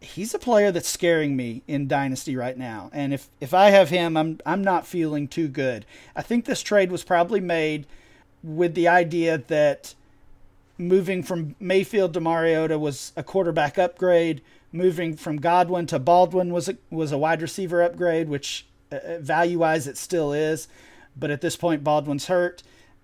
he's 0.00 0.34
a 0.34 0.38
player 0.38 0.70
that's 0.70 0.88
scaring 0.88 1.36
me 1.36 1.62
in 1.66 1.88
Dynasty 1.88 2.36
right 2.36 2.56
now. 2.56 2.90
And 2.92 3.12
if, 3.12 3.28
if 3.40 3.54
I 3.54 3.70
have 3.70 3.88
him, 3.88 4.16
I'm 4.16 4.38
I'm 4.44 4.62
not 4.62 4.86
feeling 4.86 5.28
too 5.28 5.48
good. 5.48 5.86
I 6.14 6.22
think 6.22 6.44
this 6.44 6.62
trade 6.62 6.90
was 6.90 7.04
probably 7.04 7.40
made 7.40 7.86
with 8.42 8.74
the 8.74 8.88
idea 8.88 9.38
that 9.38 9.94
moving 10.78 11.22
from 11.22 11.54
Mayfield 11.60 12.14
to 12.14 12.20
Mariota 12.20 12.78
was 12.78 13.12
a 13.16 13.22
quarterback 13.22 13.78
upgrade. 13.78 14.42
Moving 14.72 15.16
from 15.16 15.36
Godwin 15.36 15.86
to 15.88 15.98
Baldwin 15.98 16.50
was 16.52 16.68
a, 16.68 16.76
was 16.90 17.12
a 17.12 17.18
wide 17.18 17.42
receiver 17.42 17.82
upgrade, 17.82 18.28
which 18.28 18.66
uh, 18.90 18.96
uh 18.96 19.18
value 19.18 19.58
wise 19.58 19.86
it 19.86 19.98
still 19.98 20.32
is. 20.32 20.68
But 21.14 21.30
at 21.30 21.42
this 21.42 21.56
point, 21.56 21.84
Baldwin's 21.84 22.26
hurt, 22.26 22.62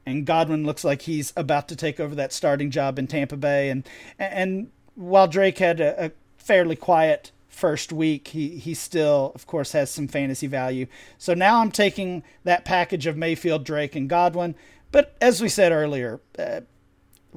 and 0.09 0.25
Godwin 0.25 0.65
looks 0.65 0.85
like 0.85 1.03
he's 1.03 1.33
about 1.37 1.69
to 1.69 1.77
take 1.77 2.01
over 2.01 2.15
that 2.15 2.33
starting 2.33 2.71
job 2.71 2.99
in 2.99 3.07
Tampa 3.07 3.37
Bay. 3.37 3.69
And 3.69 3.87
and 4.19 4.71
while 4.95 5.29
Drake 5.29 5.59
had 5.59 5.81
a, 5.81 6.07
a 6.07 6.11
fairly 6.39 6.77
quiet 6.77 7.31
first 7.49 7.93
week, 7.93 8.29
he 8.29 8.57
he 8.57 8.75
still, 8.75 9.33
of 9.35 9.47
course, 9.47 9.73
has 9.73 9.91
some 9.91 10.09
fantasy 10.09 10.47
value. 10.47 10.87
So 11.19 11.35
now 11.35 11.61
I'm 11.61 11.71
taking 11.71 12.23
that 12.45 12.65
package 12.65 13.07
of 13.07 13.17
Mayfield, 13.17 13.65
Drake, 13.65 13.95
and 13.95 14.09
Godwin. 14.09 14.55
But 14.91 15.15
as 15.21 15.43
we 15.43 15.51
said 15.51 15.73
earlier, 15.73 16.21
uh, 16.39 16.61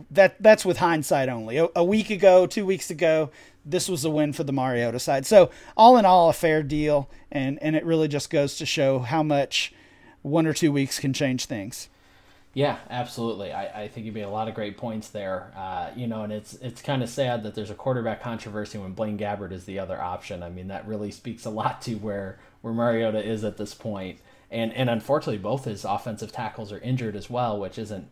that 0.09 0.41
that's 0.41 0.65
with 0.65 0.77
hindsight 0.77 1.27
only. 1.27 1.57
A, 1.57 1.67
a, 1.75 1.83
week 1.83 2.09
ago, 2.09 2.47
two 2.47 2.65
weeks 2.65 2.89
ago, 2.89 3.29
this 3.65 3.89
was 3.89 4.05
a 4.05 4.09
win 4.09 4.31
for 4.31 4.43
the 4.43 4.53
Mariota 4.53 4.99
side. 4.99 5.25
So 5.25 5.51
all 5.75 5.97
in 5.97 6.05
all, 6.05 6.29
a 6.29 6.33
fair 6.33 6.63
deal, 6.63 7.09
and 7.31 7.61
and 7.61 7.75
it 7.75 7.85
really 7.85 8.07
just 8.07 8.29
goes 8.29 8.55
to 8.57 8.65
show 8.65 8.99
how 8.99 9.23
much 9.23 9.73
one 10.21 10.47
or 10.47 10.53
two 10.53 10.71
weeks 10.71 10.99
can 10.99 11.13
change 11.13 11.45
things. 11.45 11.89
Yeah, 12.53 12.79
absolutely. 12.89 13.53
I, 13.53 13.83
I 13.83 13.87
think 13.87 14.05
you 14.05 14.11
made 14.11 14.23
a 14.23 14.29
lot 14.29 14.49
of 14.49 14.55
great 14.55 14.75
points 14.77 15.09
there. 15.09 15.53
Uh, 15.55 15.91
you 15.95 16.05
know, 16.07 16.23
and 16.23 16.33
it's 16.33 16.53
it's 16.55 16.81
kind 16.81 17.01
of 17.01 17.09
sad 17.09 17.43
that 17.43 17.55
there's 17.55 17.69
a 17.69 17.75
quarterback 17.75 18.21
controversy 18.21 18.77
when 18.77 18.91
Blaine 18.91 19.17
Gabbert 19.17 19.53
is 19.53 19.63
the 19.63 19.79
other 19.79 20.01
option. 20.01 20.43
I 20.43 20.49
mean, 20.49 20.67
that 20.67 20.85
really 20.85 21.11
speaks 21.11 21.45
a 21.45 21.49
lot 21.49 21.81
to 21.83 21.95
where 21.95 22.39
where 22.61 22.73
Mariota 22.73 23.23
is 23.25 23.45
at 23.45 23.57
this 23.57 23.73
point. 23.73 24.19
And 24.49 24.73
and 24.73 24.89
unfortunately, 24.89 25.37
both 25.37 25.63
his 25.63 25.85
offensive 25.85 26.33
tackles 26.33 26.73
are 26.73 26.79
injured 26.79 27.15
as 27.15 27.29
well, 27.29 27.57
which 27.57 27.77
isn't 27.77 28.09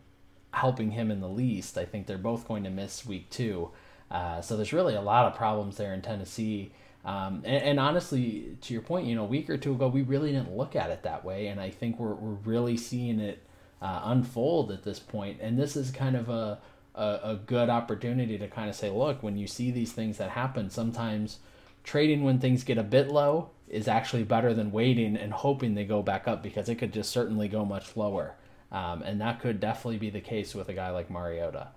helping 0.52 0.92
him 0.92 1.10
in 1.10 1.20
the 1.20 1.28
least. 1.28 1.76
I 1.76 1.84
think 1.84 2.06
they're 2.06 2.18
both 2.18 2.48
going 2.48 2.64
to 2.64 2.70
miss 2.70 3.04
week 3.04 3.28
two. 3.28 3.70
Uh, 4.10 4.40
so 4.40 4.56
there's 4.56 4.72
really 4.72 4.94
a 4.94 5.02
lot 5.02 5.26
of 5.26 5.36
problems 5.36 5.76
there 5.76 5.92
in 5.92 6.02
Tennessee. 6.02 6.72
Um, 7.04 7.42
and, 7.44 7.62
and, 7.62 7.80
honestly, 7.80 8.56
to 8.60 8.74
your 8.74 8.82
point, 8.82 9.06
you 9.06 9.14
know, 9.14 9.22
a 9.22 9.26
week 9.26 9.48
or 9.48 9.56
two 9.56 9.72
ago, 9.72 9.88
we 9.88 10.02
really 10.02 10.32
didn't 10.32 10.54
look 10.54 10.76
at 10.76 10.90
it 10.90 11.04
that 11.04 11.24
way, 11.24 11.46
and 11.46 11.58
I 11.60 11.70
think 11.70 11.98
we're 11.98 12.14
we're 12.14 12.36
really 12.44 12.76
seeing 12.76 13.20
it 13.20 13.42
uh, 13.80 14.00
unfold 14.04 14.70
at 14.70 14.82
this 14.82 14.98
point. 14.98 15.38
And 15.40 15.58
this 15.58 15.76
is 15.76 15.90
kind 15.90 16.16
of 16.16 16.28
a, 16.28 16.58
a, 16.94 17.20
a 17.22 17.40
good 17.46 17.68
opportunity 17.70 18.38
to 18.38 18.48
kind 18.48 18.68
of 18.68 18.76
say, 18.76 18.90
look, 18.90 19.22
when 19.22 19.36
you 19.36 19.46
see 19.46 19.70
these 19.70 19.92
things 19.92 20.18
that 20.18 20.30
happen, 20.30 20.70
sometimes 20.70 21.38
trading 21.82 22.22
when 22.24 22.38
things 22.38 22.62
get 22.64 22.78
a 22.78 22.82
bit 22.82 23.08
low 23.08 23.50
is 23.68 23.88
actually 23.88 24.24
better 24.24 24.52
than 24.52 24.72
waiting 24.72 25.16
and 25.16 25.32
hoping 25.32 25.74
they 25.74 25.84
go 25.84 26.02
back 26.02 26.28
up 26.28 26.42
because 26.42 26.68
it 26.68 26.74
could 26.76 26.92
just 26.92 27.10
certainly 27.10 27.48
go 27.48 27.64
much 27.64 27.96
lower. 27.96 28.34
Um, 28.72 29.02
and 29.02 29.20
that 29.20 29.40
could 29.40 29.60
definitely 29.60 29.98
be 29.98 30.10
the 30.10 30.20
case 30.20 30.54
with 30.54 30.68
a 30.68 30.74
guy 30.74 30.90
like 30.90 31.10
Mariota. 31.10 31.68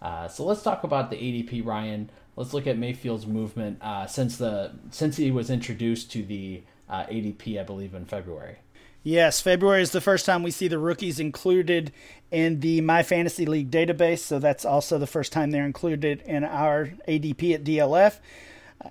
Uh, 0.00 0.26
so 0.26 0.44
let's 0.44 0.62
talk 0.62 0.82
about 0.82 1.10
the 1.10 1.16
ADP, 1.16 1.64
Ryan. 1.64 2.10
Let's 2.34 2.52
look 2.52 2.66
at 2.66 2.78
Mayfield's 2.78 3.26
movement 3.26 3.78
uh, 3.80 4.06
since 4.06 4.36
the 4.36 4.72
since 4.90 5.16
he 5.16 5.30
was 5.30 5.50
introduced 5.50 6.10
to 6.12 6.24
the 6.24 6.62
uh, 6.88 7.04
ADP, 7.04 7.60
I 7.60 7.62
believe, 7.62 7.94
in 7.94 8.04
February. 8.06 8.56
Yes, 9.04 9.40
February 9.40 9.82
is 9.82 9.90
the 9.90 10.00
first 10.00 10.24
time 10.24 10.44
we 10.44 10.52
see 10.52 10.68
the 10.68 10.78
rookies 10.78 11.18
included 11.18 11.92
in 12.30 12.60
the 12.60 12.80
My 12.82 13.02
Fantasy 13.02 13.46
League 13.46 13.68
database, 13.68 14.20
so 14.20 14.38
that's 14.38 14.64
also 14.64 14.96
the 14.96 15.08
first 15.08 15.32
time 15.32 15.50
they're 15.50 15.66
included 15.66 16.22
in 16.24 16.44
our 16.44 16.92
ADP 17.08 17.52
at 17.52 17.64
DLF. 17.64 18.20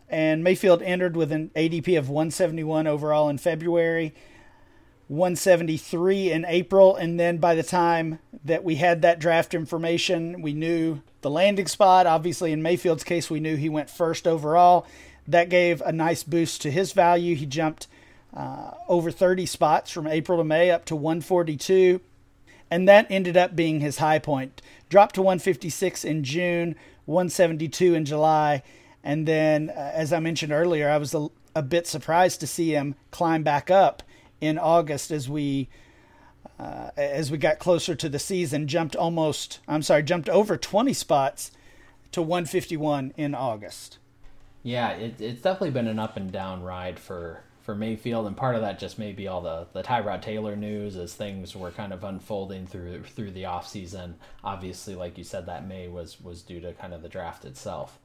And 0.10 0.44
Mayfield 0.44 0.82
entered 0.82 1.16
with 1.16 1.32
an 1.32 1.50
ADP 1.56 1.98
of 1.98 2.10
171 2.10 2.88
overall 2.88 3.30
in 3.30 3.38
February, 3.38 4.14
173 5.08 6.32
in 6.32 6.46
April, 6.46 6.94
and 6.94 7.18
then 7.18 7.38
by 7.38 7.56
the 7.56 7.64
time 7.64 8.20
that 8.44 8.66
we 8.66 8.76
had 8.76 9.02
that 9.02 9.20
draft 9.20 9.54
information, 9.54 10.42
we 10.42 10.52
knew 10.52 11.02
the 11.22 11.30
landing 11.30 11.68
spot. 11.68 12.06
Obviously, 12.06 12.52
in 12.52 12.62
Mayfield's 12.62 13.06
case, 13.06 13.30
we 13.30 13.40
knew 13.40 13.56
he 13.56 13.70
went 13.70 13.90
first 13.90 14.28
overall. 14.28 14.86
That 15.26 15.48
gave 15.48 15.80
a 15.82 15.94
nice 15.94 16.24
boost 16.24 16.62
to 16.64 16.72
his 16.72 16.92
value. 16.92 17.36
He 17.36 17.46
jumped 17.46 17.88
uh, 18.36 18.72
over 18.88 19.12
30 19.12 19.46
spots 19.46 19.92
from 19.92 20.08
April 20.08 20.38
to 20.38 20.44
May 20.44 20.72
up 20.72 20.86
to 20.86 20.96
142. 20.96 22.02
And 22.70 22.88
that 22.88 23.08
ended 23.10 23.36
up 23.36 23.56
being 23.56 23.82
his 23.82 23.98
high 23.98 24.20
point. 24.20 24.62
Dropped 24.90 25.16
to 25.16 25.22
156 25.22 26.06
in 26.06 26.24
June, 26.24 26.76
172 27.06 27.94
in 27.94 28.06
July. 28.06 28.64
And 29.04 29.28
then, 29.28 29.70
uh, 29.70 29.92
as 29.94 30.14
I 30.14 30.20
mentioned 30.20 30.54
earlier, 30.54 30.90
I 30.90 30.98
was 30.98 31.14
a, 31.14 31.28
a, 31.56 31.62
bit 31.62 31.88
surprised 31.88 32.40
to 32.40 32.48
see 32.48 32.72
him 32.72 32.96
climb 33.10 33.44
back 33.44 33.70
up 33.70 34.04
in 34.40 34.58
August 34.58 35.12
as 35.12 35.28
we. 35.30 35.70
Uh, 36.60 36.92
as 36.96 37.32
we 37.32 37.40
got 37.40 37.58
closer 37.58 37.96
to 37.96 38.08
the 38.08 38.20
season, 38.20 38.68
jumped 38.68 38.96
almost, 38.96 39.60
I'm 39.68 39.82
sorry, 39.82 40.04
jumped 40.04 40.30
over 40.30 40.58
20 40.58 40.94
spots 40.94 41.50
to 42.12 42.22
151 42.22 43.14
in 43.18 43.34
August. 43.34 43.98
Yeah, 44.62 44.92
it, 44.92 45.20
it's 45.20 45.42
definitely 45.42 45.72
been 45.72 45.88
an 45.88 45.98
up 45.98 46.18
and 46.18 46.32
down 46.32 46.62
ride 46.62 47.00
for 47.00 47.44
for 47.72 47.76
Mayfield, 47.78 48.28
and 48.28 48.36
part 48.36 48.56
of 48.56 48.62
that 48.64 48.80
just 48.80 49.00
may 49.00 49.14
be 49.14 49.30
all 49.30 49.40
the 49.40 49.66
the 49.72 49.82
Tyrod 49.82 50.22
Taylor 50.22 50.58
news 50.58 50.98
as 50.98 51.14
things 51.14 51.56
were 51.56 51.72
kind 51.72 51.94
of 51.94 52.04
unfolding 52.04 52.68
through 52.68 53.04
through 53.04 53.32
the 53.32 53.46
off 53.46 53.66
season. 53.66 54.16
Obviously, 54.44 54.94
like 54.94 55.18
you 55.18 55.24
said, 55.24 55.46
that 55.46 55.66
May 55.66 55.88
was 55.88 56.20
was 56.20 56.42
due 56.42 56.60
to 56.60 56.74
kind 56.74 56.94
of 56.94 57.02
the 57.02 57.08
draft 57.08 57.46
itself. 57.46 57.98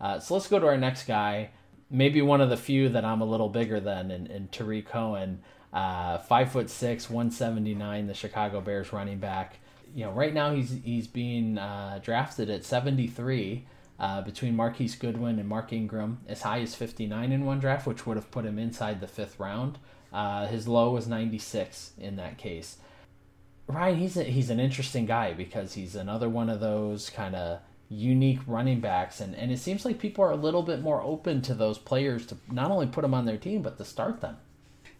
Uh, 0.00 0.18
so 0.18 0.34
let's 0.34 0.48
go 0.48 0.58
to 0.58 0.66
our 0.66 0.76
next 0.76 1.06
guy. 1.06 1.50
Maybe 1.88 2.20
one 2.20 2.40
of 2.40 2.50
the 2.50 2.56
few 2.56 2.88
that 2.88 3.04
I'm 3.04 3.20
a 3.20 3.24
little 3.24 3.48
bigger 3.48 3.78
than, 3.78 4.10
in, 4.10 4.26
in 4.26 4.48
Tarik 4.48 4.86
Cohen, 4.86 5.42
uh, 5.72 6.18
five 6.18 6.50
foot 6.50 6.68
six, 6.68 7.08
179, 7.08 8.08
the 8.08 8.14
Chicago 8.14 8.60
Bears 8.60 8.92
running 8.92 9.18
back. 9.18 9.58
You 9.94 10.06
know, 10.06 10.10
right 10.10 10.34
now 10.34 10.52
he's 10.52 10.76
he's 10.82 11.06
being 11.06 11.58
uh, 11.58 12.00
drafted 12.02 12.50
at 12.50 12.64
73 12.64 13.66
uh, 14.02 14.20
between 14.20 14.56
Marquise 14.56 14.96
Goodwin 14.96 15.38
and 15.38 15.48
Mark 15.48 15.72
Ingram, 15.72 16.18
as 16.26 16.42
high 16.42 16.60
as 16.60 16.74
59 16.74 17.30
in 17.30 17.46
one 17.46 17.60
draft, 17.60 17.86
which 17.86 18.04
would 18.04 18.16
have 18.16 18.32
put 18.32 18.44
him 18.44 18.58
inside 18.58 19.00
the 19.00 19.06
fifth 19.06 19.38
round. 19.38 19.78
Uh, 20.12 20.46
his 20.48 20.66
low 20.66 20.90
was 20.90 21.06
96 21.06 21.92
in 21.98 22.16
that 22.16 22.36
case. 22.36 22.78
Ryan, 23.68 23.96
he's 23.96 24.16
a, 24.16 24.24
he's 24.24 24.50
an 24.50 24.58
interesting 24.58 25.06
guy 25.06 25.32
because 25.32 25.74
he's 25.74 25.94
another 25.94 26.28
one 26.28 26.50
of 26.50 26.58
those 26.58 27.10
kind 27.10 27.36
of 27.36 27.60
unique 27.88 28.40
running 28.44 28.80
backs, 28.80 29.20
and, 29.20 29.36
and 29.36 29.52
it 29.52 29.60
seems 29.60 29.84
like 29.84 30.00
people 30.00 30.24
are 30.24 30.32
a 30.32 30.36
little 30.36 30.64
bit 30.64 30.82
more 30.82 31.00
open 31.00 31.40
to 31.42 31.54
those 31.54 31.78
players 31.78 32.26
to 32.26 32.36
not 32.50 32.72
only 32.72 32.88
put 32.88 33.02
them 33.02 33.14
on 33.14 33.24
their 33.24 33.36
team 33.36 33.62
but 33.62 33.78
to 33.78 33.84
start 33.84 34.20
them. 34.20 34.36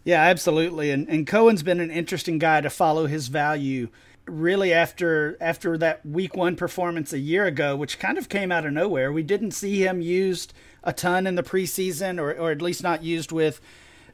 Yeah, 0.05 0.21
absolutely. 0.21 0.91
And 0.91 1.09
and 1.09 1.27
Cohen's 1.27 1.63
been 1.63 1.79
an 1.79 1.91
interesting 1.91 2.37
guy 2.37 2.61
to 2.61 2.69
follow 2.69 3.05
his 3.05 3.27
value 3.27 3.89
really 4.25 4.73
after 4.73 5.37
after 5.41 5.77
that 5.77 6.05
week 6.05 6.35
one 6.35 6.55
performance 6.55 7.13
a 7.13 7.19
year 7.19 7.45
ago, 7.45 7.75
which 7.75 7.99
kind 7.99 8.17
of 8.17 8.29
came 8.29 8.51
out 8.51 8.65
of 8.65 8.73
nowhere. 8.73 9.11
We 9.11 9.23
didn't 9.23 9.51
see 9.51 9.83
him 9.83 10.01
used 10.01 10.53
a 10.83 10.93
ton 10.93 11.27
in 11.27 11.35
the 11.35 11.43
preseason, 11.43 12.19
or 12.19 12.33
or 12.33 12.51
at 12.51 12.61
least 12.61 12.83
not 12.83 13.03
used 13.03 13.31
with 13.31 13.61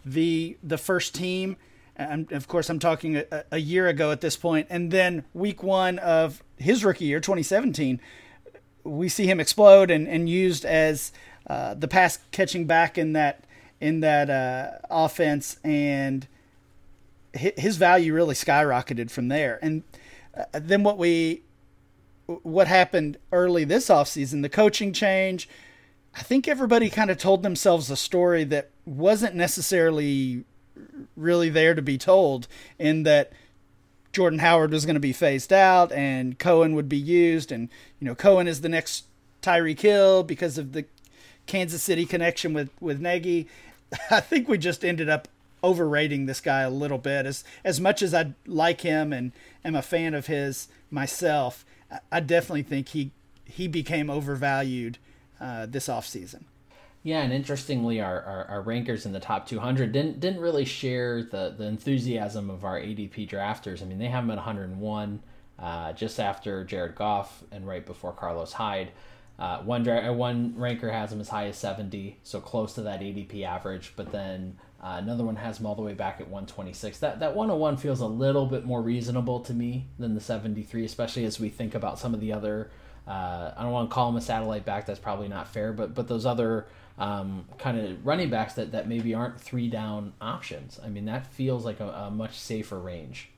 the 0.05 0.57
the 0.63 0.77
first 0.77 1.15
team. 1.15 1.57
And 1.95 2.31
of 2.31 2.47
course, 2.47 2.69
I'm 2.69 2.79
talking 2.79 3.17
a, 3.17 3.43
a 3.51 3.57
year 3.57 3.87
ago 3.87 4.11
at 4.11 4.21
this 4.21 4.37
point. 4.37 4.67
And 4.69 4.89
then 4.89 5.25
week 5.33 5.61
one 5.61 5.99
of 5.99 6.41
his 6.57 6.85
rookie 6.85 7.05
year, 7.05 7.19
2017, 7.19 7.99
we 8.85 9.09
see 9.09 9.25
him 9.27 9.41
explode 9.41 9.91
and, 9.91 10.07
and 10.07 10.29
used 10.29 10.63
as 10.63 11.11
uh, 11.47 11.73
the 11.73 11.89
pass 11.89 12.19
catching 12.31 12.65
back 12.65 12.97
in 12.97 13.13
that 13.13 13.43
in 13.81 13.99
that 14.01 14.29
uh, 14.29 14.77
offense 14.89 15.57
and 15.63 16.27
his 17.33 17.77
value 17.77 18.13
really 18.13 18.35
skyrocketed 18.35 19.11
from 19.11 19.27
there. 19.27 19.59
And 19.61 19.83
uh, 20.35 20.45
then 20.53 20.83
what 20.83 20.97
we 20.97 21.43
what 22.43 22.67
happened 22.67 23.17
early 23.31 23.63
this 23.63 23.89
offseason, 23.89 24.41
the 24.43 24.49
coaching 24.49 24.93
change, 24.93 25.49
I 26.15 26.21
think 26.21 26.47
everybody 26.47 26.89
kind 26.89 27.09
of 27.09 27.17
told 27.17 27.43
themselves 27.43 27.89
a 27.89 27.95
story 27.95 28.43
that 28.45 28.69
wasn't 28.85 29.35
necessarily 29.35 30.43
really 31.15 31.49
there 31.49 31.73
to 31.75 31.81
be 31.81 31.97
told 31.97 32.47
in 32.77 33.03
that 33.03 33.31
Jordan 34.11 34.39
Howard 34.39 34.71
was 34.71 34.85
going 34.85 34.95
to 34.95 34.99
be 34.99 35.13
phased 35.13 35.53
out 35.53 35.91
and 35.91 36.39
Cohen 36.39 36.73
would 36.75 36.89
be 36.89 36.97
used 36.97 37.51
and 37.51 37.69
you 37.99 38.05
know 38.05 38.15
Cohen 38.15 38.47
is 38.47 38.61
the 38.61 38.69
next 38.69 39.05
Tyreek 39.41 39.79
Hill 39.79 40.23
because 40.23 40.57
of 40.57 40.73
the 40.73 40.85
Kansas 41.45 41.83
City 41.83 42.05
connection 42.05 42.53
with 42.53 42.69
with 42.79 42.99
Nagy. 42.99 43.47
I 44.11 44.19
think 44.19 44.47
we 44.47 44.57
just 44.57 44.85
ended 44.85 45.09
up 45.09 45.27
overrating 45.63 46.25
this 46.25 46.41
guy 46.41 46.61
a 46.61 46.69
little 46.69 46.97
bit 46.97 47.25
as 47.25 47.43
as 47.63 47.79
much 47.79 48.01
as 48.01 48.13
I 48.13 48.33
like 48.45 48.81
him 48.81 49.13
and 49.13 49.31
am 49.63 49.75
a 49.75 49.81
fan 49.81 50.13
of 50.13 50.27
his 50.27 50.67
myself. 50.89 51.65
I 52.11 52.19
definitely 52.19 52.63
think 52.63 52.89
he 52.89 53.11
he 53.45 53.67
became 53.67 54.09
overvalued 54.09 54.97
uh, 55.39 55.65
this 55.65 55.87
offseason. 55.87 56.43
Yeah, 57.01 57.21
and 57.21 57.31
interestingly, 57.31 58.01
our, 58.01 58.21
our, 58.21 58.45
our, 58.45 58.61
rankers 58.61 59.05
in 59.05 59.13
the 59.13 59.21
top 59.21 59.47
200 59.47 59.93
didn't 59.93 60.19
didn't 60.19 60.41
really 60.41 60.65
share 60.65 61.23
the, 61.23 61.55
the 61.57 61.63
enthusiasm 61.63 62.49
of 62.49 62.65
our 62.65 62.77
ADP 62.77 63.29
drafters. 63.29 63.81
I 63.81 63.85
mean, 63.85 63.99
they 63.99 64.07
have 64.07 64.25
him 64.25 64.31
at 64.31 64.37
101, 64.37 65.23
uh, 65.57 65.93
just 65.93 66.19
after 66.19 66.65
Jared 66.65 66.95
Goff 66.95 67.43
and 67.51 67.65
right 67.65 67.85
before 67.85 68.11
Carlos 68.11 68.51
Hyde. 68.51 68.91
Uh, 69.39 69.59
one 69.59 69.83
dra- 69.83 70.09
uh, 70.09 70.13
one 70.13 70.53
ranker 70.57 70.91
has 70.91 71.13
him 71.13 71.21
as 71.21 71.29
high 71.29 71.47
as 71.47 71.57
70, 71.57 72.17
so 72.23 72.41
close 72.41 72.73
to 72.73 72.81
that 72.81 72.99
ADP 72.99 73.43
average. 73.43 73.93
But 73.95 74.11
then 74.11 74.57
uh, 74.83 74.97
another 75.01 75.23
one 75.23 75.37
has 75.37 75.59
him 75.59 75.65
all 75.65 75.75
the 75.75 75.81
way 75.81 75.93
back 75.93 76.19
at 76.19 76.27
126. 76.27 76.99
That 76.99 77.21
that 77.21 77.35
101 77.35 77.77
feels 77.77 78.01
a 78.01 78.07
little 78.07 78.45
bit 78.45 78.65
more 78.65 78.81
reasonable 78.81 79.39
to 79.41 79.53
me 79.53 79.87
than 79.97 80.13
the 80.13 80.21
73, 80.21 80.83
especially 80.83 81.23
as 81.23 81.39
we 81.39 81.49
think 81.49 81.73
about 81.73 81.97
some 81.97 82.13
of 82.13 82.19
the 82.19 82.33
other. 82.33 82.69
Uh, 83.07 83.53
I 83.55 83.63
don't 83.63 83.71
want 83.71 83.89
to 83.89 83.93
call 83.93 84.09
him 84.09 84.17
a 84.17 84.21
satellite 84.21 84.65
back. 84.65 84.85
That's 84.85 84.99
probably 84.99 85.29
not 85.29 85.47
fair. 85.47 85.71
But 85.71 85.95
but 85.95 86.09
those 86.09 86.25
other 86.25 86.67
um, 86.99 87.45
kind 87.57 87.79
of 87.79 88.05
running 88.05 88.29
backs 88.29 88.55
that, 88.55 88.73
that 88.73 88.87
maybe 88.87 89.13
aren't 89.13 89.39
three 89.39 89.69
down 89.69 90.13
options. 90.19 90.79
I 90.83 90.89
mean, 90.89 91.05
that 91.05 91.25
feels 91.25 91.63
like 91.63 91.79
a, 91.79 91.87
a, 91.87 92.11
much 92.11 92.37
safer 92.37 92.77
range. 92.77 93.29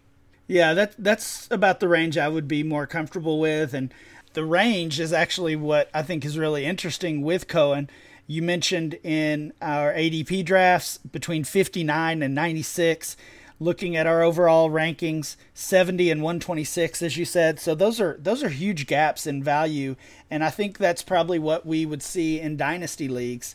Yeah, 0.48 0.74
that 0.74 0.96
that's 0.98 1.48
about 1.52 1.80
the 1.80 1.88
range 1.88 2.18
I 2.18 2.28
would 2.28 2.48
be 2.48 2.64
more 2.64 2.88
comfortable 2.88 3.40
with, 3.40 3.74
and 3.74 3.94
the 4.34 4.46
range 4.46 5.00
is 5.00 5.12
actually 5.14 5.56
what 5.56 5.90
I 5.94 6.04
think 6.04 6.26
is 6.26 6.38
really 6.38 6.66
interesting 6.66 7.22
with 7.22 7.48
Cohen. 7.48 7.90
You 8.28 8.42
mentioned 8.42 8.98
in 9.04 9.52
our 9.62 9.94
ADP 9.94 10.46
drafts 10.46 10.98
between 10.98 11.44
59 11.44 12.24
and 12.24 12.34
96 12.36 13.18
looking 13.60 13.96
at 13.96 14.08
our 14.08 14.24
overall 14.24 14.72
rankings 14.72 15.36
70 15.54 16.10
and 16.10 16.24
126 16.24 17.04
as 17.04 17.16
you 17.16 17.26
said 17.26 17.60
so 17.60 17.76
those 17.76 18.02
are 18.02 18.18
those 18.20 18.42
are 18.42 18.50
huge 18.50 18.88
gaps 18.88 19.28
in 19.28 19.44
value 19.44 19.96
and 20.32 20.44
i 20.44 20.50
think 20.50 20.80
that's 20.80 21.04
probably 21.04 21.38
what 21.38 21.64
we 21.64 21.86
would 21.86 22.02
see 22.02 22.40
in 22.40 22.58
dynasty 22.58 23.08
leagues 23.08 23.54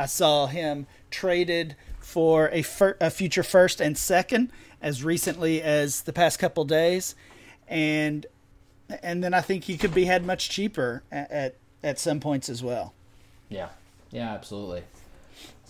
i 0.00 0.06
saw 0.06 0.48
him 0.48 0.88
traded 1.12 1.76
for 2.00 2.48
a, 2.48 2.62
fir- 2.62 2.96
a 3.00 3.10
future 3.10 3.44
first 3.44 3.80
and 3.80 3.96
second 3.96 4.50
as 4.82 5.04
recently 5.04 5.62
as 5.62 6.02
the 6.02 6.12
past 6.12 6.40
couple 6.40 6.64
days 6.64 7.14
and 7.68 8.26
and 9.02 9.22
then 9.22 9.34
i 9.34 9.40
think 9.40 9.64
he 9.64 9.76
could 9.76 9.94
be 9.94 10.04
had 10.04 10.24
much 10.24 10.48
cheaper 10.48 11.02
at, 11.12 11.30
at, 11.30 11.54
at 11.82 11.98
some 11.98 12.20
points 12.20 12.48
as 12.48 12.62
well 12.62 12.94
yeah 13.48 13.68
yeah 14.10 14.32
absolutely 14.32 14.82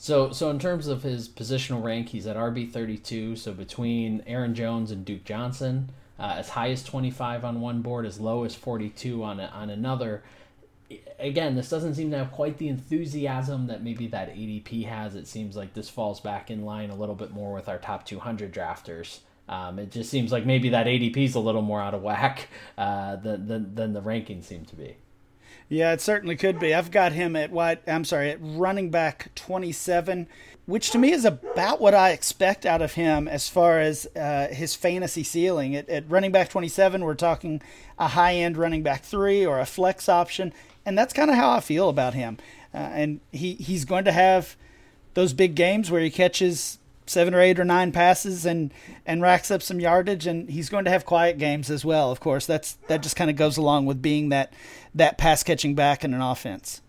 so, 0.01 0.31
so 0.31 0.49
in 0.51 0.61
terms 0.61 0.87
of 0.87 1.03
his 1.03 1.29
positional 1.29 1.83
rank, 1.83 2.11
he's 2.11 2.27
at 2.27 2.37
RB 2.37 2.71
thirty 2.71 2.97
two. 2.97 3.35
So 3.35 3.53
between 3.53 4.23
Aaron 4.27 4.55
Jones 4.55 4.93
and 4.93 5.05
Duke 5.05 5.25
Johnson, 5.25 5.91
uh, 6.19 6.37
as 6.37 6.51
high 6.51 6.71
as 6.71 6.85
twenty 6.85 7.11
five 7.11 7.45
on 7.45 7.61
one 7.61 7.83
board, 7.83 8.07
as 8.07 8.21
low 8.21 8.45
as 8.45 8.55
forty 8.55 8.91
two 8.91 9.25
on 9.25 9.41
on 9.41 9.71
another. 9.71 10.23
Again, 11.19 11.57
this 11.57 11.69
doesn't 11.69 11.97
seem 11.97 12.13
to 12.13 12.17
have 12.17 12.33
quite 12.33 12.57
the 12.59 12.69
enthusiasm 12.69 13.67
that 13.67 13.83
maybe 13.83 14.07
that 14.07 14.35
ADP 14.35 14.87
has. 14.87 15.15
It 15.17 15.27
seems 15.27 15.55
like 15.57 15.75
this 15.75 15.91
falls 15.91 16.21
back 16.21 16.51
in 16.51 16.65
line 16.65 16.89
a 16.91 16.95
little 16.95 17.17
bit 17.17 17.33
more 17.33 17.53
with 17.53 17.69
our 17.69 17.79
top 17.79 18.07
two 18.07 18.21
hundred 18.21 18.55
drafters. 18.55 19.19
Um, 19.49 19.79
it 19.79 19.91
just 19.91 20.11
seems 20.11 20.31
like 20.31 20.45
maybe 20.45 20.69
that 20.71 20.87
ADP 20.87 21.17
is 21.17 21.35
a 21.35 21.41
little 21.41 21.63
more 21.63 21.81
out 21.81 21.95
of 21.95 22.03
whack 22.03 22.49
uh, 22.77 23.17
than, 23.17 23.47
than 23.47 23.75
than 23.75 23.93
the 23.93 24.03
rankings 24.03 24.45
seem 24.45 24.65
to 24.67 24.77
be. 24.77 24.97
Yeah, 25.69 25.93
it 25.93 26.01
certainly 26.01 26.37
could 26.37 26.59
be. 26.59 26.75
I've 26.75 26.91
got 26.91 27.13
him 27.13 27.37
at 27.37 27.51
what 27.51 27.83
I'm 27.87 28.05
sorry, 28.05 28.31
at 28.31 28.39
running 28.41 28.91
back 28.91 29.35
27, 29.35 30.27
which 30.65 30.91
to 30.91 30.99
me 30.99 31.13
is 31.13 31.27
about 31.27 31.81
what 31.81 31.95
I 31.95 32.11
expect 32.11 32.65
out 32.65 32.81
of 32.81 32.95
him 32.95 33.29
as 33.29 33.51
far 33.51 33.79
as 33.79 34.07
uh, 34.17 34.49
his 34.49 34.75
fantasy 34.75 35.23
ceiling. 35.23 35.77
At, 35.77 35.89
at 35.91 36.11
running 36.11 36.33
back 36.33 36.49
27, 36.49 37.05
we're 37.05 37.15
talking 37.15 37.61
a 37.99 38.09
high 38.09 38.35
end 38.35 38.57
running 38.57 38.83
back 38.83 39.05
three 39.05 39.45
or 39.45 39.61
a 39.61 39.67
flex 39.67 40.09
option, 40.09 40.55
and 40.87 40.97
that's 40.97 41.13
kind 41.13 41.31
of 41.31 41.37
how 41.37 41.51
I 41.51 41.61
feel 41.61 41.91
about 41.91 42.15
him. 42.15 42.39
Uh, 42.73 42.79
and 42.79 43.21
he 43.33 43.55
he's 43.55 43.85
going 43.85 44.05
to 44.05 44.13
have 44.13 44.57
those 45.13 45.35
big 45.35 45.55
games 45.55 45.91
where 45.91 46.01
he 46.01 46.11
catches 46.11 46.79
seven 47.09 47.35
or 47.35 47.41
eight 47.41 47.59
or 47.59 47.65
nine 47.65 47.93
passes 47.93 48.47
and 48.47 48.73
and 49.07 49.23
racks 49.23 49.51
up 49.51 49.63
some 49.63 49.81
yardage 49.81 50.27
and 50.27 50.49
he's 50.49 50.69
going 50.69 50.85
to 50.85 50.91
have 50.91 51.05
quiet 51.05 51.39
games 51.39 51.71
as 51.71 51.85
well 51.85 52.11
of 52.11 52.21
course. 52.21 52.47
That's 52.47 52.75
that 52.89 53.03
just 53.03 53.17
kind 53.17 53.31
of 53.31 53.37
goes 53.37 53.57
along 53.57 53.87
with 53.87 54.03
being 54.03 54.29
that 54.31 54.53
that 54.95 55.19
pass 55.19 55.43
catching 55.43 55.75
back 55.75 56.05
in 56.05 56.15
an 56.15 56.21
offense. 56.21 56.83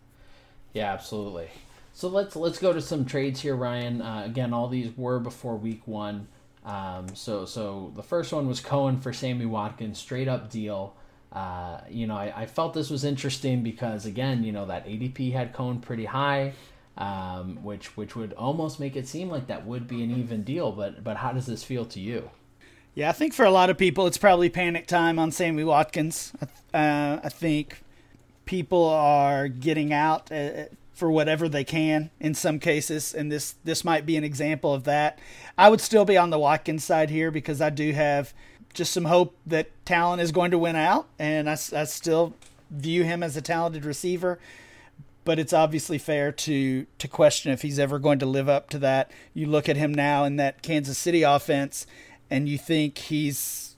Yeah 0.73 0.91
absolutely. 0.91 1.49
So 1.93 2.07
let's 2.07 2.35
let's 2.35 2.59
go 2.59 2.73
to 2.73 2.81
some 2.81 3.05
trades 3.05 3.41
here 3.41 3.55
ryan. 3.55 4.01
Uh, 4.01 4.23
again 4.25 4.53
all 4.53 4.67
these 4.67 4.95
were 4.97 5.19
before 5.19 5.55
week 5.55 5.81
one. 5.85 6.27
Um, 6.65 7.15
so 7.15 7.45
so 7.45 7.91
the 7.95 8.03
first 8.03 8.31
one 8.33 8.47
was 8.47 8.59
cohen 8.59 8.99
for 8.99 9.13
sammy 9.13 9.45
watkins 9.45 9.99
straight 9.99 10.27
up 10.27 10.49
deal. 10.49 10.95
Uh, 11.31 11.81
you 11.89 12.07
know 12.07 12.15
I, 12.15 12.33
I 12.35 12.45
felt 12.45 12.73
this 12.73 12.89
was 12.89 13.03
interesting 13.03 13.61
because 13.63 14.05
again 14.05 14.43
you 14.43 14.51
know 14.51 14.65
that 14.65 14.87
adp 14.87 15.31
had 15.31 15.53
cohen 15.53 15.79
pretty 15.79 16.05
high 16.05 16.53
um, 16.99 17.63
which 17.63 17.95
which 17.97 18.15
would 18.15 18.33
almost 18.33 18.79
make 18.79 18.95
it 18.95 19.07
seem 19.07 19.29
like 19.29 19.47
that 19.47 19.65
would 19.65 19.87
be 19.87 20.03
an 20.03 20.11
even 20.11 20.43
deal. 20.43 20.71
But 20.71 21.03
but 21.03 21.17
how 21.17 21.31
does 21.31 21.45
this 21.45 21.63
feel 21.63 21.85
to 21.85 21.99
you? 21.99 22.29
Yeah, 22.93 23.09
I 23.09 23.13
think 23.13 23.33
for 23.33 23.45
a 23.45 23.51
lot 23.51 23.69
of 23.69 23.77
people, 23.77 24.05
it's 24.07 24.17
probably 24.17 24.49
panic 24.49 24.85
time 24.85 25.17
on 25.17 25.31
Sammy 25.31 25.63
Watkins. 25.63 26.33
Uh, 26.71 27.19
I 27.23 27.29
think 27.29 27.81
people 28.45 28.85
are 28.85 29.47
getting 29.47 29.91
out 29.91 30.31
uh, 30.31 30.65
for 30.93 31.09
whatever 31.09 31.49
they 31.49 31.63
can 31.63 32.11
in 32.19 32.35
some 32.35 32.59
cases, 32.59 33.11
and 33.13 33.31
this 33.31 33.55
this 33.63 33.83
might 33.83 34.05
be 34.05 34.17
an 34.17 34.23
example 34.23 34.73
of 34.73 34.83
that. 34.83 35.17
I 35.57 35.69
would 35.69 35.81
still 35.81 36.05
be 36.05 36.15
on 36.15 36.29
the 36.29 36.37
Watkins 36.37 36.83
side 36.83 37.09
here 37.09 37.31
because 37.31 37.59
I 37.59 37.71
do 37.71 37.91
have 37.93 38.33
just 38.73 38.91
some 38.91 39.05
hope 39.05 39.35
that 39.47 39.69
talent 39.85 40.21
is 40.21 40.31
going 40.31 40.51
to 40.51 40.59
win 40.59 40.75
out, 40.75 41.07
and 41.17 41.49
I, 41.49 41.53
I 41.53 41.85
still 41.85 42.35
view 42.69 43.03
him 43.03 43.23
as 43.23 43.35
a 43.35 43.41
talented 43.41 43.83
receiver 43.83 44.37
but 45.25 45.39
it's 45.39 45.53
obviously 45.53 45.97
fair 45.97 46.31
to 46.31 46.85
to 46.97 47.07
question 47.07 47.51
if 47.51 47.61
he's 47.61 47.79
ever 47.79 47.99
going 47.99 48.19
to 48.19 48.25
live 48.25 48.49
up 48.49 48.69
to 48.71 48.79
that. 48.79 49.11
You 49.33 49.47
look 49.47 49.69
at 49.69 49.77
him 49.77 49.93
now 49.93 50.23
in 50.23 50.37
that 50.37 50.61
Kansas 50.61 50.97
City 50.97 51.23
offense, 51.23 51.85
and 52.29 52.47
you 52.47 52.57
think 52.57 52.97
he's 52.97 53.75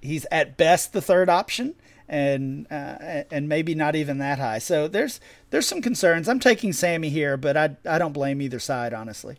he's 0.00 0.26
at 0.30 0.56
best 0.56 0.92
the 0.92 1.00
third 1.00 1.28
option, 1.28 1.74
and 2.08 2.66
uh, 2.70 3.24
and 3.30 3.48
maybe 3.48 3.74
not 3.74 3.96
even 3.96 4.18
that 4.18 4.38
high. 4.38 4.58
So 4.58 4.88
there's 4.88 5.20
there's 5.50 5.66
some 5.66 5.82
concerns. 5.82 6.28
I'm 6.28 6.40
taking 6.40 6.72
Sammy 6.72 7.08
here, 7.08 7.36
but 7.36 7.56
I 7.56 7.76
I 7.86 7.98
don't 7.98 8.12
blame 8.12 8.40
either 8.40 8.58
side 8.58 8.94
honestly. 8.94 9.38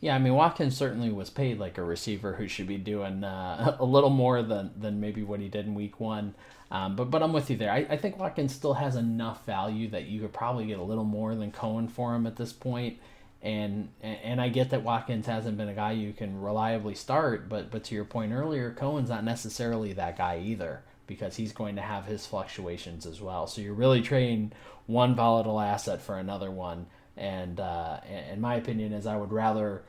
Yeah, 0.00 0.14
I 0.14 0.18
mean 0.18 0.34
Watkins 0.34 0.76
certainly 0.76 1.10
was 1.10 1.28
paid 1.28 1.58
like 1.58 1.76
a 1.76 1.84
receiver 1.84 2.32
who 2.34 2.48
should 2.48 2.66
be 2.66 2.78
doing 2.78 3.22
uh, 3.22 3.76
a 3.80 3.84
little 3.84 4.10
more 4.10 4.42
than 4.42 4.70
than 4.76 5.00
maybe 5.00 5.22
what 5.22 5.40
he 5.40 5.48
did 5.48 5.66
in 5.66 5.74
Week 5.74 6.00
One. 6.00 6.34
Um, 6.70 6.94
but 6.94 7.10
but 7.10 7.22
I'm 7.22 7.32
with 7.32 7.50
you 7.50 7.56
there. 7.56 7.72
I, 7.72 7.86
I 7.90 7.96
think 7.96 8.18
Watkins 8.18 8.54
still 8.54 8.74
has 8.74 8.94
enough 8.96 9.44
value 9.44 9.88
that 9.90 10.06
you 10.06 10.20
could 10.20 10.32
probably 10.32 10.66
get 10.66 10.78
a 10.78 10.82
little 10.82 11.04
more 11.04 11.34
than 11.34 11.50
Cohen 11.50 11.88
for 11.88 12.14
him 12.14 12.26
at 12.26 12.36
this 12.36 12.52
point. 12.52 12.98
And 13.42 13.88
and 14.02 14.40
I 14.40 14.50
get 14.50 14.70
that 14.70 14.82
Watkins 14.82 15.26
hasn't 15.26 15.56
been 15.56 15.68
a 15.68 15.74
guy 15.74 15.92
you 15.92 16.12
can 16.12 16.40
reliably 16.40 16.94
start, 16.94 17.48
but 17.48 17.70
but 17.70 17.84
to 17.84 17.94
your 17.94 18.04
point 18.04 18.32
earlier, 18.32 18.70
Cohen's 18.72 19.08
not 19.08 19.24
necessarily 19.24 19.94
that 19.94 20.18
guy 20.18 20.42
either 20.44 20.82
because 21.06 21.36
he's 21.36 21.52
going 21.52 21.74
to 21.74 21.82
have 21.82 22.04
his 22.04 22.24
fluctuations 22.26 23.04
as 23.04 23.20
well. 23.20 23.46
So 23.48 23.60
you're 23.60 23.74
really 23.74 24.00
trading 24.02 24.52
one 24.86 25.14
volatile 25.16 25.58
asset 25.58 26.00
for 26.00 26.18
another 26.18 26.50
one. 26.50 26.86
And 27.16 27.58
uh, 27.58 27.98
in 28.30 28.40
my 28.40 28.54
opinion, 28.54 28.92
is 28.92 29.06
I 29.06 29.16
would 29.16 29.32
rather 29.32 29.82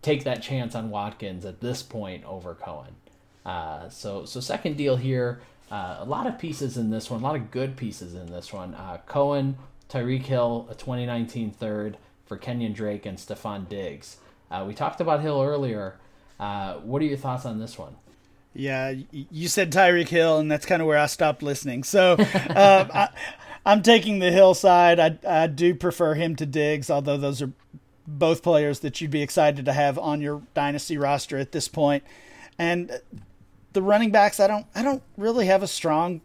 take 0.00 0.24
that 0.24 0.42
chance 0.42 0.74
on 0.74 0.88
Watkins 0.88 1.44
at 1.44 1.60
this 1.60 1.82
point 1.82 2.24
over 2.24 2.54
Cohen. 2.54 2.94
Uh, 3.44 3.88
so 3.88 4.24
so 4.24 4.40
second 4.40 4.76
deal 4.76 4.96
here. 4.96 5.42
Uh, 5.72 5.96
a 6.00 6.04
lot 6.04 6.26
of 6.26 6.38
pieces 6.38 6.76
in 6.76 6.90
this 6.90 7.08
one, 7.10 7.20
a 7.20 7.24
lot 7.24 7.34
of 7.34 7.50
good 7.50 7.78
pieces 7.78 8.14
in 8.14 8.26
this 8.26 8.52
one. 8.52 8.74
Uh, 8.74 8.98
Cohen, 9.06 9.56
Tyreek 9.88 10.24
Hill, 10.24 10.68
a 10.70 10.74
2019 10.74 11.50
third 11.50 11.96
for 12.26 12.36
Kenyon 12.36 12.74
Drake 12.74 13.06
and 13.06 13.16
Stefon 13.16 13.66
Diggs. 13.70 14.18
Uh, 14.50 14.66
we 14.68 14.74
talked 14.74 15.00
about 15.00 15.22
Hill 15.22 15.40
earlier. 15.40 15.96
Uh, 16.38 16.74
what 16.74 17.00
are 17.00 17.06
your 17.06 17.16
thoughts 17.16 17.46
on 17.46 17.58
this 17.58 17.78
one? 17.78 17.96
Yeah, 18.52 18.92
you 19.10 19.48
said 19.48 19.72
Tyreek 19.72 20.08
Hill, 20.08 20.38
and 20.38 20.52
that's 20.52 20.66
kind 20.66 20.82
of 20.82 20.88
where 20.88 20.98
I 20.98 21.06
stopped 21.06 21.42
listening. 21.42 21.84
So 21.84 22.16
um, 22.18 22.26
I, 22.54 23.08
am 23.64 23.82
taking 23.82 24.18
the 24.18 24.30
Hill 24.30 24.52
side. 24.52 25.00
I, 25.00 25.18
I 25.26 25.46
do 25.46 25.74
prefer 25.74 26.12
him 26.12 26.36
to 26.36 26.44
Diggs, 26.44 26.90
although 26.90 27.16
those 27.16 27.40
are 27.40 27.50
both 28.06 28.42
players 28.42 28.80
that 28.80 29.00
you'd 29.00 29.10
be 29.10 29.22
excited 29.22 29.64
to 29.64 29.72
have 29.72 29.98
on 29.98 30.20
your 30.20 30.42
dynasty 30.52 30.98
roster 30.98 31.38
at 31.38 31.52
this 31.52 31.66
point. 31.66 32.04
And 32.58 33.00
the 33.72 33.82
running 33.82 34.10
backs, 34.10 34.40
I 34.40 34.46
don't 34.46 34.66
I 34.74 34.82
don't 34.82 35.02
really 35.16 35.46
have 35.46 35.62
a 35.62 35.68
strong 35.68 36.20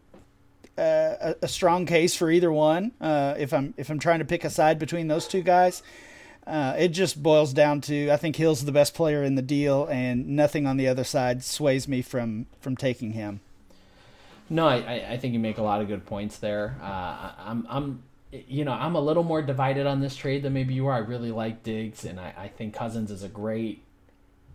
uh, 0.77 1.15
a, 1.19 1.35
a, 1.43 1.47
strong 1.47 1.85
case 1.85 2.15
for 2.15 2.29
either 2.29 2.51
one. 2.51 2.91
Uh, 3.01 3.33
if 3.37 3.53
I'm 3.53 3.73
if 3.77 3.89
I'm 3.89 3.99
trying 3.99 4.19
to 4.19 4.25
pick 4.25 4.43
a 4.43 4.49
side 4.49 4.77
between 4.77 5.07
those 5.07 5.27
two 5.27 5.41
guys, 5.41 5.81
uh, 6.45 6.75
it 6.77 6.89
just 6.89 7.21
boils 7.21 7.53
down 7.53 7.81
to 7.81 8.11
I 8.11 8.17
think 8.17 8.35
Hill's 8.35 8.63
the 8.63 8.71
best 8.71 8.93
player 8.93 9.23
in 9.23 9.35
the 9.35 9.41
deal, 9.41 9.87
and 9.87 10.27
nothing 10.29 10.67
on 10.67 10.77
the 10.77 10.87
other 10.87 11.03
side 11.03 11.43
sways 11.43 11.87
me 11.87 12.01
from 12.01 12.45
from 12.59 12.75
taking 12.75 13.13
him. 13.13 13.41
No, 14.49 14.67
I, 14.67 15.05
I 15.09 15.17
think 15.17 15.33
you 15.33 15.39
make 15.39 15.57
a 15.57 15.63
lot 15.63 15.81
of 15.81 15.87
good 15.87 16.05
points 16.05 16.37
there. 16.37 16.77
Uh, 16.81 17.31
I'm 17.39 17.67
I'm 17.69 18.03
you 18.31 18.63
know 18.63 18.73
I'm 18.73 18.95
a 18.95 19.01
little 19.01 19.23
more 19.23 19.41
divided 19.41 19.87
on 19.87 19.99
this 19.99 20.15
trade 20.15 20.43
than 20.43 20.53
maybe 20.53 20.73
you 20.73 20.87
are. 20.87 20.93
I 20.93 20.99
really 20.99 21.31
like 21.31 21.63
Diggs, 21.63 22.05
and 22.05 22.19
I, 22.19 22.33
I 22.37 22.47
think 22.49 22.73
Cousins 22.75 23.09
is 23.09 23.23
a 23.23 23.29
great 23.29 23.83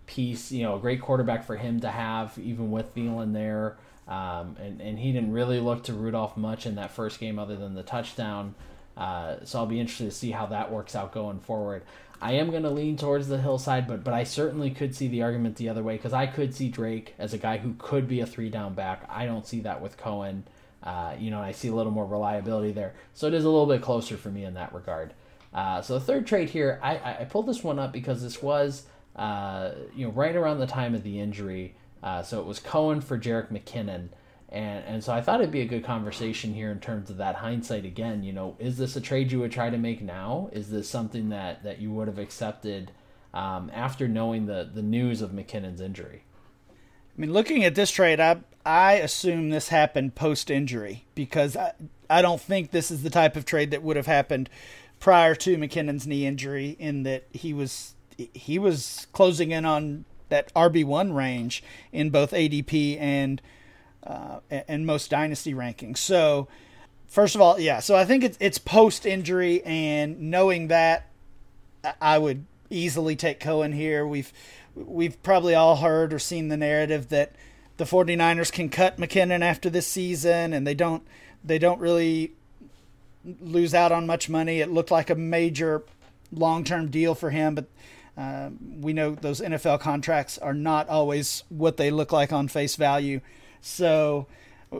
piece. 0.07 0.53
You 0.53 0.65
know, 0.65 0.77
a 0.77 0.79
great 0.79 1.01
quarterback 1.01 1.45
for 1.45 1.57
him 1.57 1.81
to 1.81 1.91
have, 1.91 2.37
even 2.39 2.71
with 2.71 2.95
Thielen 2.95 3.33
there. 3.33 3.77
Um, 4.09 4.57
and, 4.61 4.81
and 4.81 4.99
he 4.99 5.13
didn't 5.13 5.33
really 5.33 5.61
look 5.61 5.85
to 5.85 5.93
Rudolph 5.93 6.37
much 6.37 6.67
in 6.67 6.75
that 6.75 6.91
first 6.91 7.21
game 7.21 7.39
other 7.39 7.57
than 7.57 7.75
the 7.75 7.83
touchdown. 7.83 8.55
Uh, 8.97 9.37
so 9.45 9.59
I'll 9.59 9.67
be 9.67 9.81
interested 9.81 10.05
to 10.05 10.11
see 10.11 10.33
how 10.33 10.47
that 10.47 10.71
works 10.71 10.95
out 10.95 11.13
going 11.13 11.41
forward. 11.41 11.83
I 12.21 12.35
am 12.35 12.51
going 12.51 12.63
to 12.63 12.71
lean 12.71 12.97
towards 12.97 13.27
the 13.27 13.39
hillside, 13.39 13.89
but 13.89 14.05
but 14.05 14.15
I 14.15 14.23
certainly 14.23 14.71
could 14.71 14.95
see 14.95 15.09
the 15.09 15.23
argument 15.23 15.57
the 15.57 15.69
other 15.69 15.83
way 15.83 15.97
because 15.97 16.13
I 16.13 16.27
could 16.29 16.55
see 16.55 16.69
Drake 16.69 17.15
as 17.19 17.35
a 17.35 17.39
guy 17.39 17.59
who 17.59 17.75
could 17.79 18.07
be 18.07 18.21
a 18.21 18.27
three 18.27 18.49
down 18.49 18.75
back. 18.75 19.05
I 19.09 19.27
don't 19.27 19.47
see 19.47 19.61
that 19.63 19.81
with 19.81 19.97
Cohen. 19.97 20.45
Uh, 20.85 21.15
you 21.19 21.31
know, 21.31 21.41
I 21.41 21.51
see 21.51 21.69
a 21.69 21.75
little 21.75 21.91
more 21.91 22.07
reliability 22.07 22.73
there, 22.73 22.95
so 23.15 23.27
it 23.27 23.35
is 23.35 23.45
a 23.45 23.49
little 23.49 23.67
bit 23.67 23.83
closer 23.83 24.17
for 24.17 24.31
me 24.31 24.45
in 24.45 24.55
that 24.55 24.73
regard. 24.73 25.15
Uh, 25.53 25.83
so 25.83 25.95
the 25.95 26.01
third 26.01 26.27
trade 26.27 26.51
here, 26.51 26.79
I, 26.83 27.21
I 27.21 27.27
pulled 27.29 27.47
this 27.47 27.63
one 27.63 27.79
up 27.79 27.93
because 27.93 28.23
this 28.23 28.41
was 28.41 28.85
uh, 29.17 29.73
you 29.95 30.07
know 30.07 30.13
right 30.13 30.35
around 30.35 30.59
the 30.59 30.67
time 30.67 30.95
of 30.95 31.03
the 31.03 31.21
injury. 31.21 31.75
Uh, 32.03 32.23
so 32.23 32.41
it 32.41 32.47
was 32.47 32.59
Cohen 32.59 33.01
for 33.01 33.19
Jerick 33.19 33.51
McKinnon. 33.51 34.09
And, 34.49 34.85
and 34.85 35.05
so 35.05 35.15
I 35.15 35.23
thought 35.23 35.41
it'd 35.41 35.51
be 35.51 35.63
a 35.63 35.67
good 35.67 35.85
conversation 35.85 36.53
here 36.53 36.71
in 36.71 36.79
terms 36.79 37.09
of 37.09 37.17
that 37.17 37.37
hindsight 37.37 37.87
again. 37.87 38.23
You 38.23 38.35
know, 38.35 38.57
is 38.59 38.77
this 38.77 38.97
a 38.97 39.01
trade 39.01 39.33
you 39.33 39.41
would 39.41 39.53
try 39.53 39.71
to 39.71 39.79
make 39.79 40.03
now? 40.03 40.51
Is 40.53 40.69
this 40.69 40.91
something 40.91 41.31
that, 41.31 41.63
that 41.63 41.81
you 41.81 41.91
would 41.93 42.09
have 42.09 42.19
accepted 42.19 42.91
um, 43.33 43.71
after 43.73 44.09
knowing 44.09 44.47
the, 44.47 44.69
the 44.73 44.83
news 44.83 45.23
of 45.23 45.31
McKinnon's 45.31 45.81
injury? 45.81 46.25
I 46.69 47.21
mean, 47.21 47.33
looking 47.33 47.65
at 47.65 47.75
this 47.75 47.91
trade, 47.91 48.21
I 48.21 48.41
I 48.65 48.95
assume 48.95 49.51
this 49.51 49.69
happened 49.69 50.15
post 50.15 50.51
injury 50.51 51.05
because 51.15 51.57
I, 51.57 51.73
I 52.09 52.23
don't 52.23 52.41
think 52.41 52.71
this 52.71 52.91
is 52.91 53.03
the 53.03 53.11
type 53.11 53.37
of 53.37 53.45
trade 53.45 53.71
that 53.71 53.83
would 53.83 53.97
have 53.97 54.07
happened 54.07 54.49
prior 55.01 55.35
to 55.35 55.57
McKinnon's 55.57 56.07
knee 56.07 56.27
injury. 56.27 56.77
In 56.79 57.03
that 57.03 57.27
he 57.33 57.53
was 57.53 57.95
he 58.33 58.59
was 58.59 59.07
closing 59.13 59.51
in 59.51 59.65
on 59.65 60.05
that 60.29 60.53
RB 60.55 60.85
one 60.85 61.13
range 61.13 61.63
in 61.93 62.11
both 62.11 62.33
ADP 62.33 62.99
and 63.01 63.41
uh, 64.05 64.41
and 64.51 64.87
most 64.87 65.11
dynasty 65.11 65.55
rankings. 65.55 65.99
So, 65.99 66.49
first 67.07 67.35
of 67.35 67.41
all, 67.41 67.61
yeah. 67.61 67.81
So 67.81 67.95
I 67.95 68.05
think 68.05 68.25
it's 68.25 68.37
it's 68.41 68.59
post 68.59 69.07
injury, 69.07 69.63
and 69.65 70.31
knowing 70.31 70.69
that, 70.69 71.09
I 72.01 72.19
would 72.19 72.47
easily 72.71 73.15
take 73.15 73.41
Cohen 73.41 73.73
here. 73.73 74.07
We've 74.07 74.33
we've 74.75 75.23
probably 75.23 75.55
all 75.55 75.77
heard 75.77 76.13
or 76.13 76.19
seen 76.19 76.49
the 76.49 76.57
narrative 76.57 77.11
that 77.11 77.33
the 77.77 77.85
49ers 77.85 78.53
can 78.53 78.69
cut 78.69 78.99
McKinnon 78.99 79.43
after 79.43 79.71
this 79.71 79.87
season, 79.87 80.53
and 80.53 80.67
they 80.67 80.75
don't 80.75 81.07
they 81.45 81.59
don't 81.59 81.81
really 81.81 82.33
lose 83.41 83.75
out 83.75 83.93
on 83.93 84.07
much 84.07 84.29
money. 84.29 84.61
It 84.61 84.71
looked 84.71 84.91
like 84.91 85.11
a 85.11 85.15
major 85.15 85.83
long 86.33 86.65
term 86.65 86.89
deal 86.89 87.15
for 87.15 87.31
him, 87.31 87.55
but 87.55 87.67
uh, 88.17 88.51
we 88.81 88.93
know 88.93 89.15
those 89.15 89.41
NFL 89.41 89.81
contracts 89.81 90.39
are 90.39 90.55
not 90.55 90.89
always 90.89 91.45
what 91.49 91.77
they 91.77 91.91
look 91.91 92.13
like 92.13 92.33
on 92.33 92.49
face 92.49 92.77
value. 92.77 93.21
So 93.61 94.27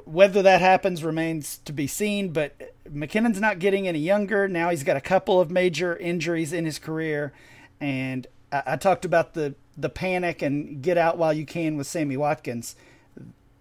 whether 0.05 0.43
that 0.43 0.61
happens 0.61 1.05
remains 1.05 1.59
to 1.65 1.73
be 1.73 1.87
seen, 1.87 2.33
but 2.33 2.75
McKinnon's 2.91 3.41
not 3.41 3.59
getting 3.59 3.89
any 3.89 3.99
younger. 3.99 4.49
Now 4.49 4.71
he's 4.71 4.85
got 4.85 4.97
a 4.97 5.03
couple 5.03 5.41
of 5.41 5.51
major 5.51 5.97
injuries 5.97 6.53
in 6.53 6.65
his 6.65 6.79
career. 6.79 7.33
And 7.81 8.27
I, 8.51 8.63
I 8.67 8.77
talked 8.77 9.05
about 9.05 9.35
the, 9.35 9.55
the 9.77 9.89
panic 9.89 10.43
and 10.43 10.83
get 10.83 10.99
out 10.99 11.17
while 11.19 11.33
you 11.33 11.47
can 11.47 11.77
with 11.77 11.87
Sammy 11.87 12.17
Watkins. 12.17 12.77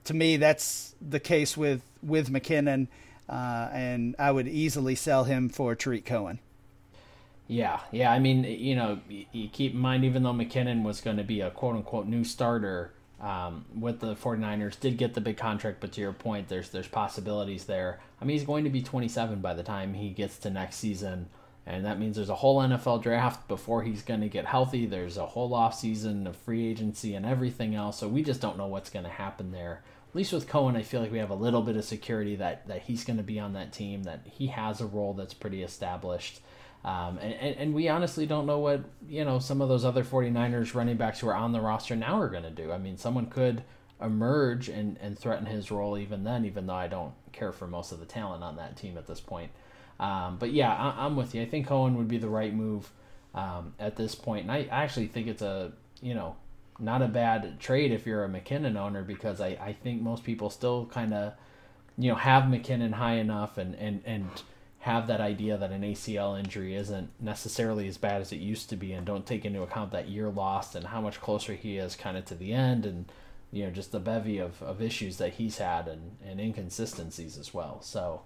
To 0.05 0.13
me, 0.13 0.37
that's 0.37 0.95
the 1.01 1.19
case 1.19 1.55
with, 1.55 1.81
with 2.01 2.29
McKinnon. 2.29 2.87
Uh, 3.29 3.69
and 3.71 4.15
I 4.19 4.31
would 4.31 4.47
easily 4.47 4.95
sell 4.95 5.23
him 5.23 5.47
for 5.47 5.75
Tarik 5.75 6.05
Cohen. 6.05 6.39
Yeah, 7.51 7.81
yeah. 7.91 8.13
I 8.13 8.19
mean, 8.19 8.45
you 8.45 8.77
know, 8.77 9.01
you 9.09 9.49
keep 9.49 9.73
in 9.73 9.79
mind, 9.79 10.05
even 10.05 10.23
though 10.23 10.31
McKinnon 10.31 10.83
was 10.83 11.01
going 11.01 11.17
to 11.17 11.23
be 11.23 11.41
a 11.41 11.51
quote 11.51 11.75
unquote 11.75 12.07
new 12.07 12.23
starter, 12.23 12.93
um, 13.19 13.65
with 13.77 13.99
the 13.99 14.15
49ers 14.15 14.79
did 14.79 14.97
get 14.97 15.13
the 15.13 15.21
big 15.21 15.37
contract 15.37 15.79
but 15.79 15.91
to 15.91 16.01
your 16.01 16.11
point 16.11 16.47
there's 16.47 16.69
there's 16.69 16.87
possibilities 16.87 17.65
there. 17.65 17.99
I 18.19 18.25
mean 18.25 18.37
he's 18.37 18.47
going 18.47 18.63
to 18.63 18.69
be 18.69 18.81
27 18.81 19.41
by 19.41 19.53
the 19.53 19.63
time 19.63 19.93
he 19.93 20.09
gets 20.09 20.37
to 20.39 20.49
next 20.49 20.77
season 20.77 21.27
and 21.67 21.85
that 21.85 21.99
means 21.99 22.15
there's 22.15 22.29
a 22.29 22.35
whole 22.35 22.59
nfl 22.61 22.99
draft 22.99 23.47
before 23.47 23.83
he's 23.83 24.01
going 24.01 24.21
to 24.21 24.27
get 24.27 24.45
healthy. 24.45 24.87
There's 24.87 25.17
a 25.17 25.27
whole 25.27 25.53
off 25.53 25.77
season 25.77 26.25
of 26.25 26.35
free 26.35 26.65
agency 26.67 27.13
and 27.13 27.25
everything 27.25 27.75
else 27.75 27.99
so 27.99 28.07
we 28.07 28.23
just 28.23 28.41
don't 28.41 28.57
know 28.57 28.67
what's 28.67 28.89
going 28.89 29.05
to 29.05 29.11
happen 29.11 29.51
there. 29.51 29.83
At 30.09 30.15
least 30.15 30.33
with 30.33 30.47
cohen 30.47 30.75
i 30.75 30.81
feel 30.81 31.01
like 31.01 31.11
we 31.11 31.19
have 31.19 31.29
a 31.29 31.35
little 31.35 31.61
bit 31.61 31.77
of 31.77 31.85
security 31.85 32.37
that 32.37 32.67
that 32.67 32.81
he's 32.81 33.03
going 33.03 33.17
to 33.17 33.23
be 33.23 33.39
on 33.39 33.53
that 33.53 33.71
team 33.71 34.03
that 34.03 34.21
he 34.25 34.47
has 34.47 34.81
a 34.81 34.85
role 34.87 35.13
that's 35.13 35.35
pretty 35.35 35.61
established 35.61 36.41
um, 36.83 37.19
and, 37.19 37.33
and, 37.33 37.57
and, 37.57 37.73
we 37.75 37.89
honestly 37.89 38.25
don't 38.25 38.47
know 38.47 38.57
what, 38.57 38.83
you 39.07 39.23
know, 39.23 39.37
some 39.37 39.61
of 39.61 39.69
those 39.69 39.85
other 39.85 40.03
49ers 40.03 40.73
running 40.73 40.97
backs 40.97 41.19
who 41.19 41.27
are 41.27 41.35
on 41.35 41.51
the 41.51 41.61
roster 41.61 41.95
now 41.95 42.19
are 42.19 42.29
going 42.29 42.41
to 42.41 42.49
do. 42.49 42.71
I 42.71 42.79
mean, 42.79 42.97
someone 42.97 43.27
could 43.27 43.63
emerge 44.01 44.67
and, 44.67 44.97
and 44.99 45.17
threaten 45.17 45.45
his 45.45 45.69
role 45.69 45.95
even 45.95 46.23
then, 46.23 46.43
even 46.43 46.65
though 46.65 46.73
I 46.73 46.87
don't 46.87 47.13
care 47.33 47.51
for 47.51 47.67
most 47.67 47.91
of 47.91 47.99
the 47.99 48.07
talent 48.07 48.43
on 48.43 48.55
that 48.55 48.77
team 48.77 48.97
at 48.97 49.05
this 49.05 49.19
point. 49.19 49.51
Um, 49.99 50.37
but 50.39 50.53
yeah, 50.53 50.73
I, 50.73 51.05
am 51.05 51.15
with 51.15 51.35
you. 51.35 51.43
I 51.43 51.45
think 51.45 51.67
Cohen 51.67 51.95
would 51.97 52.07
be 52.07 52.17
the 52.17 52.29
right 52.29 52.53
move 52.53 52.89
um, 53.35 53.75
at 53.79 53.95
this 53.95 54.15
point. 54.15 54.43
And 54.43 54.51
I, 54.51 54.67
I 54.71 54.83
actually 54.83 55.05
think 55.05 55.27
it's 55.27 55.43
a, 55.43 55.73
you 56.01 56.15
know, 56.15 56.35
not 56.79 57.03
a 57.03 57.07
bad 57.07 57.59
trade 57.59 57.91
if 57.91 58.07
you're 58.07 58.25
a 58.25 58.29
McKinnon 58.29 58.75
owner 58.75 59.03
because 59.03 59.39
I, 59.39 59.49
I 59.49 59.73
think 59.73 60.01
most 60.01 60.23
people 60.23 60.49
still 60.49 60.87
kind 60.87 61.13
of, 61.13 61.33
you 61.95 62.09
know, 62.09 62.15
have 62.15 62.45
McKinnon 62.45 62.93
high 62.93 63.17
enough 63.17 63.59
and, 63.59 63.75
and, 63.75 64.01
and– 64.03 64.27
have 64.81 65.05
that 65.07 65.21
idea 65.21 65.57
that 65.57 65.71
an 65.71 65.83
ACL 65.83 66.37
injury 66.37 66.75
isn't 66.75 67.09
necessarily 67.19 67.87
as 67.87 67.97
bad 67.97 68.19
as 68.19 68.31
it 68.31 68.39
used 68.39 68.67
to 68.69 68.75
be 68.75 68.93
and 68.93 69.05
don't 69.05 69.27
take 69.27 69.45
into 69.45 69.61
account 69.61 69.91
that 69.91 70.09
year 70.09 70.29
lost 70.29 70.75
and 70.75 70.87
how 70.87 70.99
much 70.99 71.21
closer 71.21 71.53
he 71.53 71.77
is 71.77 71.95
kind 71.95 72.17
of 72.17 72.25
to 72.25 72.35
the 72.35 72.51
end 72.51 72.85
and 72.85 73.11
you 73.51 73.63
know 73.63 73.69
just 73.69 73.91
the 73.91 73.99
bevy 73.99 74.39
of, 74.39 74.61
of 74.63 74.81
issues 74.81 75.17
that 75.17 75.33
he's 75.33 75.59
had 75.59 75.87
and, 75.87 76.17
and 76.25 76.39
inconsistencies 76.39 77.37
as 77.37 77.53
well 77.53 77.79
so 77.81 78.21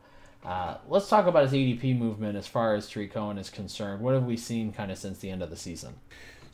uh, 0.46 0.78
let's 0.88 1.10
talk 1.10 1.26
about 1.26 1.44
his 1.44 1.54
ADP 1.54 1.98
movement 1.98 2.38
as 2.38 2.48
far 2.48 2.76
as 2.76 2.88
Tarik 2.88 3.12
Cohen 3.12 3.40
is 3.40 3.50
concerned. 3.50 4.00
What 4.00 4.14
have 4.14 4.26
we 4.26 4.38
seen 4.38 4.72
kind 4.72 4.92
of 4.92 4.98
since 5.00 5.18
the 5.18 5.32
end 5.32 5.42
of 5.42 5.50
the 5.50 5.56
season? 5.56 5.96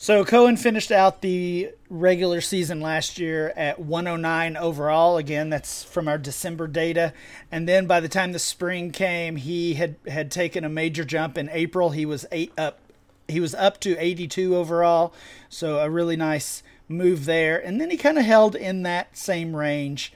So 0.01 0.25
Cohen 0.25 0.57
finished 0.57 0.91
out 0.91 1.21
the 1.21 1.69
regular 1.87 2.41
season 2.41 2.81
last 2.81 3.19
year 3.19 3.53
at 3.55 3.79
109 3.79 4.57
overall. 4.57 5.17
Again, 5.17 5.51
that's 5.51 5.83
from 5.83 6.07
our 6.07 6.17
December 6.17 6.65
data. 6.65 7.13
And 7.51 7.69
then 7.69 7.85
by 7.85 7.99
the 7.99 8.09
time 8.09 8.31
the 8.31 8.39
spring 8.39 8.89
came, 8.89 9.35
he 9.35 9.75
had 9.75 9.97
had 10.07 10.31
taken 10.31 10.63
a 10.63 10.69
major 10.69 11.05
jump 11.05 11.37
in 11.37 11.51
April. 11.51 11.91
He 11.91 12.07
was 12.07 12.25
eight 12.31 12.51
up. 12.57 12.79
He 13.27 13.39
was 13.39 13.53
up 13.53 13.79
to 13.81 13.95
82 13.95 14.55
overall. 14.55 15.13
So 15.49 15.77
a 15.77 15.87
really 15.87 16.15
nice 16.15 16.63
move 16.87 17.25
there. 17.25 17.63
And 17.63 17.79
then 17.79 17.91
he 17.91 17.97
kind 17.97 18.17
of 18.17 18.25
held 18.25 18.55
in 18.55 18.81
that 18.81 19.15
same 19.15 19.55
range 19.55 20.13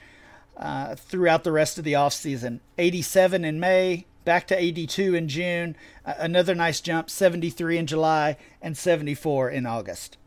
uh, 0.56 0.96
throughout 0.96 1.44
the 1.44 1.52
rest 1.52 1.78
of 1.78 1.84
the 1.84 1.92
offseason. 1.92 2.58
87 2.76 3.44
in 3.44 3.60
May, 3.60 4.06
back 4.26 4.46
to 4.48 4.62
82 4.62 5.14
in 5.14 5.28
June, 5.28 5.76
another 6.04 6.54
nice 6.54 6.82
jump, 6.82 7.08
73 7.08 7.78
in 7.78 7.86
July, 7.86 8.36
and 8.60 8.76
74 8.76 9.48
in 9.48 9.64
August. 9.64 10.18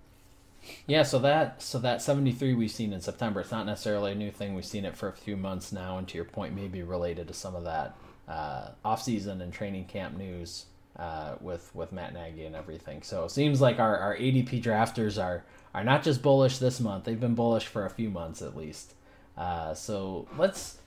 Yeah, 0.87 1.03
so 1.03 1.19
that 1.19 1.61
so 1.61 1.79
that 1.79 2.01
73 2.01 2.53
we've 2.53 2.71
seen 2.71 2.93
in 2.93 3.01
September. 3.01 3.41
It's 3.41 3.51
not 3.51 3.65
necessarily 3.65 4.13
a 4.13 4.15
new 4.15 4.31
thing. 4.31 4.55
We've 4.55 4.65
seen 4.65 4.85
it 4.85 4.97
for 4.97 5.07
a 5.07 5.13
few 5.13 5.37
months 5.37 5.71
now, 5.71 5.97
and 5.97 6.07
to 6.07 6.15
your 6.15 6.25
point, 6.25 6.55
maybe 6.55 6.81
related 6.81 7.27
to 7.27 7.33
some 7.33 7.55
of 7.55 7.63
that 7.65 7.95
uh, 8.27 8.69
off-season 8.85 9.41
and 9.41 9.51
training 9.53 9.85
camp 9.85 10.17
news 10.17 10.65
uh, 10.97 11.35
with 11.41 11.73
with 11.73 11.91
Matt 11.91 12.13
Nagy 12.13 12.45
and 12.45 12.55
everything. 12.55 13.01
So 13.01 13.25
it 13.25 13.31
seems 13.31 13.61
like 13.61 13.79
our, 13.79 13.97
our 13.97 14.15
ADP 14.15 14.61
drafters 14.61 15.21
are 15.21 15.43
are 15.73 15.83
not 15.83 16.03
just 16.03 16.21
bullish 16.21 16.57
this 16.57 16.79
month. 16.79 17.05
They've 17.05 17.19
been 17.19 17.35
bullish 17.35 17.65
for 17.65 17.85
a 17.85 17.89
few 17.89 18.09
months 18.09 18.41
at 18.41 18.55
least. 18.55 18.93
Uh, 19.37 19.73
so 19.73 20.27
let's 20.37 20.77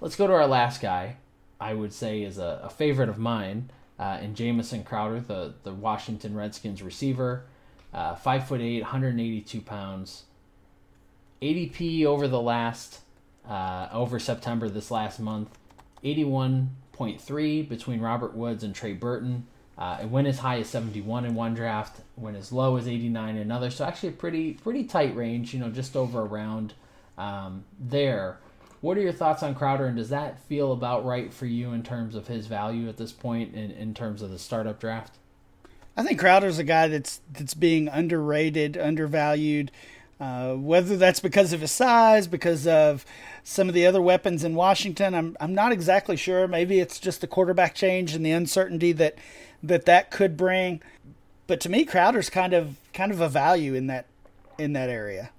let's 0.00 0.16
go 0.16 0.26
to 0.26 0.32
our 0.32 0.46
last 0.46 0.80
guy, 0.80 1.16
I 1.62 1.74
would 1.74 1.92
say 1.92 2.22
is 2.22 2.38
a, 2.38 2.60
a 2.64 2.70
favorite 2.70 3.08
of 3.08 3.18
mine, 3.18 3.70
uh, 3.98 4.18
in 4.20 4.34
Jamison 4.34 4.82
Crowder, 4.82 5.20
the 5.20 5.54
the 5.62 5.72
Washington 5.72 6.34
Redskins 6.34 6.82
receiver, 6.82 7.44
uh, 7.94 8.16
five 8.16 8.48
foot 8.48 8.60
eight, 8.60 8.82
182 8.82 9.60
pounds. 9.60 10.24
ADP 11.40 12.04
over 12.04 12.26
the 12.26 12.40
last 12.40 13.00
uh, 13.48 13.88
over 13.92 14.18
September 14.18 14.68
this 14.68 14.90
last 14.90 15.20
month, 15.20 15.56
81.3 16.04 17.68
between 17.68 18.00
Robert 18.00 18.34
Woods 18.34 18.64
and 18.64 18.74
Trey 18.74 18.92
Burton. 18.92 19.46
Uh, 19.78 19.98
it 20.02 20.08
went 20.08 20.28
as 20.28 20.40
high 20.40 20.58
as 20.58 20.68
71 20.68 21.24
in 21.24 21.34
one 21.34 21.54
draft, 21.54 22.00
went 22.16 22.36
as 22.36 22.52
low 22.52 22.76
as 22.76 22.86
89 22.86 23.36
in 23.36 23.42
another. 23.42 23.70
So 23.70 23.84
actually 23.84 24.10
a 24.10 24.12
pretty 24.12 24.54
pretty 24.54 24.84
tight 24.84 25.14
range, 25.14 25.54
you 25.54 25.60
know, 25.60 25.70
just 25.70 25.96
over 25.96 26.20
a 26.20 26.24
round 26.24 26.74
um, 27.16 27.64
there. 27.78 28.38
What 28.82 28.98
are 28.98 29.00
your 29.00 29.12
thoughts 29.12 29.44
on 29.44 29.54
Crowder, 29.54 29.86
and 29.86 29.96
does 29.96 30.08
that 30.08 30.40
feel 30.40 30.72
about 30.72 31.04
right 31.04 31.32
for 31.32 31.46
you 31.46 31.72
in 31.72 31.84
terms 31.84 32.16
of 32.16 32.26
his 32.26 32.48
value 32.48 32.88
at 32.88 32.96
this 32.96 33.12
point 33.12 33.54
in, 33.54 33.70
in 33.70 33.94
terms 33.94 34.22
of 34.22 34.30
the 34.30 34.40
startup 34.40 34.80
draft? 34.80 35.14
I 35.96 36.02
think 36.02 36.18
Crowder's 36.18 36.58
a 36.58 36.64
guy 36.64 36.88
that's 36.88 37.20
that's 37.32 37.54
being 37.54 37.88
underrated, 37.88 38.76
undervalued. 38.76 39.70
Uh, 40.18 40.54
whether 40.54 40.96
that's 40.96 41.20
because 41.20 41.52
of 41.52 41.60
his 41.60 41.70
size, 41.70 42.26
because 42.26 42.66
of 42.66 43.04
some 43.42 43.68
of 43.68 43.74
the 43.74 43.86
other 43.86 44.02
weapons 44.02 44.42
in 44.42 44.56
Washington, 44.56 45.14
I'm 45.14 45.36
I'm 45.38 45.54
not 45.54 45.70
exactly 45.70 46.16
sure. 46.16 46.48
Maybe 46.48 46.80
it's 46.80 46.98
just 46.98 47.20
the 47.20 47.28
quarterback 47.28 47.76
change 47.76 48.16
and 48.16 48.26
the 48.26 48.32
uncertainty 48.32 48.90
that 48.92 49.16
that 49.62 49.84
that 49.86 50.10
could 50.10 50.36
bring. 50.36 50.82
But 51.46 51.60
to 51.60 51.68
me, 51.68 51.84
Crowder's 51.84 52.30
kind 52.30 52.52
of 52.52 52.76
kind 52.92 53.12
of 53.12 53.20
a 53.20 53.28
value 53.28 53.74
in 53.74 53.86
that 53.86 54.06
in 54.58 54.72
that 54.72 54.88
area. 54.88 55.30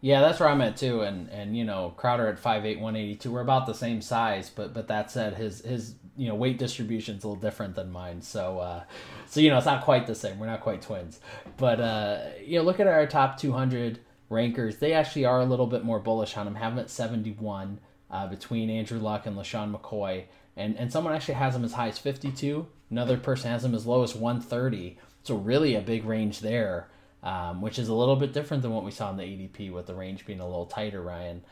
Yeah, 0.00 0.20
that's 0.20 0.38
where 0.38 0.48
I'm 0.48 0.60
at 0.60 0.76
too. 0.76 1.00
And 1.00 1.28
and 1.30 1.56
you 1.56 1.64
know, 1.64 1.92
Crowder 1.96 2.28
at 2.28 2.40
5'8", 2.40 2.80
182, 2.80 3.30
we're 3.30 3.40
about 3.40 3.66
the 3.66 3.74
same 3.74 4.00
size. 4.00 4.50
But 4.50 4.72
but 4.72 4.88
that 4.88 5.10
said, 5.10 5.34
his 5.34 5.60
his 5.60 5.94
you 6.16 6.28
know 6.28 6.34
weight 6.34 6.58
distribution's 6.58 7.24
a 7.24 7.28
little 7.28 7.40
different 7.40 7.74
than 7.74 7.90
mine. 7.90 8.22
So 8.22 8.58
uh, 8.58 8.84
so 9.26 9.40
you 9.40 9.50
know, 9.50 9.56
it's 9.56 9.66
not 9.66 9.84
quite 9.84 10.06
the 10.06 10.14
same. 10.14 10.38
We're 10.38 10.46
not 10.46 10.60
quite 10.60 10.82
twins. 10.82 11.20
But 11.56 11.80
uh, 11.80 12.20
you 12.44 12.58
know, 12.58 12.64
look 12.64 12.80
at 12.80 12.86
our 12.86 13.06
top 13.06 13.38
200 13.38 13.98
rankers. 14.28 14.78
They 14.78 14.92
actually 14.92 15.24
are 15.24 15.40
a 15.40 15.46
little 15.46 15.66
bit 15.66 15.84
more 15.84 15.98
bullish 15.98 16.36
on 16.36 16.46
him. 16.46 16.54
Have 16.54 16.74
him 16.74 16.78
at 16.78 16.90
71 16.90 17.80
uh, 18.10 18.26
between 18.28 18.70
Andrew 18.70 18.98
Luck 18.98 19.26
and 19.26 19.36
LeSean 19.36 19.74
McCoy. 19.74 20.24
And 20.56 20.76
and 20.76 20.92
someone 20.92 21.12
actually 21.12 21.34
has 21.34 21.56
him 21.56 21.64
as 21.64 21.72
high 21.72 21.88
as 21.88 21.98
52. 21.98 22.66
Another 22.90 23.18
person 23.18 23.50
has 23.50 23.64
him 23.64 23.74
as 23.74 23.84
low 23.84 24.04
as 24.04 24.14
130. 24.14 24.96
So 25.24 25.34
really 25.34 25.74
a 25.74 25.80
big 25.80 26.04
range 26.04 26.40
there 26.40 26.88
um, 27.22 27.60
which 27.60 27.78
is 27.78 27.88
a 27.88 27.94
little 27.94 28.16
bit 28.16 28.32
different 28.32 28.62
than 28.62 28.72
what 28.72 28.84
we 28.84 28.90
saw 28.90 29.10
in 29.10 29.16
the 29.16 29.22
ADP 29.22 29.72
with 29.72 29.86
the 29.86 29.94
range 29.94 30.26
being 30.26 30.40
a 30.40 30.46
little 30.46 30.66
tighter, 30.66 31.00
Ryan. 31.00 31.42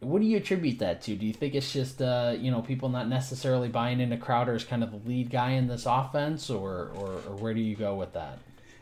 What 0.00 0.20
do 0.20 0.26
you 0.26 0.36
attribute 0.36 0.78
that 0.78 1.02
to? 1.02 1.16
Do 1.16 1.26
you 1.26 1.32
think 1.32 1.54
it's 1.54 1.72
just 1.72 2.00
uh, 2.00 2.34
you 2.38 2.50
know 2.50 2.62
people 2.62 2.88
not 2.88 3.08
necessarily 3.08 3.68
buying 3.68 4.00
into 4.00 4.16
Crowder 4.16 4.54
as 4.54 4.64
kind 4.64 4.84
of 4.84 4.90
the 4.92 5.08
lead 5.08 5.30
guy 5.30 5.52
in 5.52 5.66
this 5.66 5.86
offense, 5.86 6.50
or, 6.50 6.90
or 6.94 7.20
or 7.26 7.36
where 7.36 7.54
do 7.54 7.60
you 7.60 7.74
go 7.74 7.94
with 7.96 8.12
that? 8.12 8.38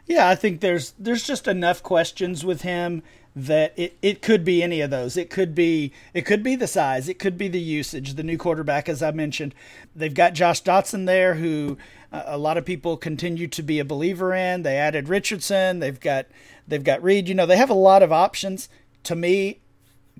Yeah, 0.07 0.29
I 0.29 0.35
think 0.35 0.61
there's 0.61 0.95
there's 0.99 1.25
just 1.25 1.49
enough 1.49 1.83
questions 1.83 2.45
with 2.45 2.63
him 2.63 3.03
that 3.35 3.75
it, 3.77 3.99
it 4.01 4.23
could 4.23 4.45
be 4.45 4.63
any 4.63 4.81
of 4.81 4.91
those. 4.91 5.17
It 5.17 5.29
could 5.29 5.55
be 5.55 5.93
it 6.15 6.23
could 6.23 6.43
be 6.43 6.57
the 6.57 6.67
size, 6.67 7.09
it 7.09 7.19
could 7.19 7.37
be 7.37 7.49
the 7.49 7.61
usage, 7.61 8.15
the 8.15 8.23
new 8.23 8.39
quarterback 8.39 8.89
as 8.89 9.03
I 9.03 9.11
mentioned. 9.11 9.55
They've 9.95 10.15
got 10.15 10.33
Josh 10.35 10.63
Doctson 10.63 11.07
there 11.07 11.35
who 11.35 11.77
uh, 12.13 12.23
a 12.27 12.39
lot 12.39 12.57
of 12.57 12.65
people 12.65 12.97
continue 12.97 13.49
to 13.49 13.63
be 13.63 13.79
a 13.79 13.85
believer 13.85 14.33
in. 14.33 14.63
They 14.63 14.79
added 14.79 15.09
Richardson, 15.09 15.81
they've 15.81 16.01
got 16.01 16.27
they've 16.67 16.85
got 16.85 17.03
Reed, 17.03 17.29
you 17.29 17.35
know, 17.35 17.47
they 17.47 17.59
have 17.59 17.71
a 17.71 17.75
lot 17.75 18.03
of 18.03 18.13
options. 18.13 18.69
To 19.05 19.15
me, 19.15 19.61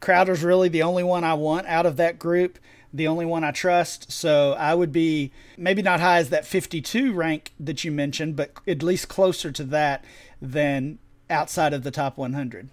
Crowder's 0.01 0.43
really 0.45 0.69
the 0.69 0.83
only 0.83 1.03
one 1.03 1.25
I 1.25 1.35
want 1.35 1.67
out 1.67 1.87
of 1.87 1.97
that 1.97 2.19
group, 2.19 2.59
the 2.97 3.07
only 3.07 3.27
one 3.27 3.45
I 3.45 3.51
trust. 3.51 4.11
So 4.11 4.53
I 4.55 4.75
would 4.75 4.93
be 4.93 5.33
maybe 5.57 5.83
not 5.83 6.01
high 6.01 6.19
as 6.19 6.31
that 6.31 6.47
52 6.47 7.13
rank 7.13 7.53
that 7.61 7.85
you 7.85 7.93
mentioned, 7.93 8.37
but 8.37 8.53
at 8.67 8.83
least 8.83 9.09
closer 9.09 9.53
to 9.53 9.65
that 9.65 10.05
than 10.41 10.99
outside 11.29 11.73
of 11.73 11.83
the 11.83 11.91
top 11.91 12.17
100. 12.17 12.69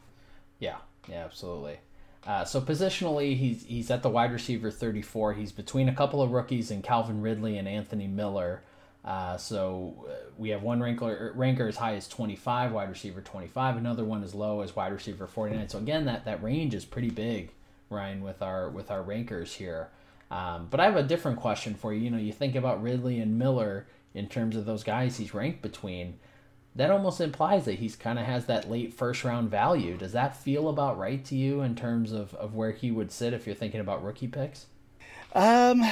Yeah, 0.59 0.77
yeah, 1.09 1.25
absolutely. 1.25 1.79
Uh, 2.25 2.45
so 2.45 2.61
positionally, 2.61 3.35
he's 3.35 3.65
he's 3.65 3.91
at 3.91 4.01
the 4.01 4.09
wide 4.09 4.31
receiver 4.31 4.71
34. 4.71 5.33
He's 5.33 5.51
between 5.51 5.89
a 5.89 5.93
couple 5.93 6.21
of 6.21 6.31
rookies 6.31 6.71
and 6.71 6.81
Calvin 6.81 7.21
Ridley 7.21 7.57
and 7.57 7.67
Anthony 7.67 8.07
Miller. 8.07 8.63
Uh, 9.03 9.35
so 9.35 10.05
uh, 10.07 10.13
we 10.37 10.49
have 10.49 10.63
one 10.63 10.79
ranker, 10.81 11.33
ranker 11.35 11.67
as 11.67 11.75
high 11.75 11.95
as 11.95 12.07
25, 12.07 12.71
wide 12.71 12.89
receiver 12.89 13.19
25. 13.19 13.75
Another 13.75 14.05
one 14.05 14.23
as 14.23 14.33
low 14.33 14.61
as 14.61 14.73
wide 14.73 14.93
receiver 14.93 15.27
49. 15.27 15.67
So 15.67 15.77
again, 15.77 16.05
that, 16.05 16.23
that 16.23 16.41
range 16.41 16.73
is 16.73 16.85
pretty 16.85 17.09
big, 17.09 17.51
Ryan, 17.89 18.23
with 18.23 18.41
our 18.41 18.69
with 18.69 18.89
our 18.89 19.01
rankers 19.01 19.55
here. 19.55 19.89
Um, 20.31 20.67
but 20.69 20.79
I 20.79 20.85
have 20.85 20.95
a 20.95 21.03
different 21.03 21.39
question 21.39 21.75
for 21.75 21.93
you. 21.93 22.01
You 22.01 22.09
know, 22.09 22.17
you 22.17 22.33
think 22.33 22.55
about 22.55 22.81
Ridley 22.81 23.19
and 23.19 23.37
Miller 23.37 23.87
in 24.13 24.27
terms 24.27 24.55
of 24.55 24.65
those 24.65 24.83
guys 24.83 25.17
he's 25.17 25.33
ranked 25.33 25.61
between 25.61 26.19
that 26.75 26.89
almost 26.89 27.21
implies 27.21 27.65
that 27.65 27.75
he's 27.75 27.95
kind 27.95 28.17
of 28.17 28.25
has 28.25 28.45
that 28.47 28.69
late 28.69 28.93
first 28.93 29.23
round 29.23 29.49
value. 29.49 29.95
Does 29.95 30.13
that 30.13 30.35
feel 30.35 30.69
about 30.69 30.97
right 30.97 31.23
to 31.25 31.35
you 31.35 31.61
in 31.61 31.75
terms 31.75 32.11
of, 32.11 32.33
of 32.35 32.55
where 32.55 32.71
he 32.71 32.91
would 32.91 33.11
sit 33.11 33.33
if 33.33 33.45
you're 33.45 33.55
thinking 33.55 33.79
about 33.79 34.03
rookie 34.03 34.27
picks? 34.27 34.65
Um, 35.33 35.83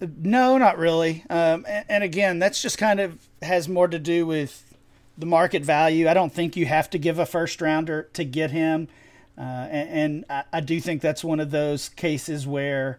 no, 0.00 0.56
not 0.56 0.78
really. 0.78 1.24
Um, 1.28 1.66
and, 1.68 1.84
and 1.88 2.04
again, 2.04 2.38
that's 2.38 2.62
just 2.62 2.78
kind 2.78 2.98
of 2.98 3.28
has 3.42 3.68
more 3.68 3.88
to 3.88 3.98
do 3.98 4.26
with 4.26 4.74
the 5.18 5.26
market 5.26 5.64
value. 5.64 6.08
I 6.08 6.14
don't 6.14 6.32
think 6.32 6.56
you 6.56 6.64
have 6.66 6.88
to 6.90 6.98
give 6.98 7.18
a 7.18 7.26
first 7.26 7.60
rounder 7.60 8.08
to 8.14 8.24
get 8.24 8.50
him. 8.50 8.88
Uh, 9.36 9.42
and, 9.70 9.88
and 9.88 10.24
I, 10.30 10.44
I 10.54 10.60
do 10.60 10.80
think 10.80 11.02
that's 11.02 11.22
one 11.22 11.40
of 11.40 11.50
those 11.50 11.90
cases 11.90 12.46
where 12.46 12.98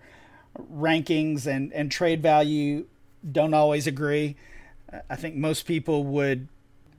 rankings 0.59 1.45
and, 1.47 1.71
and 1.73 1.91
trade 1.91 2.21
value 2.21 2.85
don't 3.29 3.53
always 3.53 3.87
agree. 3.87 4.35
I 5.09 5.15
think 5.15 5.35
most 5.35 5.65
people 5.65 6.03
would 6.05 6.47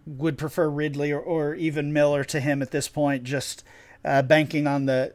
would 0.05 0.37
prefer 0.37 0.69
Ridley 0.69 1.13
or, 1.13 1.21
or 1.21 1.55
even 1.55 1.93
Miller 1.93 2.25
to 2.25 2.41
him 2.41 2.61
at 2.63 2.73
this 2.73 2.89
point, 2.89 3.23
just 3.25 3.63
uh, 4.05 4.23
banking 4.23 4.67
on 4.67 4.87
the 4.87 5.15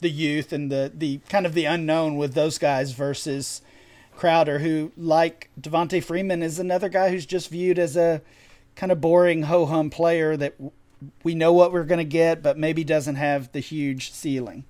the 0.00 0.10
youth 0.10 0.52
and 0.52 0.70
the 0.70 0.90
the 0.94 1.20
kind 1.28 1.46
of 1.46 1.54
the 1.54 1.64
unknown 1.64 2.16
with 2.16 2.34
those 2.34 2.58
guys 2.58 2.92
versus 2.92 3.62
Crowder, 4.16 4.60
who 4.60 4.92
like 4.96 5.50
Devonta 5.60 6.02
Freeman 6.02 6.42
is 6.42 6.58
another 6.58 6.88
guy 6.88 7.10
who's 7.10 7.26
just 7.26 7.50
viewed 7.50 7.78
as 7.78 7.96
a 7.96 8.22
kind 8.74 8.90
of 8.90 9.00
boring 9.00 9.44
ho 9.44 9.66
hum 9.66 9.90
player 9.90 10.36
that 10.36 10.54
we 11.22 11.34
know 11.34 11.52
what 11.52 11.72
we're 11.72 11.84
going 11.84 11.98
to 11.98 12.04
get, 12.04 12.42
but 12.42 12.58
maybe 12.58 12.82
doesn't 12.82 13.16
have 13.16 13.52
the 13.52 13.60
huge 13.60 14.12
ceiling. 14.12 14.64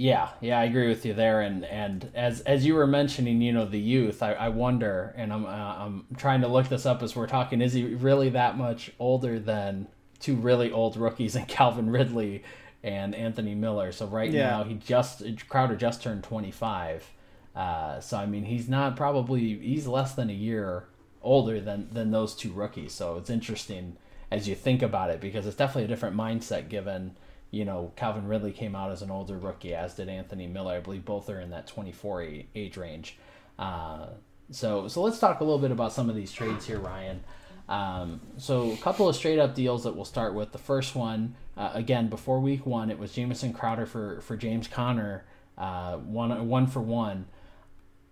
Yeah, 0.00 0.30
yeah, 0.40 0.58
I 0.58 0.64
agree 0.64 0.88
with 0.88 1.04
you 1.04 1.12
there. 1.12 1.42
And 1.42 1.62
and 1.62 2.10
as 2.14 2.40
as 2.40 2.64
you 2.64 2.72
were 2.74 2.86
mentioning, 2.86 3.42
you 3.42 3.52
know, 3.52 3.66
the 3.66 3.78
youth, 3.78 4.22
I, 4.22 4.32
I 4.32 4.48
wonder, 4.48 5.12
and 5.14 5.30
I'm 5.30 5.44
uh, 5.44 5.48
I'm 5.48 6.06
trying 6.16 6.40
to 6.40 6.48
look 6.48 6.70
this 6.70 6.86
up 6.86 7.02
as 7.02 7.14
we're 7.14 7.26
talking. 7.26 7.60
Is 7.60 7.74
he 7.74 7.84
really 7.84 8.30
that 8.30 8.56
much 8.56 8.92
older 8.98 9.38
than 9.38 9.88
two 10.18 10.36
really 10.36 10.72
old 10.72 10.96
rookies 10.96 11.36
and 11.36 11.46
Calvin 11.56 11.90
Ridley 11.90 12.44
and 12.82 13.14
Anthony 13.14 13.54
Miller? 13.54 13.92
So 13.92 14.06
right 14.06 14.30
yeah. 14.30 14.48
now 14.48 14.64
he 14.64 14.76
just 14.76 15.22
Crowder 15.50 15.76
just 15.76 16.02
turned 16.02 16.24
25. 16.24 17.06
Uh, 17.54 18.00
so 18.00 18.16
I 18.16 18.24
mean, 18.24 18.44
he's 18.44 18.70
not 18.70 18.96
probably 18.96 19.58
he's 19.58 19.86
less 19.86 20.14
than 20.14 20.30
a 20.30 20.34
year 20.34 20.86
older 21.20 21.60
than 21.60 21.90
than 21.92 22.10
those 22.10 22.34
two 22.34 22.52
rookies. 22.52 22.94
So 22.94 23.18
it's 23.18 23.28
interesting 23.28 23.98
as 24.30 24.48
you 24.48 24.54
think 24.54 24.80
about 24.80 25.10
it 25.10 25.20
because 25.20 25.46
it's 25.46 25.56
definitely 25.56 25.84
a 25.84 25.88
different 25.88 26.16
mindset 26.16 26.70
given 26.70 27.18
you 27.50 27.64
know, 27.64 27.92
Calvin 27.96 28.26
Ridley 28.26 28.52
came 28.52 28.76
out 28.76 28.92
as 28.92 29.02
an 29.02 29.10
older 29.10 29.36
rookie, 29.36 29.74
as 29.74 29.94
did 29.94 30.08
Anthony 30.08 30.46
Miller. 30.46 30.74
I 30.74 30.80
believe 30.80 31.04
both 31.04 31.28
are 31.28 31.40
in 31.40 31.50
that 31.50 31.66
24 31.66 32.26
age 32.54 32.76
range. 32.76 33.18
Uh, 33.58 34.06
so, 34.50 34.88
so 34.88 35.02
let's 35.02 35.18
talk 35.18 35.40
a 35.40 35.44
little 35.44 35.58
bit 35.58 35.70
about 35.70 35.92
some 35.92 36.08
of 36.08 36.16
these 36.16 36.32
trades 36.32 36.66
here, 36.66 36.78
Ryan. 36.78 37.22
Um, 37.68 38.20
so, 38.36 38.72
a 38.72 38.76
couple 38.78 39.08
of 39.08 39.14
straight 39.14 39.38
up 39.38 39.54
deals 39.54 39.84
that 39.84 39.94
we'll 39.94 40.04
start 40.04 40.34
with. 40.34 40.52
The 40.52 40.58
first 40.58 40.94
one, 40.94 41.36
uh, 41.56 41.70
again, 41.74 42.08
before 42.08 42.40
week 42.40 42.66
one, 42.66 42.90
it 42.90 42.98
was 42.98 43.12
Jamison 43.12 43.52
Crowder 43.52 43.86
for, 43.86 44.20
for 44.22 44.36
James 44.36 44.66
Conner, 44.66 45.24
uh, 45.56 45.96
one, 45.98 46.48
one 46.48 46.66
for 46.66 46.80
one. 46.80 47.26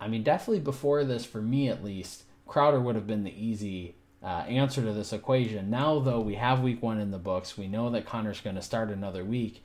I 0.00 0.06
mean, 0.06 0.22
definitely 0.22 0.60
before 0.60 1.04
this, 1.04 1.24
for 1.24 1.42
me 1.42 1.68
at 1.68 1.82
least, 1.82 2.22
Crowder 2.46 2.80
would 2.80 2.94
have 2.94 3.06
been 3.06 3.24
the 3.24 3.34
easy 3.34 3.96
uh, 4.22 4.44
answer 4.48 4.82
to 4.82 4.92
this 4.92 5.12
equation. 5.12 5.70
Now, 5.70 5.98
though, 6.00 6.20
we 6.20 6.34
have 6.34 6.60
week 6.60 6.82
one 6.82 7.00
in 7.00 7.10
the 7.10 7.18
books. 7.18 7.56
We 7.56 7.68
know 7.68 7.90
that 7.90 8.06
Conner's 8.06 8.40
going 8.40 8.56
to 8.56 8.62
start 8.62 8.90
another 8.90 9.24
week. 9.24 9.62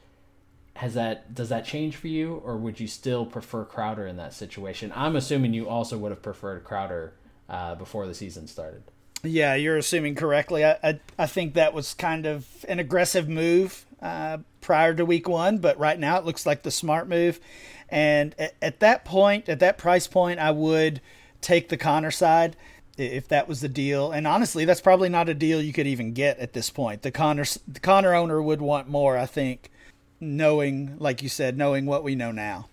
Has 0.76 0.95
that 0.95 1.36
does 1.36 1.49
that 1.49 1.66
change 1.66 1.95
for 1.95 2.08
you, 2.08 2.41
or 2.43 2.58
would 2.58 2.80
you 2.80 2.88
still 2.88 3.26
prefer 3.26 3.64
Crowder 3.64 4.08
in 4.08 4.18
that 4.18 4.34
situation? 4.34 4.91
I'm 4.95 5.16
assuming 5.16 5.54
you 5.54 5.70
also 5.70 5.97
would 5.99 6.12
have 6.12 6.24
preferred 6.24 6.64
Crowder 6.64 7.14
uh, 7.47 7.76
before 7.76 8.08
the 8.08 8.16
season 8.16 8.47
started. 8.47 8.84
Yeah, 9.24 9.56
you're 9.56 9.78
assuming 9.78 10.16
correctly. 10.16 10.66
I, 10.66 10.78
I, 10.84 10.99
I 11.18 11.28
think 11.28 11.54
that 11.54 11.74
was 11.74 11.93
kind 11.93 12.26
of 12.26 12.66
an 12.68 12.80
aggressive 12.80 13.30
move 13.30 13.86
uh, 14.01 14.39
prior 14.62 14.93
to 14.95 15.06
week 15.06 15.30
one, 15.30 15.60
but 15.60 15.78
right 15.80 15.97
now 15.97 16.18
it 16.18 16.26
looks 16.26 16.45
like 16.45 16.64
the 16.64 16.72
smart 16.72 17.08
move. 17.08 17.39
And 17.88 18.36
at, 18.38 18.56
at 18.62 18.80
that 18.82 19.06
point, 19.06 19.47
at 19.47 19.60
that 19.60 19.78
price 19.78 20.08
point, 20.08 20.39
I 20.39 20.51
would 20.51 21.01
take 21.39 21.70
the 21.70 21.78
Conner 21.78 22.12
side 22.12 22.58
if 22.98 23.28
that 23.30 23.48
was 23.48 23.62
the 23.62 23.70
deal. 23.70 24.12
And 24.12 24.28
honestly, 24.28 24.66
that's 24.66 24.82
probably 24.82 25.10
not 25.10 25.30
a 25.30 25.34
deal 25.34 25.62
you 25.62 25.74
could 25.74 25.88
even 25.88 26.14
get 26.14 26.38
at 26.39 26.54
this 26.54 26.70
point. 26.70 27.02
The 27.02 27.12
Conner 27.12 27.46
the 27.68 27.80
Conner 27.80 28.14
owner 28.14 28.41
would 28.41 28.62
want 28.62 28.88
more, 28.88 29.18
I 29.18 29.26
think, 29.26 29.70
knowing, 30.20 30.98
like 31.00 31.24
you 31.24 31.30
said, 31.30 31.58
knowing 31.58 31.86
what 31.86 32.04
we 32.04 32.16
know 32.16 32.32
now. 32.32 32.70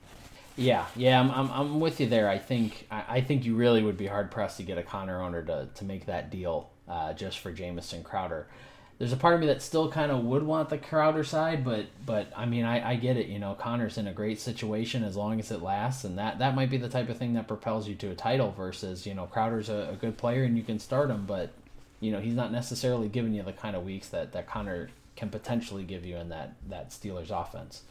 Yeah, 0.57 0.87
yeah, 0.95 1.19
I'm, 1.19 1.31
I'm, 1.31 1.51
I'm 1.51 1.81
with 1.81 2.01
you 2.01 2.07
there. 2.07 2.29
I 2.29 2.39
think 2.39 2.87
I, 2.91 3.05
I 3.09 3.21
think 3.21 3.45
you 3.45 3.55
really 3.55 3.83
would 3.83 3.97
be 3.97 4.07
hard 4.07 4.31
pressed 4.31 4.59
to 4.59 4.63
get 4.63 4.79
a 4.79 4.83
Conner 4.83 5.23
owner 5.23 5.43
to, 5.43 5.69
to 5.75 5.85
make 5.85 6.07
that 6.07 6.31
deal 6.31 6.71
uh, 6.89 7.13
just 7.15 7.39
for 7.39 7.51
Jamison 7.51 8.03
Crowder 8.03 8.47
there's 9.01 9.15
a 9.15 9.17
part 9.17 9.33
of 9.33 9.41
me 9.41 9.47
that 9.47 9.63
still 9.63 9.91
kind 9.91 10.13
of 10.13 10.23
would 10.25 10.43
want 10.43 10.69
the 10.69 10.77
Crowder 10.77 11.25
side, 11.25 11.65
but 11.65 11.87
but 12.05 12.31
I 12.37 12.45
mean 12.45 12.67
I, 12.67 12.91
I 12.91 12.97
get 12.97 13.17
it. 13.17 13.29
You 13.29 13.39
know, 13.39 13.55
Conner's 13.55 13.97
in 13.97 14.07
a 14.07 14.13
great 14.13 14.39
situation 14.39 15.03
as 15.03 15.17
long 15.17 15.41
as 15.41 15.51
it 15.51 15.63
lasts, 15.63 16.05
and 16.05 16.19
that 16.19 16.39
that 16.41 16.55
might 16.55 16.69
be 16.69 16.77
the 16.77 16.91
type 16.91 17.09
of 17.09 17.17
thing 17.17 17.33
that 17.33 17.49
propels 17.49 17.89
you 17.89 17.95
to 17.95 18.11
a 18.11 18.15
title. 18.15 18.53
Versus 18.53 19.07
you 19.07 19.15
know 19.15 19.25
Crowder's 19.25 19.71
a, 19.71 19.89
a 19.93 19.97
good 19.97 20.19
player 20.19 20.45
and 20.45 20.55
you 20.55 20.63
can 20.63 20.79
start 20.79 21.09
him, 21.09 21.25
but 21.25 21.51
you 22.01 22.13
know 22.13 22.21
he's 22.21 22.35
not 22.35 22.53
necessarily 22.53 23.09
giving 23.09 23.33
you 23.33 23.43
the 23.43 23.55
kind 23.55 23.75
of 23.75 23.87
weeks 23.87 24.11
that 24.11 24.33
that 24.33 24.47
Conner 24.47 24.91
can 25.17 25.31
potentially 25.31 25.85
give 25.85 26.05
you 26.05 26.19
in 26.19 26.29
that 26.29 26.53
that 26.69 26.91
Steelers 26.91 27.31
offense. 27.31 27.85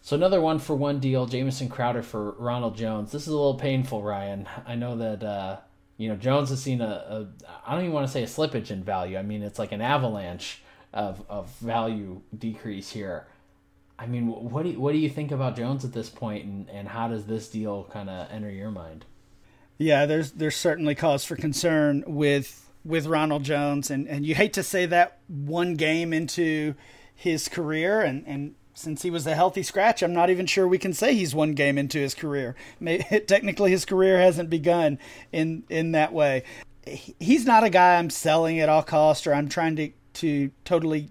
So 0.00 0.16
another 0.16 0.40
one 0.40 0.58
for 0.58 0.74
one 0.74 0.98
deal, 0.98 1.26
Jamison 1.26 1.68
Crowder 1.68 2.02
for 2.02 2.30
Ronald 2.32 2.74
Jones. 2.74 3.12
This 3.12 3.22
is 3.22 3.28
a 3.28 3.36
little 3.36 3.58
painful, 3.58 4.02
Ryan. 4.02 4.48
I 4.66 4.76
know 4.76 4.96
that 4.96 5.22
uh, 5.22 5.56
you 5.96 6.08
know 6.08 6.16
Jones 6.16 6.50
has 6.50 6.62
seen 6.62 6.80
a, 6.80 6.84
a 6.84 7.28
I 7.66 7.74
don't 7.74 7.84
even 7.84 7.92
want 7.92 8.06
to 8.06 8.12
say 8.12 8.22
a 8.22 8.26
slippage 8.26 8.70
in 8.70 8.82
value. 8.82 9.16
I 9.16 9.22
mean 9.22 9.42
it's 9.42 9.58
like 9.58 9.72
an 9.72 9.80
avalanche 9.80 10.62
of 10.92 11.24
of 11.28 11.50
value 11.58 12.22
decrease 12.36 12.90
here. 12.90 13.26
I 13.98 14.06
mean, 14.06 14.26
what 14.26 14.64
do 14.64 14.70
you, 14.70 14.80
what 14.80 14.92
do 14.92 14.98
you 14.98 15.08
think 15.08 15.30
about 15.30 15.54
Jones 15.54 15.84
at 15.84 15.92
this 15.92 16.08
point, 16.08 16.44
and, 16.44 16.68
and 16.70 16.88
how 16.88 17.06
does 17.06 17.26
this 17.26 17.48
deal 17.48 17.88
kind 17.92 18.10
of 18.10 18.28
enter 18.32 18.50
your 18.50 18.72
mind? 18.72 19.04
Yeah, 19.78 20.06
there's 20.06 20.32
there's 20.32 20.56
certainly 20.56 20.94
cause 20.94 21.24
for 21.24 21.36
concern 21.36 22.02
with 22.06 22.68
with 22.84 23.06
Ronald 23.06 23.44
Jones, 23.44 23.90
and, 23.90 24.08
and 24.08 24.26
you 24.26 24.34
hate 24.34 24.54
to 24.54 24.62
say 24.62 24.86
that 24.86 25.18
one 25.28 25.74
game 25.74 26.12
into 26.12 26.74
his 27.14 27.48
career, 27.48 28.00
and, 28.00 28.24
and 28.26 28.54
since 28.74 29.02
he 29.02 29.10
was 29.10 29.26
a 29.26 29.34
healthy 29.34 29.62
scratch, 29.62 30.02
I'm 30.02 30.14
not 30.14 30.30
even 30.30 30.46
sure 30.46 30.66
we 30.66 30.78
can 30.78 30.92
say 30.92 31.14
he's 31.14 31.34
one 31.34 31.52
game 31.52 31.78
into 31.78 31.98
his 31.98 32.14
career. 32.14 32.56
Technically, 33.26 33.70
his 33.70 33.84
career 33.84 34.18
hasn't 34.18 34.50
begun 34.50 34.98
in 35.30 35.64
in 35.68 35.92
that 35.92 36.12
way. 36.12 36.44
He's 36.84 37.46
not 37.46 37.64
a 37.64 37.70
guy 37.70 37.96
I'm 37.96 38.10
selling 38.10 38.58
at 38.58 38.68
all 38.68 38.82
cost, 38.82 39.26
or 39.26 39.34
I'm 39.34 39.48
trying 39.48 39.76
to 39.76 39.90
to 40.14 40.50
totally 40.64 41.10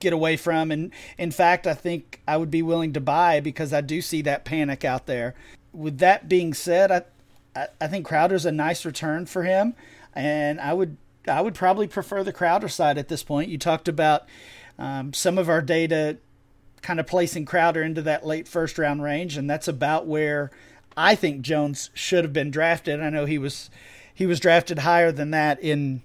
get 0.00 0.12
away 0.12 0.36
from. 0.36 0.70
And 0.70 0.92
in 1.18 1.30
fact, 1.30 1.66
I 1.66 1.74
think 1.74 2.20
I 2.28 2.36
would 2.36 2.50
be 2.50 2.62
willing 2.62 2.92
to 2.92 3.00
buy 3.00 3.40
because 3.40 3.72
I 3.72 3.80
do 3.80 4.00
see 4.00 4.22
that 4.22 4.44
panic 4.44 4.84
out 4.84 5.06
there. 5.06 5.34
With 5.72 5.98
that 5.98 6.28
being 6.28 6.54
said, 6.54 6.92
I 6.92 7.02
I, 7.56 7.68
I 7.80 7.86
think 7.86 8.06
Crowder's 8.06 8.46
a 8.46 8.52
nice 8.52 8.84
return 8.84 9.26
for 9.26 9.44
him, 9.44 9.74
and 10.14 10.60
I 10.60 10.72
would 10.72 10.96
I 11.26 11.40
would 11.40 11.54
probably 11.54 11.86
prefer 11.86 12.22
the 12.22 12.32
Crowder 12.32 12.68
side 12.68 12.98
at 12.98 13.08
this 13.08 13.22
point. 13.22 13.48
You 13.48 13.58
talked 13.58 13.88
about 13.88 14.24
um, 14.78 15.12
some 15.12 15.38
of 15.38 15.48
our 15.48 15.62
data 15.62 16.18
kind 16.84 17.00
of 17.00 17.06
placing 17.06 17.46
Crowder 17.46 17.82
into 17.82 18.02
that 18.02 18.26
late 18.26 18.46
first 18.46 18.78
round 18.78 19.02
range, 19.02 19.36
and 19.36 19.48
that's 19.48 19.66
about 19.66 20.06
where 20.06 20.50
I 20.96 21.14
think 21.14 21.40
Jones 21.40 21.90
should 21.94 22.22
have 22.24 22.32
been 22.32 22.50
drafted. 22.50 23.00
I 23.00 23.10
know 23.10 23.24
he 23.24 23.38
was 23.38 23.70
he 24.14 24.26
was 24.26 24.38
drafted 24.38 24.80
higher 24.80 25.10
than 25.10 25.30
that 25.32 25.58
in 25.60 26.02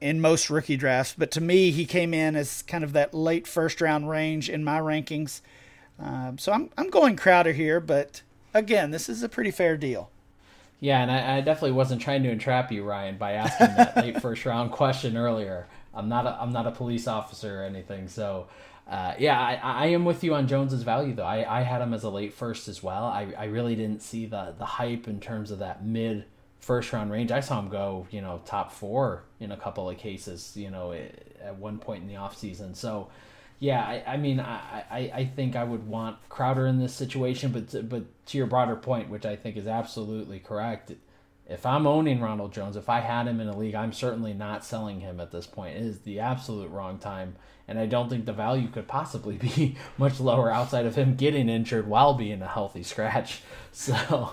in 0.00 0.20
most 0.20 0.50
rookie 0.50 0.76
drafts, 0.76 1.14
but 1.16 1.30
to 1.30 1.40
me, 1.40 1.70
he 1.70 1.86
came 1.86 2.12
in 2.12 2.34
as 2.34 2.62
kind 2.62 2.82
of 2.82 2.92
that 2.94 3.14
late 3.14 3.46
first 3.46 3.80
round 3.80 4.10
range 4.10 4.50
in 4.50 4.64
my 4.64 4.80
rankings. 4.80 5.40
Um, 6.00 6.36
so 6.36 6.52
I'm 6.52 6.68
I'm 6.76 6.90
going 6.90 7.14
Crowder 7.16 7.52
here, 7.52 7.78
but 7.78 8.22
again, 8.52 8.90
this 8.90 9.08
is 9.08 9.22
a 9.22 9.28
pretty 9.28 9.52
fair 9.52 9.76
deal. 9.76 10.10
Yeah, 10.80 11.00
and 11.00 11.10
I, 11.10 11.38
I, 11.38 11.40
definitely 11.40 11.72
wasn't 11.72 12.02
trying 12.02 12.22
to 12.24 12.30
entrap 12.30 12.70
you, 12.70 12.84
Ryan, 12.84 13.16
by 13.16 13.32
asking 13.32 13.76
that 13.76 13.96
late 14.04 14.20
first 14.20 14.44
round 14.44 14.72
question 14.72 15.16
earlier. 15.16 15.66
I'm 15.94 16.10
not 16.10 16.26
a, 16.26 16.36
I'm 16.38 16.52
not 16.52 16.66
a 16.66 16.70
police 16.70 17.06
officer 17.06 17.62
or 17.62 17.64
anything, 17.64 18.08
so 18.08 18.48
uh, 18.88 19.14
yeah, 19.18 19.38
I, 19.40 19.54
I 19.54 19.86
am 19.86 20.04
with 20.04 20.22
you 20.22 20.34
on 20.34 20.46
Jones's 20.46 20.82
value 20.82 21.14
though. 21.14 21.24
I, 21.24 21.60
I 21.60 21.62
had 21.62 21.82
him 21.82 21.92
as 21.92 22.04
a 22.04 22.10
late 22.10 22.32
first 22.32 22.68
as 22.68 22.82
well. 22.82 23.04
I, 23.04 23.32
I 23.36 23.44
really 23.46 23.74
didn't 23.74 24.02
see 24.02 24.26
the 24.26 24.54
the 24.56 24.64
hype 24.64 25.08
in 25.08 25.20
terms 25.20 25.50
of 25.50 25.58
that 25.58 25.84
mid 25.84 26.24
first 26.60 26.92
round 26.92 27.10
range. 27.10 27.32
I 27.32 27.40
saw 27.40 27.58
him 27.58 27.68
go, 27.68 28.06
you 28.10 28.20
know, 28.20 28.40
top 28.44 28.72
four 28.72 29.24
in 29.40 29.52
a 29.52 29.56
couple 29.56 29.90
of 29.90 29.98
cases, 29.98 30.52
you 30.56 30.70
know, 30.70 30.92
at 30.92 31.56
one 31.56 31.78
point 31.78 32.02
in 32.02 32.08
the 32.08 32.16
off 32.16 32.36
season. 32.36 32.74
So 32.74 33.08
yeah, 33.58 33.82
I, 33.82 34.14
I 34.14 34.16
mean, 34.18 34.38
I, 34.38 34.84
I, 34.90 34.98
I 35.14 35.24
think 35.24 35.56
I 35.56 35.64
would 35.64 35.86
want 35.86 36.16
Crowder 36.28 36.66
in 36.66 36.78
this 36.78 36.94
situation, 36.94 37.52
but 37.52 37.68
to, 37.70 37.82
but 37.82 38.04
to 38.26 38.38
your 38.38 38.46
broader 38.46 38.76
point, 38.76 39.08
which 39.08 39.24
I 39.24 39.34
think 39.36 39.56
is 39.56 39.66
absolutely 39.66 40.40
correct, 40.40 40.92
if 41.48 41.64
I'm 41.64 41.86
owning 41.86 42.20
Ronald 42.20 42.52
Jones, 42.52 42.76
if 42.76 42.88
I 42.88 43.00
had 43.00 43.26
him 43.26 43.40
in 43.40 43.48
a 43.48 43.56
league, 43.56 43.74
I'm 43.74 43.92
certainly 43.92 44.34
not 44.34 44.64
selling 44.64 45.00
him 45.00 45.20
at 45.20 45.30
this 45.30 45.46
point. 45.46 45.76
It 45.76 45.82
is 45.82 46.00
the 46.00 46.20
absolute 46.20 46.70
wrong 46.70 46.98
time, 46.98 47.36
and 47.68 47.78
I 47.78 47.86
don't 47.86 48.08
think 48.08 48.26
the 48.26 48.32
value 48.32 48.68
could 48.68 48.88
possibly 48.88 49.36
be 49.56 49.76
much 49.96 50.18
lower 50.18 50.50
outside 50.50 50.86
of 50.86 50.96
him 50.96 51.14
getting 51.14 51.48
injured 51.48 51.86
while 51.86 52.14
being 52.14 52.42
a 52.42 52.48
healthy 52.48 52.82
scratch. 52.82 53.42
So, 53.78 54.32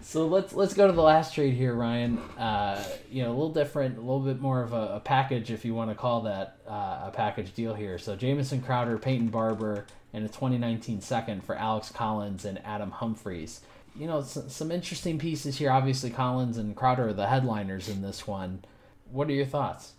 so 0.00 0.26
let's 0.26 0.54
let's 0.54 0.72
go 0.72 0.86
to 0.86 0.94
the 0.94 1.02
last 1.02 1.34
trade 1.34 1.52
here, 1.52 1.74
Ryan. 1.74 2.16
Uh, 2.38 2.82
you 3.10 3.22
know, 3.22 3.28
a 3.28 3.36
little 3.36 3.52
different, 3.52 3.98
a 3.98 4.00
little 4.00 4.20
bit 4.20 4.40
more 4.40 4.62
of 4.62 4.72
a, 4.72 4.94
a 4.94 5.00
package, 5.00 5.50
if 5.50 5.62
you 5.66 5.74
want 5.74 5.90
to 5.90 5.94
call 5.94 6.22
that 6.22 6.56
uh, 6.66 7.02
a 7.02 7.12
package 7.14 7.52
deal 7.52 7.74
here. 7.74 7.98
So 7.98 8.16
Jamison 8.16 8.62
Crowder, 8.62 8.96
Peyton 8.96 9.28
Barber, 9.28 9.84
and 10.14 10.24
a 10.24 10.28
2019 10.28 11.02
second 11.02 11.44
for 11.44 11.54
Alex 11.54 11.90
Collins 11.90 12.46
and 12.46 12.64
Adam 12.64 12.90
Humphries. 12.92 13.60
You 13.98 14.06
know, 14.06 14.22
some, 14.22 14.48
some 14.48 14.70
interesting 14.70 15.18
pieces 15.18 15.58
here. 15.58 15.70
Obviously, 15.70 16.10
Collins 16.10 16.56
and 16.56 16.76
Crowder 16.76 17.08
are 17.08 17.12
the 17.12 17.26
headliners 17.26 17.88
in 17.88 18.00
this 18.00 18.26
one. 18.26 18.64
What 19.10 19.28
are 19.28 19.32
your 19.32 19.46
thoughts? 19.46 19.94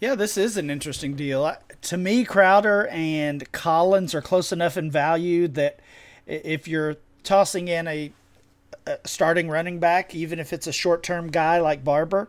Yeah, 0.00 0.14
this 0.14 0.36
is 0.36 0.56
an 0.56 0.70
interesting 0.70 1.14
deal. 1.14 1.56
To 1.82 1.96
me, 1.96 2.24
Crowder 2.24 2.86
and 2.88 3.50
Collins 3.52 4.14
are 4.14 4.22
close 4.22 4.52
enough 4.52 4.76
in 4.76 4.90
value 4.90 5.48
that 5.48 5.80
if 6.26 6.68
you're 6.68 6.96
tossing 7.22 7.68
in 7.68 7.86
a 7.88 8.12
starting 9.04 9.48
running 9.48 9.78
back, 9.78 10.14
even 10.14 10.38
if 10.38 10.52
it's 10.52 10.66
a 10.66 10.72
short 10.72 11.02
term 11.02 11.30
guy 11.30 11.60
like 11.60 11.84
Barber 11.84 12.28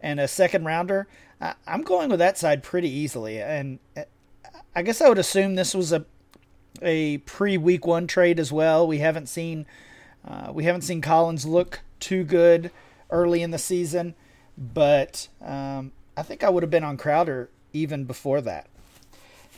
and 0.00 0.20
a 0.20 0.28
second 0.28 0.64
rounder, 0.64 1.06
I, 1.40 1.54
am 1.66 1.82
going 1.82 2.10
with 2.10 2.18
that 2.18 2.38
side 2.38 2.62
pretty 2.62 2.90
easily. 2.90 3.40
And 3.40 3.78
uh, 3.96 4.02
I 4.74 4.82
guess 4.82 5.00
I 5.00 5.08
would 5.08 5.18
assume 5.18 5.54
this 5.54 5.74
was 5.74 5.92
a 5.92 6.04
a 6.82 7.18
pre 7.18 7.56
week 7.56 7.86
one 7.86 8.06
trade 8.06 8.38
as 8.38 8.52
well. 8.52 8.86
We 8.86 8.98
haven't 8.98 9.28
seen 9.28 9.66
uh, 10.26 10.50
we 10.52 10.64
haven't 10.64 10.82
seen 10.82 11.00
Collins 11.00 11.46
look 11.46 11.80
too 12.00 12.24
good 12.24 12.70
early 13.10 13.42
in 13.42 13.50
the 13.50 13.58
season, 13.58 14.14
but 14.58 15.28
um, 15.40 15.92
I 16.16 16.22
think 16.22 16.42
I 16.42 16.48
would 16.48 16.62
have 16.62 16.70
been 16.70 16.84
on 16.84 16.96
Crowder 16.96 17.48
even 17.72 18.04
before 18.04 18.40
that. 18.40 18.66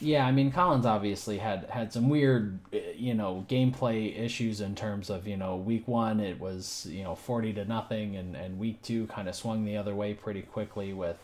Yeah, 0.01 0.25
I 0.25 0.31
mean 0.31 0.53
Collins 0.53 0.87
obviously 0.87 1.39
had 1.39 1.65
had 1.71 1.93
some 1.93 2.09
weird, 2.09 2.61
eh, 2.73 2.93
you 2.97 3.15
know, 3.15 3.45
gameplay 3.49 4.17
issues 4.17 4.61
in 4.61 4.77
terms 4.77 5.11
of 5.11 5.27
you 5.27 5.37
know 5.37 5.57
week 5.57 5.89
one 5.89 6.21
it 6.21 6.39
was 6.39 6.87
you 6.89 7.03
know 7.03 7.17
forty 7.17 7.53
to 7.55 7.65
nothing, 7.65 8.17
and 8.17 8.37
and 8.37 8.59
week 8.59 8.81
two 8.83 9.09
kind 9.09 9.29
of 9.29 9.35
swung 9.35 9.65
the 9.65 9.77
other 9.77 9.95
way 9.95 10.15
pretty 10.15 10.43
quickly 10.43 10.93
with 10.93 11.17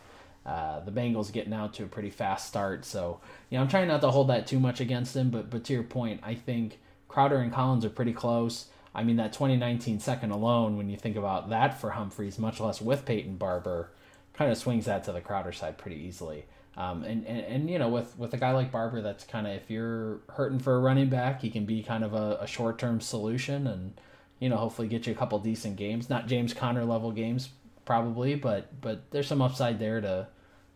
uh, 0.44 0.80
the 0.80 0.90
Bengals 0.90 1.32
getting 1.32 1.52
out 1.52 1.74
to 1.74 1.84
a 1.84 1.86
pretty 1.86 2.10
fast 2.10 2.48
start. 2.48 2.84
So 2.84 3.20
you 3.48 3.58
know 3.58 3.62
I'm 3.62 3.68
trying 3.68 3.86
not 3.86 4.00
to 4.00 4.10
hold 4.10 4.28
that 4.28 4.46
too 4.46 4.58
much 4.58 4.80
against 4.80 5.14
him, 5.14 5.30
but 5.30 5.50
but 5.50 5.62
to 5.64 5.72
your 5.72 5.84
point, 5.84 6.20
I 6.24 6.34
think 6.34 6.80
Crowder 7.06 7.36
and 7.36 7.52
Collins 7.52 7.84
are 7.84 7.90
pretty 7.90 8.12
close. 8.12 8.66
I 8.94 9.02
mean 9.02 9.16
that 9.16 9.32
2019 9.32 10.00
second 10.00 10.30
alone, 10.30 10.76
when 10.76 10.88
you 10.88 10.96
think 10.96 11.16
about 11.16 11.50
that 11.50 11.80
for 11.80 11.90
Humphries, 11.90 12.38
much 12.38 12.60
less 12.60 12.80
with 12.80 13.04
Peyton 13.04 13.36
Barber, 13.36 13.90
kind 14.34 14.50
of 14.50 14.58
swings 14.58 14.84
that 14.84 15.04
to 15.04 15.12
the 15.12 15.20
Crowder 15.20 15.52
side 15.52 15.78
pretty 15.78 15.96
easily. 15.96 16.44
Um, 16.76 17.04
and, 17.04 17.24
and, 17.26 17.40
and, 17.40 17.70
you 17.70 17.78
know, 17.78 17.88
with, 17.88 18.18
with 18.18 18.34
a 18.34 18.36
guy 18.36 18.50
like 18.50 18.72
Barber, 18.72 19.00
that's 19.00 19.24
kind 19.24 19.46
of, 19.46 19.52
if 19.54 19.70
you're 19.70 20.18
hurting 20.30 20.58
for 20.58 20.74
a 20.74 20.80
running 20.80 21.08
back, 21.08 21.40
he 21.40 21.50
can 21.50 21.64
be 21.64 21.84
kind 21.84 22.02
of 22.02 22.14
a, 22.14 22.38
a 22.40 22.46
short 22.46 22.78
term 22.78 23.00
solution 23.00 23.68
and, 23.68 24.00
you 24.40 24.48
know, 24.48 24.56
hopefully 24.56 24.88
get 24.88 25.06
you 25.06 25.12
a 25.12 25.16
couple 25.16 25.38
decent 25.38 25.76
games. 25.76 26.10
Not 26.10 26.26
James 26.26 26.52
Conner 26.52 26.84
level 26.84 27.12
games, 27.12 27.50
probably, 27.84 28.34
but 28.34 28.80
but 28.80 29.10
there's 29.12 29.28
some 29.28 29.40
upside 29.40 29.78
there 29.78 30.00
to 30.00 30.26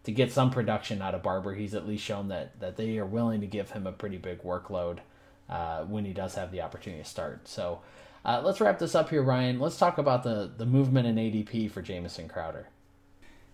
to 0.05 0.13
get 0.13 0.33
some 0.33 0.51
production 0.51 1.03
out 1.03 1.15
of 1.15 1.23
Barber. 1.23 1.55
He's 1.55 1.75
at 1.75 1.87
least 1.87 2.05
shown 2.05 2.29
that, 2.29 2.59
that 2.61 2.77
they 2.77 2.97
are 2.99 3.05
willing 3.05 3.41
to 3.41 3.47
give 3.47 3.73
him 3.73 3.87
a 3.87 3.93
pretty 3.93 4.17
big 4.17 4.43
workload 4.43 4.99
uh, 5.51 5.85
when 5.85 6.05
he 6.05 6.13
does 6.13 6.35
have 6.35 6.51
the 6.51 6.63
opportunity 6.63 7.03
to 7.03 7.09
start. 7.09 7.47
So 7.49 7.81
uh, 8.25 8.43
let's 8.45 8.61
wrap 8.61 8.79
this 8.79 8.95
up 8.95 9.11
here, 9.11 9.23
Ryan. 9.23 9.59
Let's 9.59 9.79
talk 9.79 9.99
about 9.99 10.23
the, 10.23 10.51
the 10.57 10.67
movement 10.67 11.07
in 11.07 11.17
ADP 11.17 11.71
for 11.71 11.83
Jamison 11.83 12.29
Crowder. 12.29 12.69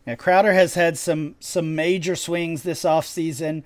Now, 0.06 0.16
Crowder 0.16 0.52
has 0.52 0.74
had 0.74 0.98
some 0.98 1.34
some 1.40 1.74
major 1.74 2.14
swings 2.14 2.62
this 2.62 2.84
offseason, 2.84 3.62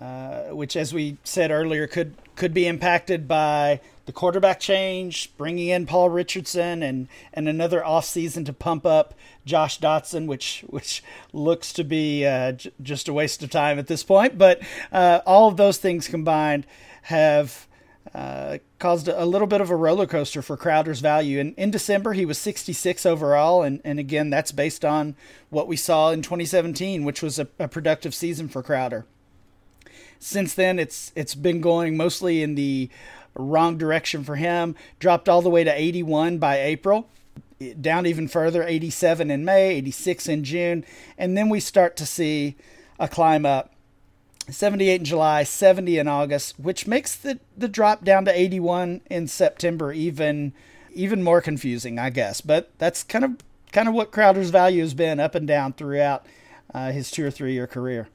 uh, 0.00 0.44
which, 0.46 0.74
as 0.76 0.92
we 0.92 1.18
said 1.22 1.50
earlier, 1.50 1.86
could 1.86 2.14
could 2.34 2.52
be 2.52 2.66
impacted 2.66 3.28
by 3.28 3.80
the 4.06 4.12
quarterback 4.12 4.58
change, 4.58 5.30
bringing 5.36 5.68
in 5.68 5.86
Paul 5.86 6.10
Richardson, 6.10 6.82
and 6.82 7.06
and 7.32 7.48
another 7.48 7.80
offseason 7.80 8.44
to 8.46 8.52
pump 8.52 8.84
up 8.86 9.14
Josh 9.44 9.78
Doctson, 9.78 10.26
which 10.26 10.64
which 10.66 11.04
looks 11.32 11.72
to 11.74 11.84
be 11.84 12.26
uh, 12.26 12.52
j- 12.52 12.72
just 12.82 13.06
a 13.06 13.12
waste 13.12 13.44
of 13.44 13.50
time 13.50 13.78
at 13.78 13.86
this 13.86 14.02
point. 14.02 14.36
But 14.36 14.60
uh, 14.90 15.20
all 15.26 15.46
of 15.46 15.56
those 15.56 15.78
things 15.78 16.08
combined 16.08 16.66
have 17.02 17.67
uh, 18.14 18.58
caused 18.78 19.08
a 19.08 19.24
little 19.24 19.46
bit 19.46 19.60
of 19.60 19.70
a 19.70 19.76
roller 19.76 20.06
coaster 20.06 20.42
for 20.42 20.56
Crowder's 20.56 21.00
value. 21.00 21.40
And 21.40 21.54
in 21.56 21.70
December, 21.70 22.12
he 22.12 22.24
was 22.24 22.38
66 22.38 23.04
overall. 23.04 23.62
And, 23.62 23.80
and 23.84 23.98
again, 23.98 24.30
that's 24.30 24.52
based 24.52 24.84
on 24.84 25.14
what 25.50 25.68
we 25.68 25.76
saw 25.76 26.10
in 26.10 26.22
2017, 26.22 27.04
which 27.04 27.22
was 27.22 27.38
a, 27.38 27.48
a 27.58 27.68
productive 27.68 28.14
season 28.14 28.48
for 28.48 28.62
Crowder. 28.62 29.06
Since 30.18 30.54
then, 30.54 30.78
it's 30.78 31.12
it's 31.14 31.34
been 31.34 31.60
going 31.60 31.96
mostly 31.96 32.42
in 32.42 32.56
the 32.56 32.90
wrong 33.34 33.78
direction 33.78 34.24
for 34.24 34.36
him. 34.36 34.74
Dropped 34.98 35.28
all 35.28 35.42
the 35.42 35.50
way 35.50 35.62
to 35.62 35.72
81 35.72 36.38
by 36.38 36.60
April, 36.60 37.08
down 37.80 38.04
even 38.04 38.26
further, 38.26 38.64
87 38.64 39.30
in 39.30 39.44
May, 39.44 39.76
86 39.76 40.28
in 40.28 40.44
June, 40.44 40.84
and 41.16 41.36
then 41.36 41.48
we 41.48 41.60
start 41.60 41.96
to 41.96 42.06
see 42.06 42.56
a 42.98 43.06
climb 43.06 43.46
up 43.46 43.72
78 44.50 44.94
in 45.00 45.04
July, 45.04 45.42
70 45.42 45.98
in 45.98 46.08
August, 46.08 46.58
which 46.58 46.86
makes 46.86 47.14
the, 47.14 47.38
the 47.56 47.68
drop 47.68 48.04
down 48.04 48.24
to 48.24 48.38
81 48.38 49.02
in 49.10 49.26
September 49.26 49.92
even 49.92 50.52
even 50.94 51.22
more 51.22 51.40
confusing, 51.40 51.98
I 51.98 52.10
guess. 52.10 52.40
But 52.40 52.70
that's 52.78 53.02
kind 53.04 53.24
of 53.24 53.36
kind 53.72 53.88
of 53.88 53.94
what 53.94 54.10
Crowder's 54.10 54.50
value 54.50 54.82
has 54.82 54.94
been 54.94 55.20
up 55.20 55.34
and 55.34 55.46
down 55.46 55.72
throughout 55.74 56.26
uh, 56.74 56.92
his 56.92 57.10
two 57.10 57.24
or 57.24 57.30
three 57.30 57.52
year 57.52 57.66
career. 57.66 58.08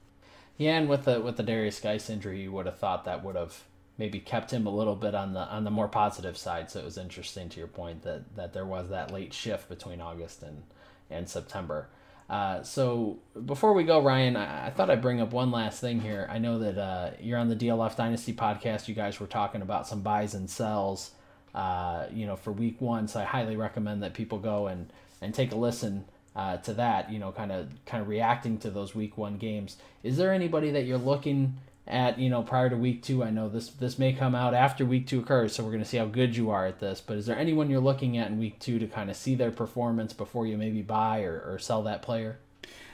Yeah, 0.58 0.78
and 0.78 0.90
with 0.90 1.06
the 1.06 1.22
with 1.22 1.38
the 1.38 1.44
Derrius 1.44 1.82
Guice 1.82 2.10
injury, 2.10 2.42
you 2.42 2.52
would 2.52 2.66
have 2.66 2.78
thought 2.78 3.06
that 3.06 3.24
would 3.24 3.36
have 3.36 3.64
maybe 3.98 4.20
kept 4.20 4.52
him 4.52 4.66
a 4.66 4.76
little 4.76 4.96
bit 4.96 5.16
on 5.16 5.34
the 5.34 5.42
on 5.42 5.64
the 5.64 5.72
more 5.72 5.88
positive 5.88 6.38
side. 6.38 6.70
So 6.70 6.80
it 6.80 6.86
was 6.86 6.98
interesting 6.98 7.50
to 7.50 7.60
your 7.60 7.68
point 7.68 8.04
that 8.04 8.36
that 8.36 8.54
there 8.54 8.66
was 8.66 8.90
that 8.90 9.12
late 9.12 9.34
shift 9.34 9.70
between 9.70 10.02
August 10.02 10.44
and 10.44 10.64
and 11.10 11.30
September. 11.30 11.88
Uh, 12.30 12.64
so 12.64 13.20
before 13.46 13.74
we 13.74 13.84
go, 13.84 14.02
Ryan, 14.02 14.36
I, 14.36 14.68
I, 14.68 14.70
thought 14.70 14.90
I'd 14.90 15.02
bring 15.02 15.22
up 15.22 15.34
one 15.34 15.52
last 15.52 15.82
thing 15.82 16.00
here. 16.00 16.28
I 16.32 16.40
know 16.40 16.60
that 16.60 16.78
uh, 16.78 17.12
you're 17.20 17.38
on 17.38 17.50
the 17.50 17.56
DLF 17.56 17.96
Dynasty 17.96 18.34
podcast. 18.34 18.88
You 18.88 18.96
guys 18.96 19.20
were 19.20 19.28
talking 19.28 19.62
about 19.62 19.88
some 19.88 20.02
buys 20.02 20.34
and 20.34 20.50
sells, 20.50 21.12
uh, 21.54 22.06
you 22.12 22.26
know, 22.26 22.36
for 22.36 22.52
week 22.52 22.80
one. 22.80 23.08
So 23.08 23.20
I 23.20 23.24
highly 23.26 23.58
recommend 23.58 24.04
that 24.04 24.14
people 24.14 24.40
go 24.40 24.68
and 24.68 24.92
and 25.22 25.34
take 25.34 25.52
a 25.52 25.56
listen 25.56 26.06
uh, 26.36 26.58
to 26.58 26.74
that. 26.76 27.12
You 27.12 27.20
know, 27.20 27.32
kind 27.32 27.52
of 27.52 27.70
kind 27.86 28.02
of 28.02 28.08
reacting 28.08 28.58
to 28.60 28.72
those 28.72 28.96
week 28.96 29.18
one 29.18 29.38
games. 29.38 29.78
Is 30.02 30.18
there 30.18 30.34
anybody 30.34 30.72
that 30.72 30.86
you're 30.86 30.98
looking 30.98 31.58
at 31.86 32.18
you 32.18 32.30
know 32.30 32.42
prior 32.42 32.70
to 32.70 32.78
week 32.78 33.04
two 33.04 33.24
i 33.24 33.30
know 33.30 33.50
this 33.50 33.68
this 33.70 34.00
may 34.00 34.14
come 34.14 34.34
out 34.34 34.54
after 34.54 34.86
week 34.86 35.06
two 35.06 35.20
occurs 35.20 35.54
so 35.54 35.64
we're 35.64 35.72
going 35.72 35.84
to 35.84 35.90
see 35.90 35.98
how 35.98 36.06
good 36.06 36.36
you 36.36 36.50
are 36.50 36.66
at 36.66 36.80
this 36.80 37.02
but 37.02 37.18
is 37.18 37.26
there 37.26 37.38
anyone 37.38 37.70
you're 37.70 37.82
looking 37.82 38.18
at 38.18 38.30
in 38.30 38.40
week 38.40 38.58
two 38.60 38.80
to 38.80 38.88
kind 38.88 39.10
of 39.10 39.18
see 39.18 39.36
their 39.36 39.52
performance 39.52 40.14
before 40.14 40.48
you 40.48 40.58
maybe 40.58 40.82
buy 40.82 41.22
or, 41.24 41.44
or 41.46 41.60
sell 41.60 41.84
that 41.84 42.02
player? 42.02 42.38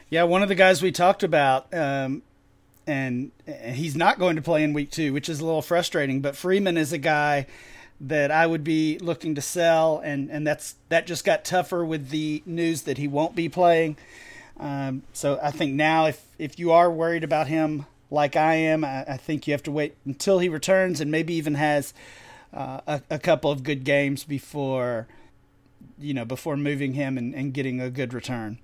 Yeah 0.09 0.23
one 0.23 0.41
of 0.41 0.49
the 0.49 0.55
guys 0.55 0.81
we 0.81 0.91
talked 0.91 1.21
about 1.21 1.71
um, 1.71 2.23
and 2.87 3.31
he's 3.45 3.95
not 3.95 4.17
going 4.17 4.35
to 4.35 4.41
play 4.41 4.63
in 4.63 4.73
week 4.73 4.89
two 4.89 5.13
which 5.13 5.29
is 5.29 5.39
a 5.39 5.45
little 5.45 5.61
frustrating 5.61 6.19
but 6.19 6.35
freeman 6.35 6.75
is 6.75 6.91
a 6.91 6.97
guy 6.97 7.45
that 8.01 8.31
i 8.31 8.47
would 8.47 8.63
be 8.63 8.97
looking 8.99 9.35
to 9.35 9.41
sell 9.41 9.99
and 9.99 10.31
and 10.31 10.47
that's 10.47 10.75
that 10.87 11.05
just 11.05 11.23
got 11.23 11.45
tougher 11.45 11.85
with 11.85 12.09
the 12.09 12.41
news 12.47 12.83
that 12.83 12.97
he 12.97 13.07
won't 13.07 13.35
be 13.35 13.49
playing. 13.49 13.97
Um, 14.59 15.03
so 15.13 15.39
i 15.43 15.51
think 15.51 15.75
now 15.75 16.07
if 16.07 16.25
if 16.39 16.57
you 16.57 16.71
are 16.71 16.89
worried 16.89 17.23
about 17.23 17.45
him 17.47 17.85
like 18.11 18.35
I 18.35 18.55
am. 18.55 18.83
I, 18.83 19.03
I, 19.03 19.17
think 19.17 19.47
you 19.47 19.53
have 19.53 19.63
to 19.63 19.71
wait 19.71 19.95
until 20.05 20.39
he 20.39 20.49
returns 20.49 21.01
and 21.01 21.11
maybe 21.11 21.33
even 21.33 21.55
has 21.55 21.93
uh, 22.53 22.81
a, 22.87 23.01
a, 23.09 23.19
couple 23.19 23.51
of 23.51 23.63
good 23.63 23.83
games 23.83 24.23
before, 24.23 25.07
you 25.97 26.13
know, 26.13 26.25
before 26.25 26.57
moving 26.57 26.93
him 26.93 27.17
and, 27.17 27.35
and 27.35 27.53
getting 27.53 27.79
a 27.79 27.89
good 27.89 28.13
return. 28.13 28.59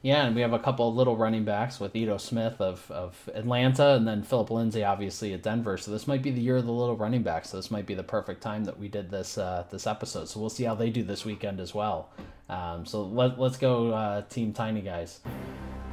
Yeah, 0.00 0.26
and 0.26 0.36
we 0.36 0.42
have 0.42 0.52
a 0.52 0.60
couple 0.60 0.88
of 0.88 0.94
little 0.94 1.16
running 1.16 1.44
backs 1.44 1.80
with 1.80 1.96
Ito 1.96 2.18
Smith 2.18 2.60
of, 2.60 2.88
of 2.90 3.28
Atlanta 3.34 3.94
and 3.94 4.06
then 4.06 4.22
Phillip 4.22 4.50
Lindsay 4.50 4.84
obviously 4.84 5.32
at 5.32 5.42
Denver. 5.42 5.76
So 5.76 5.90
this 5.90 6.06
might 6.06 6.22
be 6.22 6.30
the 6.30 6.40
year 6.40 6.56
of 6.56 6.66
the 6.66 6.72
little 6.72 6.96
running 6.96 7.24
backs. 7.24 7.50
So 7.50 7.56
this 7.56 7.70
might 7.70 7.84
be 7.84 7.94
the 7.94 8.04
perfect 8.04 8.40
time 8.40 8.64
that 8.64 8.78
we 8.78 8.86
did 8.86 9.10
this 9.10 9.38
uh, 9.38 9.64
this 9.70 9.88
episode. 9.88 10.28
So 10.28 10.38
we'll 10.38 10.50
see 10.50 10.64
how 10.64 10.76
they 10.76 10.90
do 10.90 11.02
this 11.02 11.24
weekend 11.24 11.58
as 11.58 11.74
well. 11.74 12.10
Um, 12.48 12.86
so 12.86 13.02
let, 13.02 13.40
let's 13.40 13.58
go 13.58 13.92
uh, 13.92 14.22
Team 14.22 14.52
Tiny 14.52 14.82
Guys. 14.82 15.20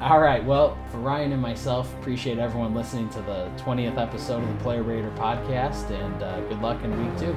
All 0.00 0.20
right. 0.20 0.44
Well, 0.44 0.78
for 0.90 0.98
Ryan 0.98 1.32
and 1.32 1.42
myself, 1.42 1.92
appreciate 1.98 2.38
everyone 2.38 2.74
listening 2.74 3.08
to 3.10 3.20
the 3.22 3.50
20th 3.56 3.98
episode 3.98 4.42
of 4.42 4.48
the 4.48 4.62
Player 4.62 4.82
Rater 4.82 5.10
podcast, 5.16 5.90
and 5.90 6.22
uh, 6.22 6.40
good 6.42 6.60
luck 6.60 6.82
in 6.84 6.90
week 7.02 7.18
two. 7.18 7.36